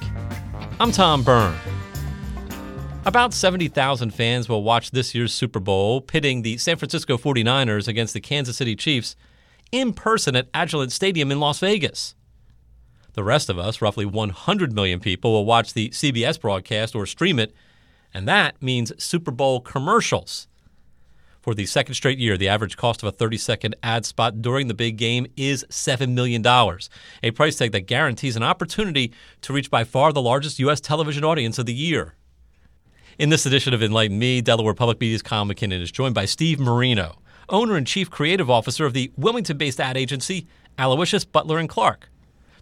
I'm 0.83 0.91
Tom 0.91 1.23
Byrne. 1.23 1.55
About 3.07 3.33
70,000 3.33 4.11
fans 4.11 4.49
will 4.49 4.65
watch 4.65 4.91
this 4.91 5.15
year's 5.15 5.33
Super 5.33 5.61
Bowl, 5.61 6.01
pitting 6.01 6.43
the 6.43 6.59
San 6.59 6.77
Francisco 6.77 7.17
49ers 7.17 7.87
against 7.87 8.15
the 8.15 8.21
Kansas 8.21 8.57
City 8.57 8.75
Chiefs 8.75 9.15
in 9.71 9.93
person 9.93 10.35
at 10.35 10.51
Allegiant 10.51 10.91
Stadium 10.91 11.31
in 11.31 11.39
Las 11.39 11.61
Vegas. 11.61 12.17
The 13.13 13.23
rest 13.23 13.49
of 13.49 13.61
us, 13.61 13.81
roughly 13.81 14.05
100 14.05 14.73
million 14.73 14.99
people, 14.99 15.31
will 15.31 15.45
watch 15.45 15.73
the 15.73 15.91
CBS 15.91 16.41
broadcast 16.41 16.97
or 16.97 17.07
stream 17.07 17.39
it, 17.39 17.55
and 18.13 18.27
that 18.27 18.61
means 18.61 18.93
Super 19.01 19.31
Bowl 19.31 19.61
commercials. 19.61 20.49
For 21.43 21.55
the 21.55 21.67
second 21.67 21.97
straight 21.97 22.19
year, 22.21 22.37
the 22.37 22.49
average 22.49 22.77
cost 22.77 23.03
of 23.03 23.09
a 23.09 23.13
30 23.13 23.37
second 23.37 23.75
ad 23.83 24.07
spot 24.07 24.41
during 24.43 24.69
the 24.69 24.75
big 24.75 24.97
game 24.97 25.27
is 25.37 25.67
$7 25.71 26.11
million, 26.11 26.47
a 26.47 27.31
price 27.33 27.57
tag 27.57 27.73
that 27.73 27.89
guarantees 27.89 28.37
an 28.37 28.45
opportunity 28.45 29.13
to 29.41 29.53
reach 29.53 29.69
by 29.69 29.83
far 29.83 30.13
the 30.13 30.23
largest 30.23 30.61
U.S. 30.61 30.81
television 30.81 31.25
audience 31.25 31.59
of 31.59 31.67
the 31.67 31.75
year. 31.75 32.15
In 33.19 33.29
this 33.29 33.45
edition 33.45 33.75
of 33.75 33.83
Enlighten 33.83 34.21
Me, 34.21 34.41
Delaware 34.41 34.73
Public 34.73 35.01
Media's 35.01 35.21
Kyle 35.21 35.45
McKinnon 35.45 35.83
is 35.83 35.91
joined 35.91 36.15
by 36.15 36.27
Steve 36.27 36.61
Marino, 36.61 37.19
owner 37.49 37.75
and 37.75 37.89
chief 37.89 38.09
creative 38.09 38.49
officer 38.49 38.87
of 38.87 38.93
the 38.93 39.11
Wilmington 39.17 39.59
based 39.59 39.81
ad 39.81 39.97
agency 39.97 40.47
Aloysius 40.79 41.25
Butler 41.25 41.59
and 41.59 41.69
Clark, 41.69 42.09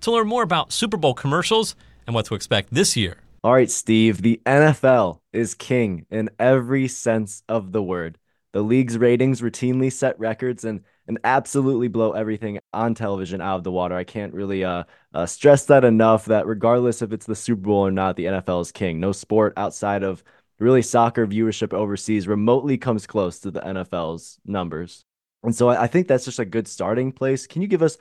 to 0.00 0.10
learn 0.10 0.26
more 0.26 0.42
about 0.42 0.72
Super 0.72 0.96
Bowl 0.96 1.12
commercials 1.12 1.76
and 2.06 2.14
what 2.14 2.24
to 2.26 2.34
expect 2.34 2.72
this 2.72 2.96
year. 2.96 3.18
All 3.44 3.52
right, 3.52 3.70
Steve, 3.70 4.22
the 4.22 4.40
NFL 4.46 5.20
is 5.34 5.54
king 5.54 6.06
in 6.10 6.30
every 6.38 6.88
sense 6.88 7.42
of 7.46 7.72
the 7.72 7.82
word. 7.82 8.18
The 8.52 8.62
league's 8.62 8.98
ratings 8.98 9.40
routinely 9.40 9.92
set 9.92 10.18
records 10.18 10.64
and 10.64 10.82
and 11.06 11.18
absolutely 11.24 11.88
blow 11.88 12.12
everything 12.12 12.60
on 12.72 12.94
television 12.94 13.40
out 13.40 13.56
of 13.56 13.64
the 13.64 13.72
water. 13.72 13.96
I 13.96 14.04
can't 14.04 14.32
really 14.32 14.64
uh, 14.64 14.84
uh, 15.12 15.26
stress 15.26 15.64
that 15.66 15.84
enough. 15.84 16.26
That 16.26 16.46
regardless 16.46 17.02
if 17.02 17.12
it's 17.12 17.26
the 17.26 17.34
Super 17.34 17.62
Bowl 17.62 17.86
or 17.86 17.90
not, 17.90 18.16
the 18.16 18.26
NFL 18.26 18.62
is 18.62 18.72
king. 18.72 19.00
No 19.00 19.12
sport 19.12 19.54
outside 19.56 20.02
of 20.02 20.22
really 20.60 20.82
soccer 20.82 21.26
viewership 21.26 21.72
overseas 21.72 22.28
remotely 22.28 22.78
comes 22.78 23.06
close 23.06 23.40
to 23.40 23.50
the 23.50 23.60
NFL's 23.60 24.38
numbers. 24.44 25.04
And 25.42 25.54
so 25.54 25.68
I, 25.68 25.84
I 25.84 25.86
think 25.86 26.06
that's 26.06 26.26
just 26.26 26.38
a 26.38 26.44
good 26.44 26.68
starting 26.68 27.12
place. 27.12 27.46
Can 27.46 27.62
you 27.62 27.68
give 27.68 27.82
us 27.82 27.98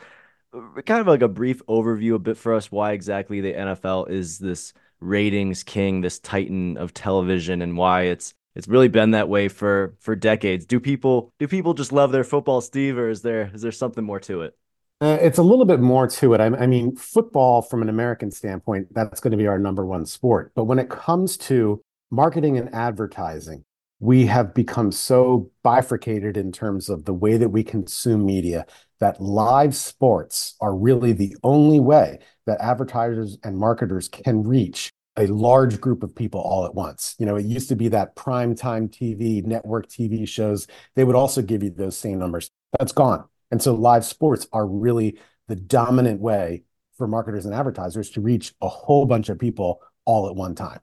uh, 0.53 0.81
kind 0.85 1.01
of 1.01 1.07
like 1.07 1.21
a 1.21 1.27
brief 1.27 1.65
overview 1.67 2.15
a 2.15 2.19
bit 2.19 2.37
for 2.37 2.53
us 2.53 2.71
why 2.71 2.91
exactly 2.91 3.41
the 3.41 3.53
NFL 3.53 4.09
is 4.09 4.37
this 4.37 4.73
ratings 4.99 5.63
king, 5.63 6.01
this 6.01 6.19
titan 6.19 6.77
of 6.77 6.93
television, 6.93 7.61
and 7.61 7.77
why 7.77 8.03
it's 8.03 8.33
it's 8.55 8.67
really 8.67 8.87
been 8.87 9.11
that 9.11 9.29
way 9.29 9.47
for 9.47 9.95
for 9.99 10.15
decades. 10.15 10.65
Do 10.65 10.79
people 10.79 11.33
do 11.39 11.47
people 11.47 11.73
just 11.73 11.91
love 11.91 12.11
their 12.11 12.23
football, 12.23 12.61
Steve, 12.61 12.97
or 12.97 13.09
is 13.09 13.21
there 13.21 13.51
is 13.53 13.61
there 13.61 13.71
something 13.71 14.03
more 14.03 14.19
to 14.21 14.41
it? 14.41 14.57
Uh, 15.01 15.17
it's 15.21 15.37
a 15.37 15.43
little 15.43 15.65
bit 15.65 15.79
more 15.79 16.07
to 16.07 16.33
it. 16.33 16.41
I, 16.41 16.47
I 16.47 16.67
mean, 16.67 16.95
football 16.95 17.61
from 17.61 17.81
an 17.81 17.87
American 17.87 18.31
standpoint, 18.31 18.93
that's 18.93 19.21
going 19.21 19.31
to 19.31 19.37
be 19.37 19.47
our 19.47 19.57
number 19.57 19.85
one 19.85 20.05
sport. 20.05 20.51
But 20.55 20.65
when 20.65 20.77
it 20.77 20.89
comes 20.89 21.37
to 21.37 21.81
marketing 22.11 22.57
and 22.57 22.73
advertising, 22.75 23.63
we 24.01 24.25
have 24.25 24.53
become 24.53 24.91
so 24.91 25.51
bifurcated 25.63 26.35
in 26.35 26.51
terms 26.51 26.89
of 26.89 27.05
the 27.05 27.13
way 27.13 27.37
that 27.37 27.49
we 27.49 27.63
consume 27.63 28.25
media 28.25 28.65
that 28.99 29.21
live 29.21 29.75
sports 29.75 30.55
are 30.59 30.75
really 30.75 31.13
the 31.13 31.35
only 31.43 31.79
way 31.79 32.19
that 32.45 32.59
advertisers 32.59 33.37
and 33.43 33.57
marketers 33.57 34.09
can 34.09 34.43
reach 34.43 34.91
a 35.19 35.27
large 35.27 35.81
group 35.81 36.01
of 36.01 36.15
people 36.15 36.39
all 36.39 36.65
at 36.65 36.73
once. 36.73 37.15
You 37.19 37.25
know, 37.25 37.35
it 37.35 37.45
used 37.45 37.69
to 37.69 37.75
be 37.75 37.89
that 37.89 38.15
prime 38.15 38.55
time 38.55 38.87
TV, 38.87 39.43
network 39.43 39.87
TV 39.87 40.27
shows, 40.27 40.65
they 40.95 41.03
would 41.03 41.15
also 41.15 41.41
give 41.41 41.61
you 41.61 41.69
those 41.69 41.97
same 41.97 42.17
numbers. 42.17 42.49
That's 42.79 42.93
gone. 42.93 43.25
And 43.51 43.61
so 43.61 43.75
live 43.75 44.05
sports 44.05 44.47
are 44.53 44.65
really 44.65 45.19
the 45.47 45.55
dominant 45.55 46.21
way 46.21 46.63
for 46.97 47.07
marketers 47.07 47.45
and 47.45 47.53
advertisers 47.53 48.11
to 48.11 48.21
reach 48.21 48.53
a 48.61 48.69
whole 48.69 49.05
bunch 49.05 49.29
of 49.29 49.37
people 49.37 49.81
all 50.05 50.29
at 50.29 50.35
one 50.35 50.55
time. 50.55 50.79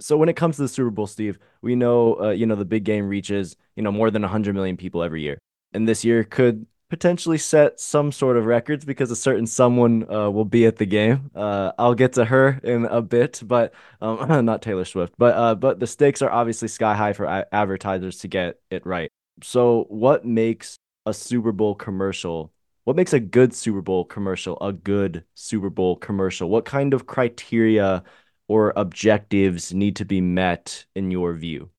So 0.00 0.16
when 0.16 0.28
it 0.28 0.36
comes 0.36 0.56
to 0.56 0.62
the 0.62 0.68
Super 0.68 0.90
Bowl, 0.90 1.06
Steve, 1.06 1.38
we 1.62 1.74
know 1.74 2.20
uh, 2.20 2.30
you 2.30 2.46
know 2.46 2.54
the 2.54 2.66
big 2.66 2.84
game 2.84 3.08
reaches 3.08 3.56
you 3.76 3.82
know 3.82 3.90
more 3.90 4.10
than 4.10 4.22
100 4.22 4.54
million 4.54 4.76
people 4.76 5.02
every 5.02 5.22
year, 5.22 5.38
and 5.72 5.88
this 5.88 6.04
year 6.04 6.22
could 6.22 6.66
potentially 6.88 7.38
set 7.38 7.80
some 7.80 8.12
sort 8.12 8.36
of 8.36 8.46
records 8.46 8.84
because 8.84 9.10
a 9.10 9.16
certain 9.16 9.46
someone 9.46 10.10
uh, 10.12 10.30
will 10.30 10.44
be 10.44 10.66
at 10.66 10.76
the 10.76 10.86
game. 10.86 11.30
Uh, 11.34 11.72
I'll 11.78 11.94
get 11.94 12.12
to 12.14 12.24
her 12.24 12.60
in 12.62 12.84
a 12.86 13.02
bit, 13.02 13.42
but 13.44 13.74
um, 14.00 14.28
not 14.44 14.62
Taylor 14.62 14.84
Swift. 14.84 15.14
But 15.18 15.34
uh, 15.34 15.54
but 15.54 15.80
the 15.80 15.86
stakes 15.86 16.22
are 16.22 16.30
obviously 16.30 16.68
sky 16.68 16.94
high 16.94 17.12
for 17.12 17.26
advertisers 17.52 18.18
to 18.20 18.28
get 18.28 18.60
it 18.70 18.86
right. 18.86 19.10
So 19.42 19.86
what 19.88 20.24
makes 20.24 20.78
a 21.04 21.12
Super 21.12 21.52
Bowl 21.52 21.74
commercial? 21.74 22.52
What 22.84 22.96
makes 22.96 23.12
a 23.12 23.20
good 23.20 23.52
Super 23.52 23.82
Bowl 23.82 24.04
commercial 24.04 24.56
a 24.60 24.72
good 24.72 25.24
Super 25.34 25.70
Bowl 25.70 25.96
commercial? 25.96 26.48
What 26.48 26.64
kind 26.64 26.94
of 26.94 27.06
criteria 27.06 28.04
or 28.48 28.72
objectives 28.76 29.74
need 29.74 29.96
to 29.96 30.04
be 30.04 30.20
met 30.20 30.86
in 30.94 31.10
your 31.10 31.34
view? 31.34 31.70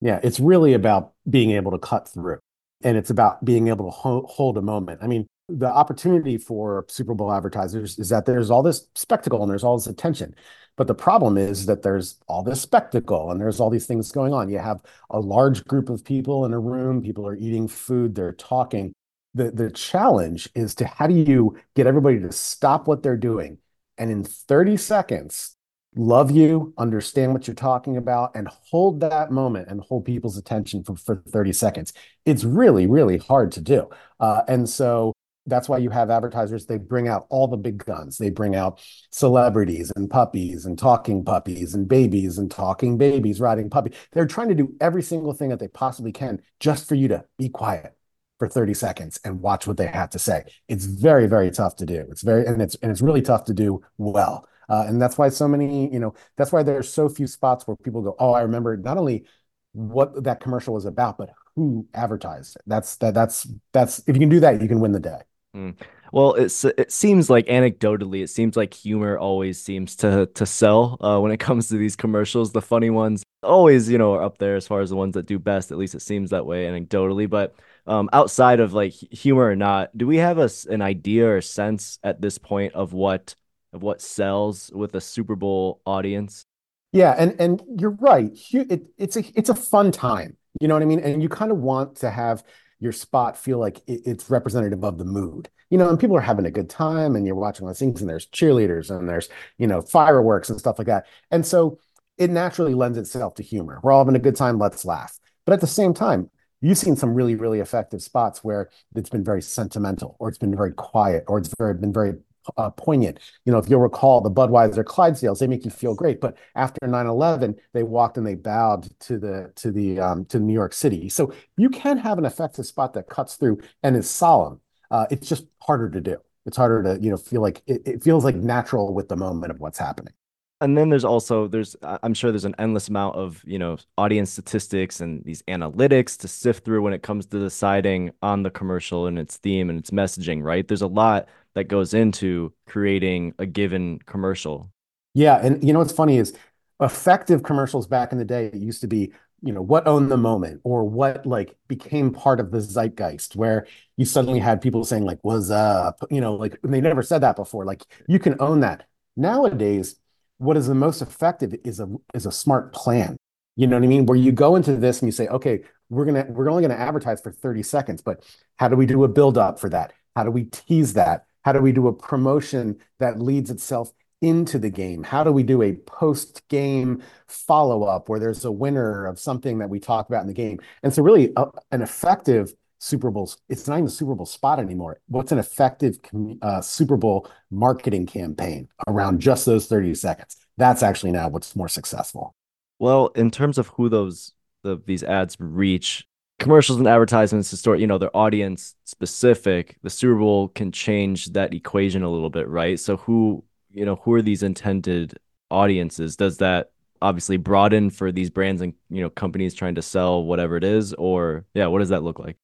Yeah, 0.00 0.18
it's 0.22 0.40
really 0.40 0.72
about 0.72 1.12
being 1.28 1.52
able 1.52 1.70
to 1.72 1.78
cut 1.78 2.08
through 2.08 2.40
and 2.82 2.96
it's 2.96 3.10
about 3.10 3.44
being 3.44 3.68
able 3.68 3.86
to 3.86 3.90
ho- 3.90 4.26
hold 4.28 4.56
a 4.58 4.62
moment. 4.62 5.00
I 5.02 5.06
mean, 5.06 5.26
the 5.48 5.66
opportunity 5.66 6.38
for 6.38 6.86
Super 6.88 7.14
Bowl 7.14 7.32
advertisers 7.32 7.98
is 7.98 8.08
that 8.10 8.24
there's 8.24 8.50
all 8.50 8.62
this 8.62 8.86
spectacle 8.94 9.42
and 9.42 9.50
there's 9.50 9.64
all 9.64 9.76
this 9.76 9.86
attention. 9.86 10.34
But 10.76 10.86
the 10.86 10.94
problem 10.94 11.36
is 11.36 11.66
that 11.66 11.82
there's 11.82 12.18
all 12.26 12.42
this 12.42 12.60
spectacle 12.60 13.30
and 13.30 13.40
there's 13.40 13.60
all 13.60 13.68
these 13.68 13.86
things 13.86 14.12
going 14.12 14.32
on. 14.32 14.48
You 14.48 14.58
have 14.58 14.82
a 15.10 15.20
large 15.20 15.64
group 15.64 15.90
of 15.90 16.04
people 16.04 16.44
in 16.44 16.52
a 16.52 16.58
room, 16.58 17.02
people 17.02 17.26
are 17.26 17.36
eating 17.36 17.68
food, 17.68 18.14
they're 18.14 18.32
talking. 18.32 18.92
The, 19.34 19.50
the 19.50 19.70
challenge 19.70 20.48
is 20.54 20.74
to 20.76 20.86
how 20.86 21.06
do 21.06 21.14
you 21.14 21.58
get 21.74 21.86
everybody 21.86 22.18
to 22.20 22.32
stop 22.32 22.88
what 22.88 23.02
they're 23.02 23.16
doing 23.16 23.58
and 23.98 24.10
in 24.10 24.24
30 24.24 24.76
seconds 24.76 25.56
love 25.96 26.30
you, 26.30 26.72
understand 26.78 27.32
what 27.32 27.46
you're 27.46 27.54
talking 27.54 27.96
about, 27.96 28.30
and 28.34 28.48
hold 28.48 29.00
that 29.00 29.30
moment 29.30 29.68
and 29.68 29.80
hold 29.80 30.04
people's 30.04 30.36
attention 30.36 30.84
for, 30.84 30.96
for 30.96 31.22
30 31.28 31.52
seconds. 31.52 31.92
It's 32.24 32.44
really, 32.44 32.86
really 32.86 33.18
hard 33.18 33.52
to 33.52 33.60
do. 33.60 33.88
Uh, 34.20 34.42
and 34.46 34.68
so 34.68 35.12
that's 35.46 35.68
why 35.68 35.78
you 35.78 35.90
have 35.90 36.10
advertisers, 36.10 36.66
they 36.66 36.78
bring 36.78 37.08
out 37.08 37.26
all 37.28 37.48
the 37.48 37.56
big 37.56 37.84
guns. 37.84 38.18
They 38.18 38.30
bring 38.30 38.54
out 38.54 38.80
celebrities 39.10 39.92
and 39.96 40.08
puppies 40.08 40.64
and 40.66 40.78
talking 40.78 41.24
puppies 41.24 41.74
and 41.74 41.88
babies 41.88 42.38
and 42.38 42.50
talking 42.50 42.98
babies 42.98 43.40
riding 43.40 43.70
puppies. 43.70 43.94
They're 44.12 44.26
trying 44.26 44.48
to 44.50 44.54
do 44.54 44.74
every 44.80 45.02
single 45.02 45.32
thing 45.32 45.48
that 45.48 45.58
they 45.58 45.68
possibly 45.68 46.12
can 46.12 46.40
just 46.60 46.88
for 46.88 46.94
you 46.94 47.08
to 47.08 47.24
be 47.38 47.48
quiet 47.48 47.96
for 48.38 48.48
30 48.48 48.74
seconds 48.74 49.20
and 49.24 49.40
watch 49.40 49.66
what 49.66 49.76
they 49.76 49.86
have 49.86 50.10
to 50.10 50.18
say. 50.18 50.44
It's 50.68 50.84
very, 50.84 51.26
very 51.26 51.50
tough 51.50 51.76
to 51.76 51.86
do. 51.86 52.06
It's 52.10 52.22
very, 52.22 52.46
and 52.46 52.62
it's, 52.62 52.74
and 52.76 52.90
it's 52.90 53.02
really 53.02 53.22
tough 53.22 53.44
to 53.44 53.54
do 53.54 53.82
well. 53.98 54.46
Uh, 54.70 54.84
and 54.86 55.02
that's 55.02 55.18
why 55.18 55.28
so 55.28 55.48
many, 55.48 55.92
you 55.92 55.98
know, 55.98 56.14
that's 56.36 56.52
why 56.52 56.62
there's 56.62 56.92
so 56.92 57.08
few 57.08 57.26
spots 57.26 57.66
where 57.66 57.76
people 57.76 58.02
go, 58.02 58.14
oh, 58.18 58.32
I 58.32 58.42
remember 58.42 58.76
not 58.76 58.96
only 58.96 59.24
what 59.72 60.24
that 60.24 60.40
commercial 60.40 60.74
was 60.74 60.84
about, 60.84 61.18
but 61.18 61.30
who 61.56 61.86
advertised 61.92 62.56
it. 62.56 62.62
That's 62.66 62.96
that. 62.96 63.14
That's 63.14 63.46
that's 63.72 63.98
if 64.00 64.16
you 64.16 64.20
can 64.20 64.28
do 64.28 64.40
that, 64.40 64.62
you 64.62 64.68
can 64.68 64.80
win 64.80 64.92
the 64.92 65.00
day. 65.00 65.20
Mm. 65.56 65.76
Well, 66.12 66.34
it's 66.34 66.64
it 66.64 66.92
seems 66.92 67.28
like 67.28 67.46
anecdotally, 67.46 68.22
it 68.22 68.30
seems 68.30 68.56
like 68.56 68.72
humor 68.74 69.18
always 69.18 69.60
seems 69.60 69.96
to 69.96 70.26
to 70.34 70.46
sell 70.46 70.96
uh, 71.00 71.18
when 71.20 71.32
it 71.32 71.36
comes 71.40 71.68
to 71.68 71.76
these 71.76 71.96
commercials. 71.96 72.52
The 72.52 72.62
funny 72.62 72.90
ones 72.90 73.22
always, 73.42 73.90
you 73.90 73.98
know, 73.98 74.14
are 74.14 74.22
up 74.22 74.38
there 74.38 74.56
as 74.56 74.66
far 74.66 74.80
as 74.80 74.90
the 74.90 74.96
ones 74.96 75.14
that 75.14 75.26
do 75.26 75.38
best. 75.38 75.72
At 75.72 75.78
least 75.78 75.94
it 75.94 76.02
seems 76.02 76.30
that 76.30 76.46
way 76.46 76.66
anecdotally. 76.66 77.28
But 77.28 77.54
um, 77.86 78.08
outside 78.12 78.60
of 78.60 78.72
like 78.72 78.92
humor 78.92 79.48
or 79.48 79.56
not, 79.56 79.96
do 79.96 80.06
we 80.06 80.18
have 80.18 80.38
a, 80.38 80.48
an 80.68 80.82
idea 80.82 81.28
or 81.28 81.40
sense 81.40 81.98
at 82.02 82.20
this 82.20 82.38
point 82.38 82.74
of 82.74 82.92
what 82.92 83.34
of 83.72 83.82
what 83.82 84.00
sells 84.00 84.70
with 84.74 84.94
a 84.94 85.00
Super 85.00 85.36
Bowl 85.36 85.80
audience? 85.86 86.44
Yeah, 86.92 87.14
and 87.16 87.40
and 87.40 87.62
you're 87.78 87.90
right. 87.90 88.30
It, 88.52 88.86
it's 88.98 89.16
a 89.16 89.24
it's 89.34 89.48
a 89.48 89.54
fun 89.54 89.92
time. 89.92 90.36
You 90.60 90.68
know 90.68 90.74
what 90.74 90.82
I 90.82 90.86
mean? 90.86 91.00
And 91.00 91.22
you 91.22 91.28
kind 91.28 91.52
of 91.52 91.58
want 91.58 91.96
to 91.96 92.10
have 92.10 92.42
your 92.80 92.92
spot 92.92 93.36
feel 93.36 93.58
like 93.58 93.78
it, 93.86 94.02
it's 94.06 94.30
representative 94.30 94.84
of 94.84 94.98
the 94.98 95.04
mood. 95.04 95.48
You 95.68 95.78
know, 95.78 95.88
and 95.88 96.00
people 96.00 96.16
are 96.16 96.20
having 96.20 96.46
a 96.46 96.50
good 96.50 96.68
time, 96.68 97.14
and 97.14 97.24
you're 97.24 97.36
watching 97.36 97.64
all 97.64 97.72
these 97.72 97.78
things, 97.78 98.00
and 98.00 98.10
there's 98.10 98.26
cheerleaders, 98.26 98.90
and 98.90 99.08
there's 99.08 99.28
you 99.58 99.66
know 99.66 99.82
fireworks 99.82 100.50
and 100.50 100.58
stuff 100.58 100.78
like 100.78 100.88
that. 100.88 101.06
And 101.30 101.46
so 101.46 101.78
it 102.18 102.30
naturally 102.30 102.74
lends 102.74 102.98
itself 102.98 103.34
to 103.36 103.42
humor. 103.42 103.80
We're 103.82 103.92
all 103.92 104.00
having 104.00 104.16
a 104.16 104.18
good 104.18 104.36
time. 104.36 104.58
Let's 104.58 104.84
laugh. 104.84 105.18
But 105.46 105.54
at 105.54 105.60
the 105.60 105.66
same 105.66 105.94
time, 105.94 106.28
you've 106.60 106.78
seen 106.78 106.96
some 106.96 107.14
really, 107.14 107.34
really 107.34 107.60
effective 107.60 108.02
spots 108.02 108.44
where 108.44 108.68
it's 108.94 109.08
been 109.08 109.24
very 109.24 109.40
sentimental 109.42 110.16
or 110.18 110.28
it's 110.28 110.38
been 110.38 110.54
very 110.54 110.72
quiet 110.72 111.24
or 111.28 111.38
it's 111.38 111.54
very 111.56 111.74
been 111.74 111.92
very 111.92 112.14
uh, 112.56 112.70
poignant. 112.70 113.18
You 113.44 113.52
know, 113.52 113.58
if 113.58 113.68
you'll 113.68 113.80
recall 113.80 114.20
the 114.20 114.30
Budweiser 114.30 114.84
Clydesdales, 114.84 115.38
they 115.38 115.46
make 115.46 115.64
you 115.64 115.70
feel 115.70 115.94
great. 115.94 116.20
But 116.20 116.36
after 116.54 116.80
9-11, 116.86 117.56
they 117.72 117.82
walked 117.82 118.16
and 118.16 118.26
they 118.26 118.34
bowed 118.34 118.88
to 119.00 119.18
the 119.18 119.52
to 119.56 119.70
the 119.70 120.00
um, 120.00 120.24
to 120.26 120.38
New 120.38 120.54
York 120.54 120.72
City. 120.72 121.08
So 121.08 121.32
you 121.56 121.70
can 121.70 121.98
have 121.98 122.18
an 122.18 122.24
effective 122.24 122.66
spot 122.66 122.94
that 122.94 123.08
cuts 123.08 123.36
through 123.36 123.60
and 123.82 123.96
is 123.96 124.08
solemn. 124.08 124.60
Uh, 124.90 125.06
it's 125.10 125.28
just 125.28 125.46
harder 125.60 125.88
to 125.90 126.00
do. 126.00 126.16
It's 126.46 126.56
harder 126.56 126.82
to 126.82 127.02
you 127.02 127.10
know 127.10 127.16
feel 127.16 127.42
like 127.42 127.62
it, 127.66 127.82
it 127.86 128.02
feels 128.02 128.24
like 128.24 128.36
natural 128.36 128.94
with 128.94 129.08
the 129.08 129.16
moment 129.16 129.52
of 129.52 129.60
what's 129.60 129.78
happening 129.78 130.12
and 130.60 130.76
then 130.76 130.88
there's 130.88 131.04
also 131.04 131.48
there's 131.48 131.74
i'm 131.82 132.14
sure 132.14 132.30
there's 132.30 132.44
an 132.44 132.54
endless 132.58 132.88
amount 132.88 133.16
of 133.16 133.42
you 133.46 133.58
know 133.58 133.76
audience 133.98 134.30
statistics 134.30 135.00
and 135.00 135.24
these 135.24 135.42
analytics 135.42 136.16
to 136.18 136.28
sift 136.28 136.64
through 136.64 136.82
when 136.82 136.92
it 136.92 137.02
comes 137.02 137.26
to 137.26 137.38
deciding 137.38 138.10
on 138.22 138.42
the 138.42 138.50
commercial 138.50 139.06
and 139.06 139.18
its 139.18 139.36
theme 139.38 139.70
and 139.70 139.78
its 139.78 139.90
messaging 139.90 140.42
right 140.42 140.68
there's 140.68 140.82
a 140.82 140.86
lot 140.86 141.28
that 141.54 141.64
goes 141.64 141.94
into 141.94 142.52
creating 142.66 143.34
a 143.38 143.46
given 143.46 143.98
commercial 144.06 144.70
yeah 145.14 145.38
and 145.42 145.62
you 145.62 145.72
know 145.72 145.78
what's 145.78 145.92
funny 145.92 146.18
is 146.18 146.32
effective 146.80 147.42
commercials 147.42 147.86
back 147.86 148.12
in 148.12 148.18
the 148.18 148.24
day 148.24 148.50
used 148.54 148.80
to 148.80 148.86
be 148.86 149.12
you 149.42 149.52
know 149.52 149.62
what 149.62 149.86
owned 149.86 150.10
the 150.10 150.16
moment 150.16 150.60
or 150.64 150.84
what 150.84 151.24
like 151.26 151.56
became 151.68 152.12
part 152.12 152.40
of 152.40 152.50
the 152.50 152.60
zeitgeist 152.60 153.36
where 153.36 153.66
you 153.96 154.04
suddenly 154.04 154.38
had 154.38 154.60
people 154.60 154.84
saying 154.84 155.04
like 155.04 155.22
was 155.24 155.50
up 155.50 156.02
you 156.10 156.20
know 156.20 156.34
like 156.34 156.58
they 156.62 156.80
never 156.80 157.02
said 157.02 157.20
that 157.20 157.36
before 157.36 157.64
like 157.64 157.84
you 158.06 158.18
can 158.18 158.36
own 158.40 158.60
that 158.60 158.86
nowadays 159.16 159.96
what 160.40 160.56
is 160.56 160.66
the 160.66 160.74
most 160.74 161.02
effective 161.02 161.54
is 161.64 161.80
a 161.80 161.88
is 162.14 162.24
a 162.24 162.32
smart 162.32 162.72
plan. 162.72 163.16
You 163.56 163.66
know 163.66 163.76
what 163.76 163.84
I 163.84 163.88
mean? 163.88 164.06
Where 164.06 164.16
you 164.16 164.32
go 164.32 164.56
into 164.56 164.74
this 164.74 165.00
and 165.00 165.06
you 165.06 165.12
say, 165.12 165.28
okay, 165.28 165.60
we're 165.90 166.06
gonna 166.06 166.24
we're 166.30 166.50
only 166.50 166.62
gonna 166.62 166.74
advertise 166.74 167.20
for 167.20 167.30
30 167.30 167.62
seconds, 167.62 168.00
but 168.00 168.24
how 168.56 168.68
do 168.68 168.74
we 168.74 168.86
do 168.86 169.04
a 169.04 169.08
build 169.08 169.36
up 169.36 169.60
for 169.60 169.68
that? 169.68 169.92
How 170.16 170.24
do 170.24 170.30
we 170.30 170.44
tease 170.44 170.94
that? 170.94 171.26
How 171.42 171.52
do 171.52 171.60
we 171.60 171.72
do 171.72 171.88
a 171.88 171.92
promotion 171.92 172.78
that 172.98 173.20
leads 173.20 173.50
itself 173.50 173.92
into 174.20 174.58
the 174.58 174.70
game? 174.70 175.02
How 175.02 175.24
do 175.24 175.32
we 175.32 175.42
do 175.42 175.62
a 175.62 175.74
post 175.74 176.46
game 176.48 177.02
follow 177.26 177.84
up 177.84 178.08
where 178.08 178.20
there's 178.20 178.44
a 178.44 178.52
winner 178.52 179.06
of 179.06 179.18
something 179.18 179.58
that 179.58 179.70
we 179.70 179.80
talk 179.80 180.08
about 180.08 180.22
in 180.22 180.28
the 180.28 180.34
game? 180.34 180.60
And 180.82 180.92
so, 180.92 181.02
really, 181.02 181.34
uh, 181.36 181.46
an 181.70 181.82
effective 181.82 182.52
Super 182.78 183.10
Bowl, 183.10 183.30
it's 183.48 183.68
not 183.68 183.76
even 183.76 183.86
a 183.86 183.90
Super 183.90 184.14
Bowl 184.14 184.26
spot 184.26 184.58
anymore. 184.58 185.00
What's 185.06 185.32
an 185.32 185.38
effective 185.38 185.98
uh, 186.40 186.62
Super 186.62 186.96
Bowl 186.96 187.30
marketing 187.50 188.06
campaign 188.06 188.68
around 188.86 189.20
just 189.20 189.44
those 189.44 189.66
30 189.66 189.94
seconds? 189.94 190.36
That's 190.56 190.82
actually 190.82 191.12
now 191.12 191.28
what's 191.28 191.54
more 191.54 191.68
successful. 191.68 192.34
Well, 192.78 193.08
in 193.08 193.30
terms 193.30 193.58
of 193.58 193.68
who 193.68 193.90
those 193.90 194.32
the, 194.62 194.80
these 194.84 195.02
ads 195.02 195.36
reach, 195.38 196.06
commercials 196.40 196.78
and 196.78 196.88
advertisements 196.88 197.50
distort, 197.50 197.78
you 197.78 197.86
know, 197.86 197.98
their 197.98 198.14
audience 198.16 198.74
specific. 198.84 199.76
The 199.82 199.90
Super 199.90 200.18
Bowl 200.18 200.48
can 200.48 200.72
change 200.72 201.26
that 201.34 201.54
equation 201.54 202.02
a 202.02 202.10
little 202.10 202.30
bit, 202.30 202.48
right? 202.48 202.80
So 202.80 202.96
who, 202.96 203.44
you 203.70 203.84
know, 203.84 203.96
who 203.96 204.14
are 204.14 204.22
these 204.22 204.42
intended 204.42 205.18
audiences? 205.50 206.16
Does 206.16 206.38
that 206.38 206.72
obviously 207.02 207.36
broaden 207.36 207.90
for 207.90 208.10
these 208.10 208.28
brands 208.28 208.60
and 208.60 208.74
you 208.90 209.00
know 209.00 209.08
companies 209.08 209.54
trying 209.54 209.74
to 209.74 209.80
sell 209.80 210.22
whatever 210.22 210.54
it 210.58 210.64
is 210.64 210.92
or 210.94 211.46
yeah 211.54 211.66
what 211.66 211.78
does 211.78 211.88
that 211.88 212.02
look 212.02 212.18
like 212.18 212.36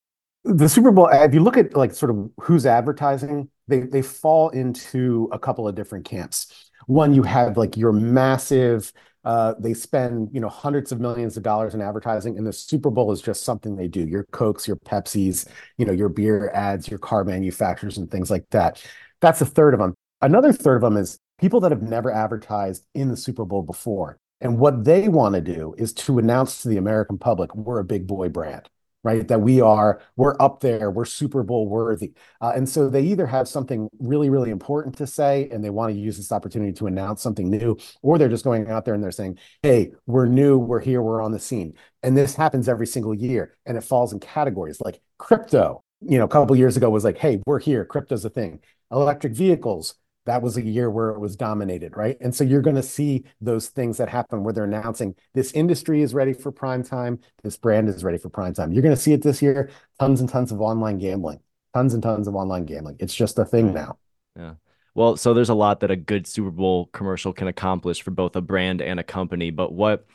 the 0.47 0.69
Super 0.69 0.93
Bowl, 0.93 1.09
if 1.11 1.35
you 1.35 1.41
look 1.41 1.57
at 1.57 1.77
like 1.77 1.93
sort 1.93 2.11
of 2.11 2.31
who's 2.41 2.67
advertising, 2.67 3.49
they 3.67 3.81
they 3.81 4.03
fall 4.03 4.51
into 4.51 5.29
a 5.33 5.39
couple 5.39 5.67
of 5.67 5.75
different 5.75 6.05
camps. 6.05 6.71
One, 6.87 7.13
you 7.13 7.25
have 7.25 7.57
like 7.57 7.77
your 7.77 7.93
massive, 7.93 8.93
Uh, 9.27 9.55
they 9.59 9.75
spend 9.75 10.31
you 10.33 10.41
know 10.41 10.49
hundreds 10.49 10.93
of 10.93 11.01
millions 11.01 11.37
of 11.37 11.43
dollars 11.43 11.75
in 11.75 11.83
advertising, 11.83 12.39
and 12.39 12.47
the 12.47 12.53
Super 12.53 12.91
Bowl 12.91 13.11
is 13.11 13.21
just 13.21 13.43
something 13.43 13.75
they 13.75 13.89
do. 13.89 14.07
Your 14.07 14.25
Cokes, 14.31 14.69
your 14.69 14.77
Pepsis, 14.77 15.49
you 15.77 15.85
know, 15.85 15.93
your 15.93 16.09
beer 16.09 16.51
ads, 16.55 16.89
your 16.89 17.01
car 17.01 17.25
manufacturers, 17.25 17.99
and 17.99 18.09
things 18.09 18.31
like 18.31 18.49
that. 18.51 18.83
That's 19.21 19.41
a 19.41 19.47
third 19.47 19.75
of 19.75 19.81
them. 19.81 19.95
Another 20.23 20.53
third 20.53 20.77
of 20.77 20.83
them 20.83 20.97
is 20.97 21.19
people 21.41 21.59
that 21.61 21.73
have 21.73 21.83
never 21.83 22.11
advertised 22.11 22.87
in 22.95 23.09
the 23.09 23.17
Super 23.17 23.45
Bowl 23.45 23.63
before. 23.63 24.17
And 24.41 24.59
what 24.59 24.85
they 24.85 25.09
want 25.09 25.35
to 25.35 25.41
do 25.41 25.75
is 25.77 25.93
to 25.95 26.19
announce 26.19 26.63
to 26.63 26.69
the 26.69 26.77
American 26.77 27.19
public, 27.19 27.55
we're 27.55 27.81
a 27.81 27.85
big 27.85 28.07
boy 28.07 28.29
brand 28.29 28.69
right? 29.07 29.29
That 29.29 29.41
we 29.41 29.61
are, 29.61 30.03
we're 30.17 30.35
up 30.41 30.59
there, 30.59 30.91
we're 30.91 31.05
Super 31.05 31.45
Bowl 31.45 31.69
worthy. 31.69 32.13
Uh, 32.41 32.53
and 32.57 32.69
so 32.69 32.91
they 32.91 33.03
either 33.03 33.25
have 33.29 33.47
something 33.47 33.89
really, 34.01 34.31
really 34.31 34.51
important 34.51 34.99
to 34.99 35.07
say 35.07 35.49
and 35.53 35.63
they 35.63 35.71
want 35.71 35.95
to 35.95 35.99
use 35.99 36.17
this 36.17 36.33
opportunity 36.33 36.73
to 36.73 36.89
announce 36.89 37.23
something 37.23 37.49
new, 37.49 37.77
or 38.03 38.19
they're 38.19 38.29
just 38.29 38.43
going 38.43 38.69
out 38.69 38.85
there 38.85 38.95
and 38.95 39.05
they're 39.05 39.13
saying, 39.13 39.39
hey, 39.63 39.93
we're 40.07 40.27
new, 40.27 40.59
we're 40.59 40.81
here, 40.81 41.01
we're 41.01 41.23
on 41.23 41.31
the 41.31 41.39
scene. 41.39 41.75
And 42.03 42.17
this 42.17 42.35
happens 42.35 42.69
every 42.69 42.89
single 42.89 43.15
year. 43.15 43.57
And 43.65 43.79
it 43.79 43.85
falls 43.85 44.13
in 44.13 44.19
categories 44.19 44.81
like 44.81 45.01
crypto, 45.19 45.85
you 46.01 46.19
know, 46.19 46.25
a 46.25 46.29
couple 46.29 46.57
years 46.57 46.77
ago 46.77 46.91
was 46.91 47.05
like, 47.05 47.19
hey, 47.19 47.41
we're 47.47 47.61
here, 47.61 47.85
crypto's 47.85 48.25
a 48.25 48.31
thing. 48.31 48.59
Electric 48.91 49.35
vehicles, 49.35 49.95
that 50.27 50.43
was 50.43 50.57
a 50.57 50.63
year 50.63 50.91
where 50.91 51.11
it 51.11 51.19
was 51.19 51.37
dominated, 51.37 51.97
right? 51.97 52.17
And 52.21 52.35
so 52.35 52.45
you're 52.45 52.61
going 52.61 52.77
to 52.77 52.83
see 52.83 53.25
those 53.41 53.69
things 53.69 53.97
that 53.97 54.09
happen 54.09 54.45
where 54.45 54.53
they're 54.53 54.65
announcing 54.65 55.15
this 55.35 55.53
industry 55.53 56.03
is 56.03 56.15
ready 56.15 56.33
for 56.33 56.53
prime 56.53 56.83
time, 56.83 57.21
this 57.43 57.57
brand 57.57 57.89
is 57.89 58.05
ready 58.05 58.19
for 58.19 58.29
prime 58.29 58.53
time. 58.53 58.73
You're 58.73 58.83
going 58.83 58.95
to 58.95 59.01
see 59.01 59.13
it 59.13 59.23
this 59.23 59.41
year, 59.41 59.71
tons 59.99 60.21
and 60.21 60.29
tons 60.29 60.53
of 60.53 60.61
online 60.61 60.99
gambling, 60.99 61.41
tons 61.75 61.95
and 61.95 62.03
tons 62.03 62.29
of 62.29 62.35
online 62.35 62.65
gambling. 62.65 62.97
It's 62.99 63.15
just 63.15 63.39
a 63.39 63.45
thing 63.45 63.73
now. 63.73 63.99
Yeah. 64.37 64.55
Well, 64.95 65.17
so 65.17 65.35
there's 65.35 65.51
a 65.51 65.55
lot 65.55 65.81
that 65.81 65.91
a 65.91 65.97
good 65.97 66.27
Super 66.27 66.51
Bowl 66.51 66.87
commercial 66.87 67.33
can 67.33 67.49
accomplish 67.49 68.03
for 68.03 68.11
both 68.11 68.35
a 68.35 68.41
brand 68.41 68.81
and 68.83 68.99
a 68.99 69.05
company, 69.05 69.51
but 69.51 69.73
what 69.73 70.07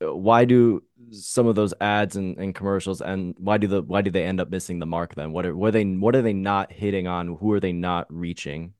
why 0.00 0.44
do 0.44 0.82
some 1.10 1.46
of 1.46 1.56
those 1.56 1.74
ads 1.80 2.14
and, 2.16 2.38
and 2.38 2.54
commercials 2.54 3.00
and 3.00 3.34
why 3.38 3.58
do 3.58 3.66
the 3.66 3.82
why 3.82 4.00
do 4.00 4.10
they 4.10 4.24
end 4.24 4.40
up 4.40 4.48
missing 4.48 4.78
the 4.78 4.86
mark 4.86 5.14
then? 5.14 5.32
What 5.32 5.44
are 5.44 5.56
what 5.56 5.68
are 5.68 5.72
they 5.72 5.84
what 5.84 6.14
are 6.14 6.22
they 6.22 6.32
not 6.32 6.72
hitting 6.72 7.06
on? 7.08 7.36
Who 7.36 7.52
are 7.52 7.60
they 7.60 7.72
not 7.72 8.06
reaching? 8.08 8.74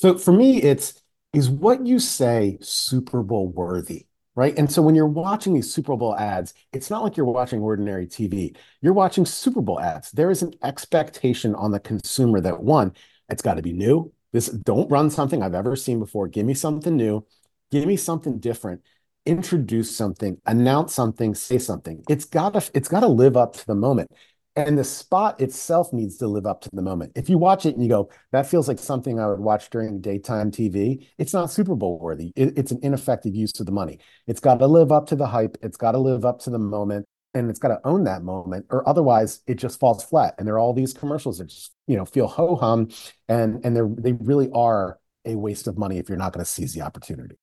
So 0.00 0.16
for 0.16 0.32
me, 0.32 0.62
it's 0.62 1.02
is 1.32 1.50
what 1.50 1.84
you 1.84 1.98
say 1.98 2.56
Super 2.60 3.20
Bowl 3.24 3.48
worthy, 3.48 4.06
right? 4.36 4.56
And 4.56 4.70
so 4.70 4.80
when 4.80 4.94
you're 4.94 5.08
watching 5.08 5.54
these 5.54 5.74
Super 5.74 5.96
Bowl 5.96 6.16
ads, 6.16 6.54
it's 6.72 6.88
not 6.88 7.02
like 7.02 7.16
you're 7.16 7.26
watching 7.26 7.60
ordinary 7.60 8.06
TV. 8.06 8.56
You're 8.80 8.92
watching 8.92 9.26
Super 9.26 9.60
Bowl 9.60 9.80
ads. 9.80 10.12
There 10.12 10.30
is 10.30 10.40
an 10.42 10.54
expectation 10.62 11.52
on 11.56 11.72
the 11.72 11.80
consumer 11.80 12.40
that 12.42 12.62
one, 12.62 12.92
it's 13.28 13.42
got 13.42 13.54
to 13.54 13.62
be 13.62 13.72
new. 13.72 14.12
This 14.32 14.46
don't 14.46 14.88
run 14.88 15.10
something 15.10 15.42
I've 15.42 15.54
ever 15.54 15.74
seen 15.74 15.98
before. 15.98 16.28
Give 16.28 16.46
me 16.46 16.54
something 16.54 16.96
new. 16.96 17.26
Give 17.72 17.84
me 17.84 17.96
something 17.96 18.38
different. 18.38 18.82
Introduce 19.26 19.94
something, 19.94 20.40
announce 20.46 20.94
something, 20.94 21.34
say 21.34 21.58
something. 21.58 22.04
It's 22.08 22.24
got 22.24 22.54
to 22.54 22.70
it's 22.72 22.88
got 22.88 23.00
to 23.00 23.08
live 23.08 23.36
up 23.36 23.54
to 23.54 23.66
the 23.66 23.74
moment 23.74 24.12
and 24.66 24.78
the 24.78 24.84
spot 24.84 25.40
itself 25.40 25.92
needs 25.92 26.16
to 26.18 26.26
live 26.26 26.46
up 26.46 26.60
to 26.62 26.70
the 26.72 26.82
moment. 26.82 27.12
If 27.14 27.28
you 27.28 27.38
watch 27.38 27.66
it 27.66 27.74
and 27.74 27.82
you 27.82 27.88
go, 27.88 28.10
that 28.32 28.46
feels 28.46 28.68
like 28.68 28.78
something 28.78 29.18
I 29.18 29.26
would 29.26 29.40
watch 29.40 29.70
during 29.70 30.00
daytime 30.00 30.50
TV, 30.50 31.06
it's 31.18 31.32
not 31.32 31.50
Super 31.50 31.74
Bowl 31.74 31.98
worthy. 31.98 32.32
It, 32.36 32.56
it's 32.56 32.72
an 32.72 32.80
ineffective 32.82 33.34
use 33.34 33.58
of 33.60 33.66
the 33.66 33.72
money. 33.72 33.98
It's 34.26 34.40
got 34.40 34.58
to 34.58 34.66
live 34.66 34.92
up 34.92 35.06
to 35.08 35.16
the 35.16 35.26
hype. 35.26 35.56
It's 35.62 35.76
got 35.76 35.92
to 35.92 35.98
live 35.98 36.24
up 36.24 36.40
to 36.40 36.50
the 36.50 36.58
moment 36.58 37.06
and 37.34 37.50
it's 37.50 37.58
got 37.58 37.68
to 37.68 37.80
own 37.84 38.04
that 38.04 38.22
moment 38.22 38.66
or 38.70 38.88
otherwise 38.88 39.40
it 39.46 39.56
just 39.56 39.78
falls 39.78 40.02
flat. 40.02 40.34
And 40.38 40.46
there 40.46 40.54
are 40.54 40.58
all 40.58 40.72
these 40.72 40.92
commercials 40.92 41.38
that 41.38 41.46
just, 41.46 41.72
you 41.86 41.96
know, 41.96 42.04
feel 42.04 42.26
ho 42.26 42.56
hum 42.56 42.88
and, 43.28 43.64
and 43.64 43.76
they're, 43.76 43.88
they 43.88 44.12
really 44.12 44.50
are 44.52 44.98
a 45.24 45.34
waste 45.34 45.66
of 45.66 45.76
money 45.76 45.98
if 45.98 46.08
you're 46.08 46.18
not 46.18 46.32
going 46.32 46.44
to 46.44 46.50
seize 46.50 46.74
the 46.74 46.82
opportunity 46.82 47.36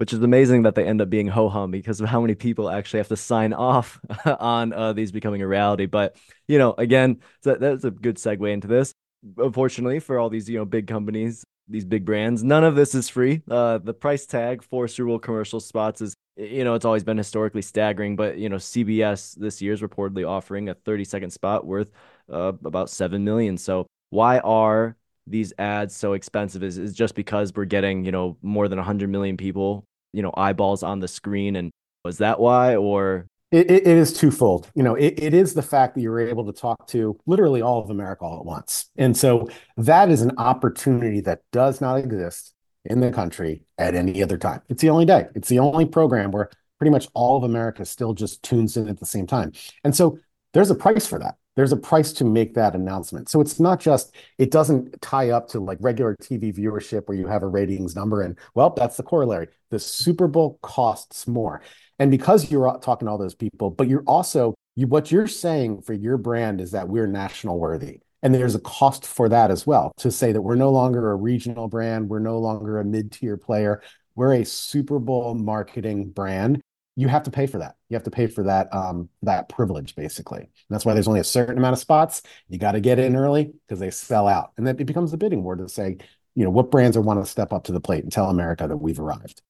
which 0.00 0.14
is 0.14 0.22
amazing 0.22 0.62
that 0.62 0.74
they 0.74 0.86
end 0.86 1.02
up 1.02 1.10
being 1.10 1.28
ho 1.28 1.50
hum 1.50 1.70
because 1.70 2.00
of 2.00 2.08
how 2.08 2.22
many 2.22 2.34
people 2.34 2.70
actually 2.70 2.96
have 2.96 3.08
to 3.08 3.16
sign 3.18 3.52
off 3.52 4.00
on 4.40 4.72
uh, 4.72 4.94
these 4.94 5.12
becoming 5.12 5.42
a 5.42 5.46
reality. 5.46 5.84
But 5.84 6.16
you 6.48 6.56
know, 6.56 6.74
again, 6.78 7.20
that's 7.42 7.84
a 7.84 7.90
good 7.90 8.16
segue 8.16 8.50
into 8.50 8.66
this. 8.66 8.94
Unfortunately, 9.36 10.00
for 10.00 10.18
all 10.18 10.30
these 10.30 10.48
you 10.48 10.56
know 10.56 10.64
big 10.64 10.86
companies, 10.86 11.44
these 11.68 11.84
big 11.84 12.06
brands, 12.06 12.42
none 12.42 12.64
of 12.64 12.76
this 12.76 12.94
is 12.94 13.10
free. 13.10 13.42
Uh, 13.50 13.76
the 13.76 13.92
price 13.92 14.24
tag 14.24 14.62
for 14.62 14.88
Super 14.88 15.08
Bowl 15.08 15.18
commercial 15.18 15.60
spots 15.60 16.00
is 16.00 16.14
you 16.34 16.64
know 16.64 16.72
it's 16.72 16.86
always 16.86 17.04
been 17.04 17.18
historically 17.18 17.60
staggering. 17.60 18.16
But 18.16 18.38
you 18.38 18.48
know, 18.48 18.56
CBS 18.56 19.34
this 19.34 19.60
year 19.60 19.74
is 19.74 19.82
reportedly 19.82 20.26
offering 20.26 20.70
a 20.70 20.74
30 20.74 21.04
second 21.04 21.30
spot 21.30 21.66
worth 21.66 21.90
uh, 22.32 22.52
about 22.64 22.88
seven 22.88 23.22
million. 23.22 23.58
So 23.58 23.86
why 24.08 24.38
are 24.38 24.96
these 25.26 25.52
ads 25.58 25.94
so 25.94 26.14
expensive 26.14 26.62
is, 26.62 26.78
is 26.78 26.94
just 26.94 27.14
because 27.14 27.52
we're 27.54 27.66
getting 27.66 28.06
you 28.06 28.12
know 28.12 28.38
more 28.40 28.66
than 28.66 28.78
100 28.78 29.10
million 29.10 29.36
people 29.36 29.84
you 30.12 30.22
know 30.22 30.32
eyeballs 30.36 30.82
on 30.82 31.00
the 31.00 31.08
screen 31.08 31.56
and 31.56 31.70
was 32.04 32.18
that 32.18 32.40
why 32.40 32.76
or 32.76 33.26
It, 33.50 33.70
it, 33.70 33.86
is 33.86 34.12
twofold. 34.12 34.70
You 34.74 34.82
know, 34.82 34.94
it, 34.94 35.14
it 35.18 35.34
is 35.34 35.54
the 35.54 35.62
fact 35.62 35.94
that 35.94 36.02
you're 36.02 36.20
able 36.20 36.46
to 36.46 36.52
talk 36.52 36.86
to 36.88 37.18
literally 37.26 37.62
all 37.62 37.82
of 37.82 37.90
America 37.90 38.24
all 38.24 38.38
at 38.38 38.44
once. 38.44 38.88
And 38.96 39.16
so 39.16 39.48
that 39.76 40.08
is 40.08 40.22
an 40.22 40.32
opportunity 40.38 41.20
that 41.22 41.40
does 41.52 41.80
not 41.80 41.98
exist 41.98 42.54
in 42.84 43.00
the 43.00 43.10
country 43.10 43.64
at 43.76 43.94
any 43.94 44.22
other 44.22 44.38
time. 44.38 44.62
It's 44.68 44.80
the 44.82 44.90
only 44.90 45.04
day. 45.04 45.26
It's 45.34 45.48
the 45.48 45.58
only 45.58 45.84
program 45.84 46.30
where 46.30 46.48
pretty 46.78 46.90
much 46.90 47.08
all 47.12 47.36
of 47.36 47.42
America 47.42 47.84
still 47.84 48.14
just 48.14 48.42
tunes 48.42 48.76
in 48.76 48.88
at 48.88 49.00
the 49.00 49.06
same 49.06 49.26
time. 49.26 49.52
And 49.84 49.94
so 49.94 50.18
there's 50.52 50.70
a 50.70 50.74
price 50.74 51.06
for 51.06 51.18
that. 51.18 51.34
There's 51.56 51.72
a 51.72 51.76
price 51.76 52.12
to 52.14 52.24
make 52.24 52.54
that 52.54 52.74
announcement. 52.74 53.28
So 53.28 53.40
it's 53.40 53.58
not 53.60 53.80
just, 53.80 54.14
it 54.38 54.50
doesn't 54.50 55.00
tie 55.02 55.30
up 55.30 55.48
to 55.48 55.60
like 55.60 55.78
regular 55.80 56.16
TV 56.16 56.56
viewership 56.56 57.06
where 57.06 57.18
you 57.18 57.26
have 57.26 57.42
a 57.42 57.48
ratings 57.48 57.96
number 57.96 58.22
and, 58.22 58.38
well, 58.54 58.70
that's 58.70 58.96
the 58.96 59.02
corollary. 59.02 59.48
The 59.70 59.78
Super 59.78 60.28
Bowl 60.28 60.58
costs 60.62 61.26
more. 61.26 61.60
And 61.98 62.10
because 62.10 62.50
you're 62.50 62.78
talking 62.80 63.06
to 63.06 63.12
all 63.12 63.18
those 63.18 63.34
people, 63.34 63.70
but 63.70 63.88
you're 63.88 64.04
also 64.06 64.54
you 64.76 64.86
what 64.86 65.10
you're 65.12 65.26
saying 65.26 65.82
for 65.82 65.92
your 65.92 66.16
brand 66.16 66.60
is 66.60 66.70
that 66.70 66.88
we're 66.88 67.06
national 67.06 67.58
worthy. 67.58 68.00
And 68.22 68.34
there's 68.34 68.54
a 68.54 68.60
cost 68.60 69.06
for 69.06 69.28
that 69.28 69.50
as 69.50 69.66
well 69.66 69.92
to 69.98 70.10
say 70.10 70.32
that 70.32 70.42
we're 70.42 70.54
no 70.54 70.70
longer 70.70 71.10
a 71.10 71.16
regional 71.16 71.68
brand, 71.68 72.08
we're 72.08 72.18
no 72.18 72.38
longer 72.38 72.78
a 72.78 72.84
mid-tier 72.84 73.36
player, 73.36 73.82
we're 74.14 74.34
a 74.34 74.44
Super 74.44 74.98
Bowl 74.98 75.34
marketing 75.34 76.10
brand. 76.10 76.60
You 77.00 77.08
have 77.08 77.22
to 77.22 77.30
pay 77.30 77.46
for 77.46 77.58
that. 77.58 77.76
You 77.88 77.94
have 77.94 78.02
to 78.04 78.10
pay 78.10 78.26
for 78.26 78.44
that 78.44 78.72
um, 78.74 79.08
that 79.22 79.48
privilege, 79.48 79.94
basically. 79.94 80.40
And 80.40 80.68
that's 80.68 80.84
why 80.84 80.92
there's 80.92 81.08
only 81.08 81.20
a 81.20 81.24
certain 81.24 81.56
amount 81.56 81.72
of 81.72 81.78
spots. 81.78 82.22
You 82.48 82.58
got 82.58 82.72
to 82.72 82.80
get 82.80 82.98
in 82.98 83.16
early 83.16 83.52
because 83.66 83.80
they 83.80 83.90
sell 83.90 84.28
out, 84.28 84.52
and 84.56 84.66
then 84.66 84.76
it 84.78 84.84
becomes 84.84 85.12
a 85.12 85.16
bidding 85.16 85.42
war 85.42 85.56
to 85.56 85.68
say, 85.68 85.96
you 86.34 86.44
know, 86.44 86.50
what 86.50 86.70
brands 86.70 86.96
are 86.96 87.00
want 87.00 87.24
to 87.24 87.30
step 87.30 87.52
up 87.52 87.64
to 87.64 87.72
the 87.72 87.80
plate 87.80 88.02
and 88.02 88.12
tell 88.12 88.28
America 88.28 88.68
that 88.68 88.76
we've 88.76 89.00
arrived. 89.00 89.40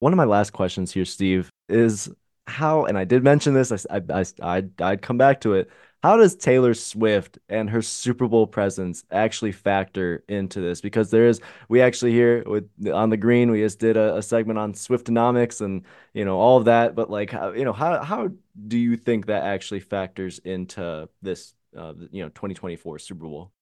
One 0.00 0.12
of 0.12 0.16
my 0.16 0.24
last 0.24 0.52
questions 0.52 0.92
here, 0.92 1.04
Steve, 1.04 1.50
is 1.68 2.10
how, 2.46 2.84
and 2.84 2.98
I 2.98 3.04
did 3.04 3.22
mention 3.22 3.54
this, 3.54 3.86
I, 3.90 4.02
I, 4.10 4.24
I, 4.42 4.64
I'd 4.80 5.02
come 5.02 5.18
back 5.18 5.40
to 5.42 5.54
it. 5.54 5.70
How 6.04 6.18
does 6.18 6.36
Taylor 6.36 6.74
Swift 6.74 7.38
and 7.48 7.70
her 7.70 7.80
Super 7.80 8.28
Bowl 8.28 8.46
presence 8.46 9.04
actually 9.10 9.52
factor 9.52 10.22
into 10.28 10.60
this? 10.60 10.82
Because 10.82 11.10
there 11.10 11.26
is, 11.26 11.40
we 11.70 11.80
actually 11.80 12.12
here 12.12 12.42
with 12.44 12.68
on 12.92 13.08
the 13.08 13.16
green, 13.16 13.50
we 13.50 13.60
just 13.62 13.78
did 13.78 13.96
a, 13.96 14.16
a 14.16 14.22
segment 14.22 14.58
on 14.58 14.74
Swiftonomics 14.74 15.62
and 15.62 15.82
you 16.12 16.26
know 16.26 16.38
all 16.38 16.58
of 16.58 16.66
that. 16.66 16.94
But 16.94 17.08
like, 17.08 17.30
how, 17.30 17.52
you 17.52 17.64
know, 17.64 17.72
how 17.72 18.02
how 18.02 18.28
do 18.68 18.76
you 18.76 18.98
think 18.98 19.24
that 19.28 19.44
actually 19.44 19.80
factors 19.80 20.40
into 20.40 21.08
this, 21.22 21.54
uh, 21.74 21.94
you 22.10 22.22
know, 22.22 22.28
2024 22.28 22.98
Super 22.98 23.24
Bowl? 23.24 23.52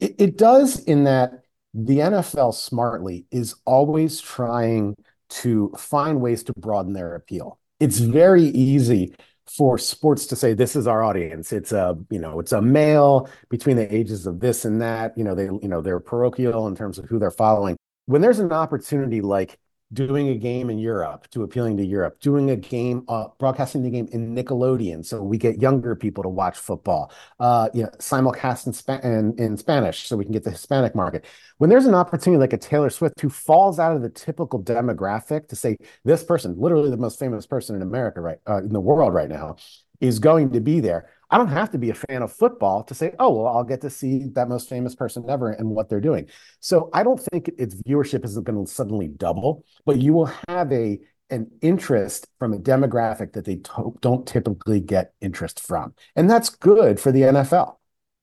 It, 0.00 0.16
it 0.18 0.36
does 0.36 0.82
in 0.82 1.04
that 1.04 1.44
the 1.72 1.98
NFL 1.98 2.54
smartly 2.54 3.26
is 3.30 3.54
always 3.64 4.20
trying 4.20 4.96
to 5.28 5.72
find 5.78 6.20
ways 6.20 6.42
to 6.42 6.52
broaden 6.54 6.94
their 6.94 7.14
appeal. 7.14 7.60
It's 7.78 7.98
very 7.98 8.42
easy 8.42 9.14
for 9.56 9.76
sports 9.78 10.26
to 10.26 10.36
say 10.36 10.54
this 10.54 10.76
is 10.76 10.86
our 10.86 11.02
audience. 11.02 11.52
It's 11.52 11.72
a 11.72 11.96
you 12.10 12.18
know 12.18 12.40
it's 12.40 12.52
a 12.52 12.62
male 12.62 13.28
between 13.48 13.76
the 13.76 13.94
ages 13.94 14.26
of 14.26 14.40
this 14.40 14.64
and 14.64 14.80
that. 14.80 15.16
You 15.16 15.24
know 15.24 15.34
they 15.34 15.44
you 15.44 15.68
know 15.68 15.80
they're 15.80 16.00
parochial 16.00 16.66
in 16.68 16.74
terms 16.76 16.98
of 16.98 17.06
who 17.06 17.18
they're 17.18 17.30
following. 17.30 17.76
When 18.06 18.22
there's 18.22 18.38
an 18.38 18.52
opportunity 18.52 19.20
like 19.20 19.58
doing 19.92 20.28
a 20.28 20.34
game 20.34 20.70
in 20.70 20.78
Europe 20.78 21.28
to 21.30 21.42
appealing 21.42 21.76
to 21.76 21.84
Europe, 21.84 22.20
doing 22.20 22.50
a 22.50 22.56
game, 22.56 23.04
uh, 23.08 23.26
broadcasting 23.38 23.82
the 23.82 23.90
game 23.90 24.08
in 24.12 24.34
Nickelodeon, 24.34 25.04
so 25.04 25.22
we 25.22 25.36
get 25.36 25.60
younger 25.60 25.94
people 25.94 26.22
to 26.22 26.28
watch 26.28 26.56
football. 26.56 27.12
Uh, 27.38 27.68
you 27.74 27.82
know, 27.82 27.90
simulcast 27.98 28.66
in, 28.66 28.72
Spa- 28.72 29.00
in, 29.02 29.34
in 29.38 29.56
Spanish, 29.56 30.06
so 30.06 30.16
we 30.16 30.24
can 30.24 30.32
get 30.32 30.44
the 30.44 30.50
Hispanic 30.50 30.94
market. 30.94 31.24
When 31.58 31.68
there's 31.68 31.86
an 31.86 31.94
opportunity 31.94 32.40
like 32.40 32.52
a 32.52 32.58
Taylor 32.58 32.90
Swift 32.90 33.20
who 33.20 33.28
falls 33.28 33.78
out 33.78 33.94
of 33.94 34.02
the 34.02 34.10
typical 34.10 34.62
demographic 34.62 35.48
to 35.48 35.56
say 35.56 35.76
this 36.04 36.24
person, 36.24 36.54
literally 36.58 36.90
the 36.90 36.96
most 36.96 37.18
famous 37.18 37.46
person 37.46 37.76
in 37.76 37.82
America 37.82 38.20
right 38.20 38.38
uh, 38.48 38.58
in 38.58 38.72
the 38.72 38.80
world 38.80 39.12
right 39.12 39.28
now, 39.28 39.56
is 40.00 40.18
going 40.18 40.50
to 40.52 40.60
be 40.60 40.80
there. 40.80 41.08
I 41.32 41.38
don't 41.38 41.48
have 41.48 41.70
to 41.70 41.78
be 41.78 41.88
a 41.88 41.94
fan 41.94 42.20
of 42.22 42.30
football 42.30 42.84
to 42.84 42.94
say, 42.94 43.14
oh, 43.18 43.32
well, 43.32 43.46
I'll 43.46 43.64
get 43.64 43.80
to 43.80 43.90
see 43.90 44.26
that 44.34 44.50
most 44.50 44.68
famous 44.68 44.94
person 44.94 45.24
ever 45.30 45.50
and 45.50 45.70
what 45.70 45.88
they're 45.88 46.00
doing. 46.00 46.28
So 46.60 46.90
I 46.92 47.02
don't 47.02 47.18
think 47.18 47.50
its 47.56 47.74
viewership 47.74 48.22
isn't 48.26 48.44
going 48.44 48.64
to 48.64 48.70
suddenly 48.70 49.08
double, 49.08 49.64
but 49.86 49.96
you 49.98 50.12
will 50.12 50.30
have 50.48 50.70
a 50.72 51.00
an 51.30 51.50
interest 51.62 52.28
from 52.38 52.52
a 52.52 52.58
demographic 52.58 53.32
that 53.32 53.46
they 53.46 53.56
to- 53.56 53.96
don't 54.02 54.26
typically 54.26 54.80
get 54.80 55.14
interest 55.22 55.60
from. 55.60 55.94
And 56.14 56.28
that's 56.28 56.50
good 56.50 57.00
for 57.00 57.10
the 57.10 57.22
NFL. 57.22 57.76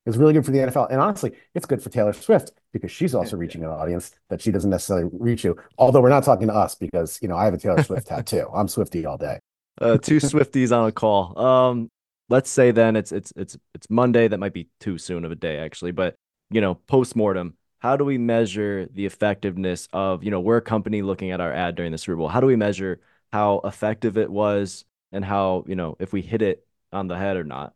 It's 0.06 0.16
really 0.16 0.34
good 0.34 0.46
for 0.46 0.52
the 0.52 0.60
NFL. 0.60 0.92
And 0.92 1.02
honestly, 1.02 1.32
it's 1.56 1.66
good 1.66 1.82
for 1.82 1.90
Taylor 1.90 2.14
Swift 2.14 2.52
because 2.72 2.92
she's 2.92 3.16
also 3.16 3.36
reaching 3.36 3.64
an 3.64 3.72
audience 3.72 4.12
that 4.30 4.42
she 4.42 4.52
doesn't 4.52 4.70
necessarily 4.70 5.10
reach 5.12 5.44
you. 5.44 5.58
Although 5.80 6.02
we're 6.02 6.10
not 6.10 6.24
talking 6.24 6.48
to 6.48 6.54
us 6.54 6.76
because, 6.76 7.18
you 7.24 7.28
know, 7.28 7.36
I 7.36 7.46
have 7.46 7.56
a 7.56 7.58
Taylor 7.58 7.82
Swift 7.82 8.06
tattoo. 8.08 8.48
I'm 8.54 8.68
Swifty 8.68 9.08
all 9.08 9.18
day. 9.18 9.40
Uh, 9.82 9.98
two 9.98 10.18
Swifties 10.18 10.76
on 10.76 10.88
a 10.88 10.92
call. 10.92 11.40
Um, 11.40 11.90
let's 12.30 12.50
say 12.50 12.72
then 12.72 12.96
it's 12.96 13.12
it's 13.12 13.34
it's 13.36 13.58
it's 13.74 13.90
Monday. 13.90 14.28
That 14.28 14.40
might 14.40 14.54
be 14.54 14.70
too 14.80 14.98
soon 14.98 15.26
of 15.26 15.32
a 15.32 15.36
day 15.36 15.58
actually, 15.58 15.92
but 15.92 16.16
you 16.52 16.62
know, 16.62 16.76
post 16.76 17.16
mortem. 17.16 17.56
How 17.80 17.96
do 17.96 18.04
we 18.04 18.18
measure 18.18 18.88
the 18.94 19.06
effectiveness 19.06 19.88
of 19.94 20.24
you 20.24 20.32
know 20.32 20.40
we're 20.40 20.58
a 20.58 20.62
company 20.62 21.02
looking 21.02 21.32
at 21.32 21.42
our 21.42 21.54
ad 21.54 21.76
during 21.76 21.92
the 21.92 21.98
Super 21.98 22.18
Bowl? 22.18 22.28
How 22.28 22.40
do 22.40 22.48
we 22.48 22.56
measure 22.56 23.00
how 23.32 23.62
effective 23.64 24.18
it 24.18 24.30
was 24.30 24.86
and 25.12 25.24
how 25.24 25.66
you 25.68 25.76
know 25.76 25.96
if 26.00 26.14
we 26.14 26.22
hit 26.22 26.42
it 26.42 26.66
on 26.92 27.08
the 27.08 27.18
head 27.18 27.38
or 27.38 27.44
not? 27.44 27.74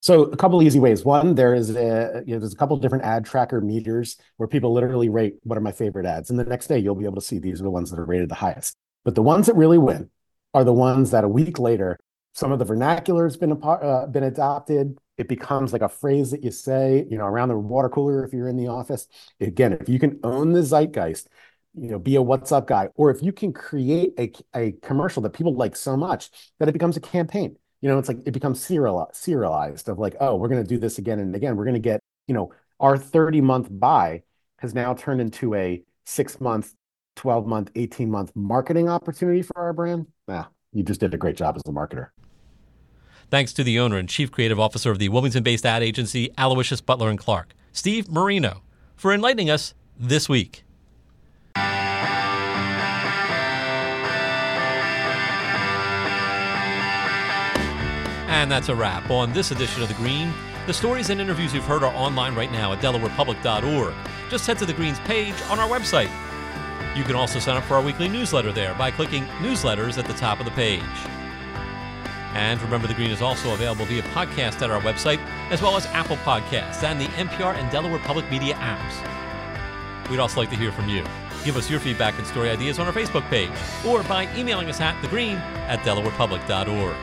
So 0.00 0.22
a 0.24 0.36
couple 0.36 0.60
easy 0.62 0.80
ways. 0.80 1.04
One, 1.04 1.36
there 1.36 1.54
is 1.54 1.70
a 1.70 2.22
you 2.26 2.34
know, 2.34 2.40
there's 2.40 2.54
a 2.54 2.56
couple 2.56 2.76
different 2.78 3.04
ad 3.04 3.24
tracker 3.24 3.60
meters 3.60 4.16
where 4.36 4.48
people 4.48 4.72
literally 4.72 5.08
rate 5.08 5.34
what 5.44 5.56
are 5.56 5.62
my 5.62 5.72
favorite 5.72 6.06
ads, 6.06 6.30
and 6.30 6.38
the 6.38 6.44
next 6.44 6.66
day 6.66 6.78
you'll 6.78 6.94
be 6.94 7.04
able 7.04 7.16
to 7.16 7.20
see 7.20 7.38
these 7.38 7.60
are 7.60 7.64
the 7.64 7.70
ones 7.70 7.90
that 7.90 8.00
are 8.00 8.04
rated 8.04 8.28
the 8.28 8.34
highest. 8.34 8.74
But 9.04 9.14
the 9.14 9.22
ones 9.22 9.46
that 9.46 9.54
really 9.54 9.78
win 9.78 10.10
are 10.54 10.64
the 10.64 10.72
ones 10.72 11.10
that 11.10 11.24
a 11.24 11.28
week 11.28 11.58
later 11.58 11.98
some 12.32 12.52
of 12.52 12.58
the 12.58 12.64
vernacular 12.64 13.24
has 13.24 13.36
been 13.36 13.58
uh, 13.62 14.06
been 14.06 14.24
adopted. 14.24 14.98
It 15.18 15.28
becomes 15.28 15.72
like 15.72 15.82
a 15.82 15.88
phrase 15.88 16.30
that 16.30 16.42
you 16.42 16.50
say, 16.50 17.06
you 17.10 17.18
know, 17.18 17.26
around 17.26 17.48
the 17.48 17.58
water 17.58 17.88
cooler 17.88 18.24
if 18.24 18.32
you're 18.32 18.48
in 18.48 18.56
the 18.56 18.68
office. 18.68 19.06
Again, 19.40 19.74
if 19.74 19.88
you 19.88 19.98
can 19.98 20.18
own 20.24 20.52
the 20.52 20.62
zeitgeist, 20.62 21.28
you 21.74 21.90
know, 21.90 21.98
be 21.98 22.16
a 22.16 22.22
what's 22.22 22.50
up 22.50 22.66
guy, 22.66 22.88
or 22.94 23.10
if 23.10 23.22
you 23.22 23.32
can 23.32 23.52
create 23.52 24.14
a, 24.18 24.32
a 24.54 24.72
commercial 24.82 25.22
that 25.22 25.30
people 25.30 25.54
like 25.54 25.76
so 25.76 25.96
much 25.96 26.30
that 26.58 26.68
it 26.68 26.72
becomes 26.72 26.96
a 26.96 27.00
campaign. 27.00 27.56
You 27.80 27.88
know, 27.88 27.98
it's 27.98 28.08
like 28.08 28.18
it 28.26 28.32
becomes 28.32 28.64
serial, 28.64 29.10
serialized 29.12 29.88
of 29.88 29.98
like, 29.98 30.16
oh, 30.20 30.36
we're 30.36 30.48
going 30.48 30.62
to 30.62 30.68
do 30.68 30.78
this 30.78 30.98
again 30.98 31.18
and 31.18 31.34
again. 31.34 31.56
We're 31.56 31.64
going 31.64 31.74
to 31.74 31.80
get, 31.80 32.00
you 32.28 32.34
know, 32.34 32.52
our 32.78 32.96
30 32.96 33.40
month 33.40 33.68
buy 33.70 34.22
has 34.58 34.72
now 34.72 34.94
turned 34.94 35.20
into 35.20 35.54
a 35.54 35.82
six 36.06 36.40
month, 36.40 36.74
12 37.16 37.46
month, 37.46 37.70
18 37.74 38.10
month 38.10 38.32
marketing 38.34 38.88
opportunity 38.88 39.42
for 39.42 39.56
our 39.58 39.72
brand. 39.72 40.06
Yeah, 40.28 40.46
you 40.72 40.84
just 40.84 41.00
did 41.00 41.12
a 41.12 41.18
great 41.18 41.36
job 41.36 41.56
as 41.56 41.62
a 41.66 41.72
marketer. 41.72 42.10
Thanks 43.32 43.52
to 43.54 43.64
the 43.64 43.80
owner 43.80 43.96
and 43.96 44.08
chief 44.10 44.30
creative 44.30 44.60
officer 44.60 44.90
of 44.90 44.98
the 44.98 45.08
Wilmington 45.08 45.42
based 45.42 45.64
ad 45.64 45.82
agency 45.82 46.28
Aloysius 46.36 46.82
Butler 46.82 47.08
and 47.08 47.18
Clark, 47.18 47.54
Steve 47.72 48.10
Marino, 48.10 48.60
for 48.94 49.10
enlightening 49.10 49.48
us 49.48 49.72
this 49.98 50.28
week. 50.28 50.64
And 51.56 51.64
that's 58.50 58.68
a 58.68 58.74
wrap 58.74 59.10
on 59.10 59.32
this 59.32 59.50
edition 59.50 59.80
of 59.80 59.88
The 59.88 59.94
Green. 59.94 60.30
The 60.66 60.74
stories 60.74 61.08
and 61.08 61.18
interviews 61.18 61.54
you've 61.54 61.64
heard 61.64 61.82
are 61.82 61.94
online 61.94 62.34
right 62.34 62.52
now 62.52 62.74
at 62.74 62.80
DelawarePublic.org. 62.80 63.94
Just 64.28 64.46
head 64.46 64.58
to 64.58 64.66
the 64.66 64.74
Green's 64.74 65.00
page 65.00 65.36
on 65.48 65.58
our 65.58 65.70
website. 65.70 66.10
You 66.94 67.02
can 67.02 67.16
also 67.16 67.38
sign 67.38 67.56
up 67.56 67.64
for 67.64 67.76
our 67.76 67.82
weekly 67.82 68.10
newsletter 68.10 68.52
there 68.52 68.74
by 68.74 68.90
clicking 68.90 69.24
Newsletters 69.40 69.96
at 69.96 70.04
the 70.04 70.12
top 70.12 70.38
of 70.38 70.44
the 70.44 70.50
page. 70.50 70.82
And 72.34 72.60
remember, 72.62 72.86
The 72.86 72.94
Green 72.94 73.10
is 73.10 73.20
also 73.20 73.52
available 73.52 73.84
via 73.84 74.02
podcast 74.02 74.62
at 74.62 74.70
our 74.70 74.80
website, 74.80 75.18
as 75.50 75.60
well 75.60 75.76
as 75.76 75.86
Apple 75.86 76.16
Podcasts 76.18 76.82
and 76.82 77.00
the 77.00 77.06
NPR 77.06 77.54
and 77.54 77.70
Delaware 77.70 77.98
Public 78.00 78.30
Media 78.30 78.54
apps. 78.54 80.10
We'd 80.10 80.20
also 80.20 80.40
like 80.40 80.50
to 80.50 80.56
hear 80.56 80.72
from 80.72 80.88
you. 80.88 81.04
Give 81.44 81.56
us 81.56 81.68
your 81.68 81.80
feedback 81.80 82.16
and 82.18 82.26
story 82.26 82.50
ideas 82.50 82.78
on 82.78 82.86
our 82.86 82.92
Facebook 82.92 83.28
page 83.28 83.50
or 83.86 84.02
by 84.04 84.28
emailing 84.36 84.68
us 84.68 84.80
at 84.80 84.94
thegreen 85.02 85.38
at 85.68 85.80
delawarepublic.org. 85.80 86.96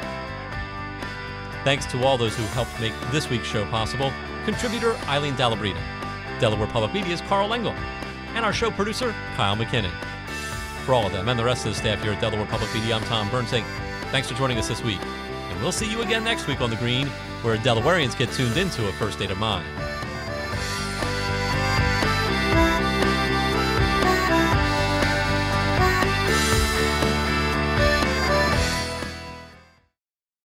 Thanks 1.64 1.86
to 1.88 2.04
all 2.04 2.18
those 2.18 2.36
who 2.36 2.44
helped 2.44 2.80
make 2.80 2.94
this 3.12 3.30
week's 3.30 3.48
show 3.48 3.66
possible 3.66 4.12
contributor 4.46 4.96
Eileen 5.08 5.34
Dallabrida, 5.36 5.82
Delaware 6.40 6.68
Public 6.68 6.94
Media's 6.94 7.22
Carl 7.22 7.50
Lengel, 7.50 7.74
and 8.34 8.46
our 8.46 8.54
show 8.54 8.72
producer, 8.72 9.14
Kyle 9.36 9.56
McKinnon. 9.56 9.92
For 10.86 10.94
all 10.94 11.06
of 11.06 11.12
them 11.12 11.28
and 11.30 11.38
the 11.38 11.44
rest 11.44 11.66
of 11.66 11.74
the 11.74 11.78
staff 11.78 12.02
here 12.02 12.14
at 12.14 12.22
Delaware 12.22 12.46
Public 12.46 12.74
Media, 12.74 12.96
I'm 12.96 13.04
Tom 13.04 13.30
Burns 13.30 13.52
thanks 13.52 14.28
for 14.28 14.36
joining 14.36 14.58
us 14.58 14.68
this 14.68 14.84
week. 14.84 15.00
And 15.50 15.62
we'll 15.62 15.72
see 15.72 15.90
you 15.90 16.02
again 16.02 16.24
next 16.24 16.48
week 16.48 16.62
on 16.62 16.70
The 16.70 16.76
Green, 16.76 17.08
where 17.42 17.58
Delawareans 17.58 18.18
get 18.18 18.32
tuned 18.32 18.58
into 18.58 18.88
a 18.88 18.92
first 18.94 19.18
state 19.18 19.32
of 19.32 19.38
mind. 19.38 19.68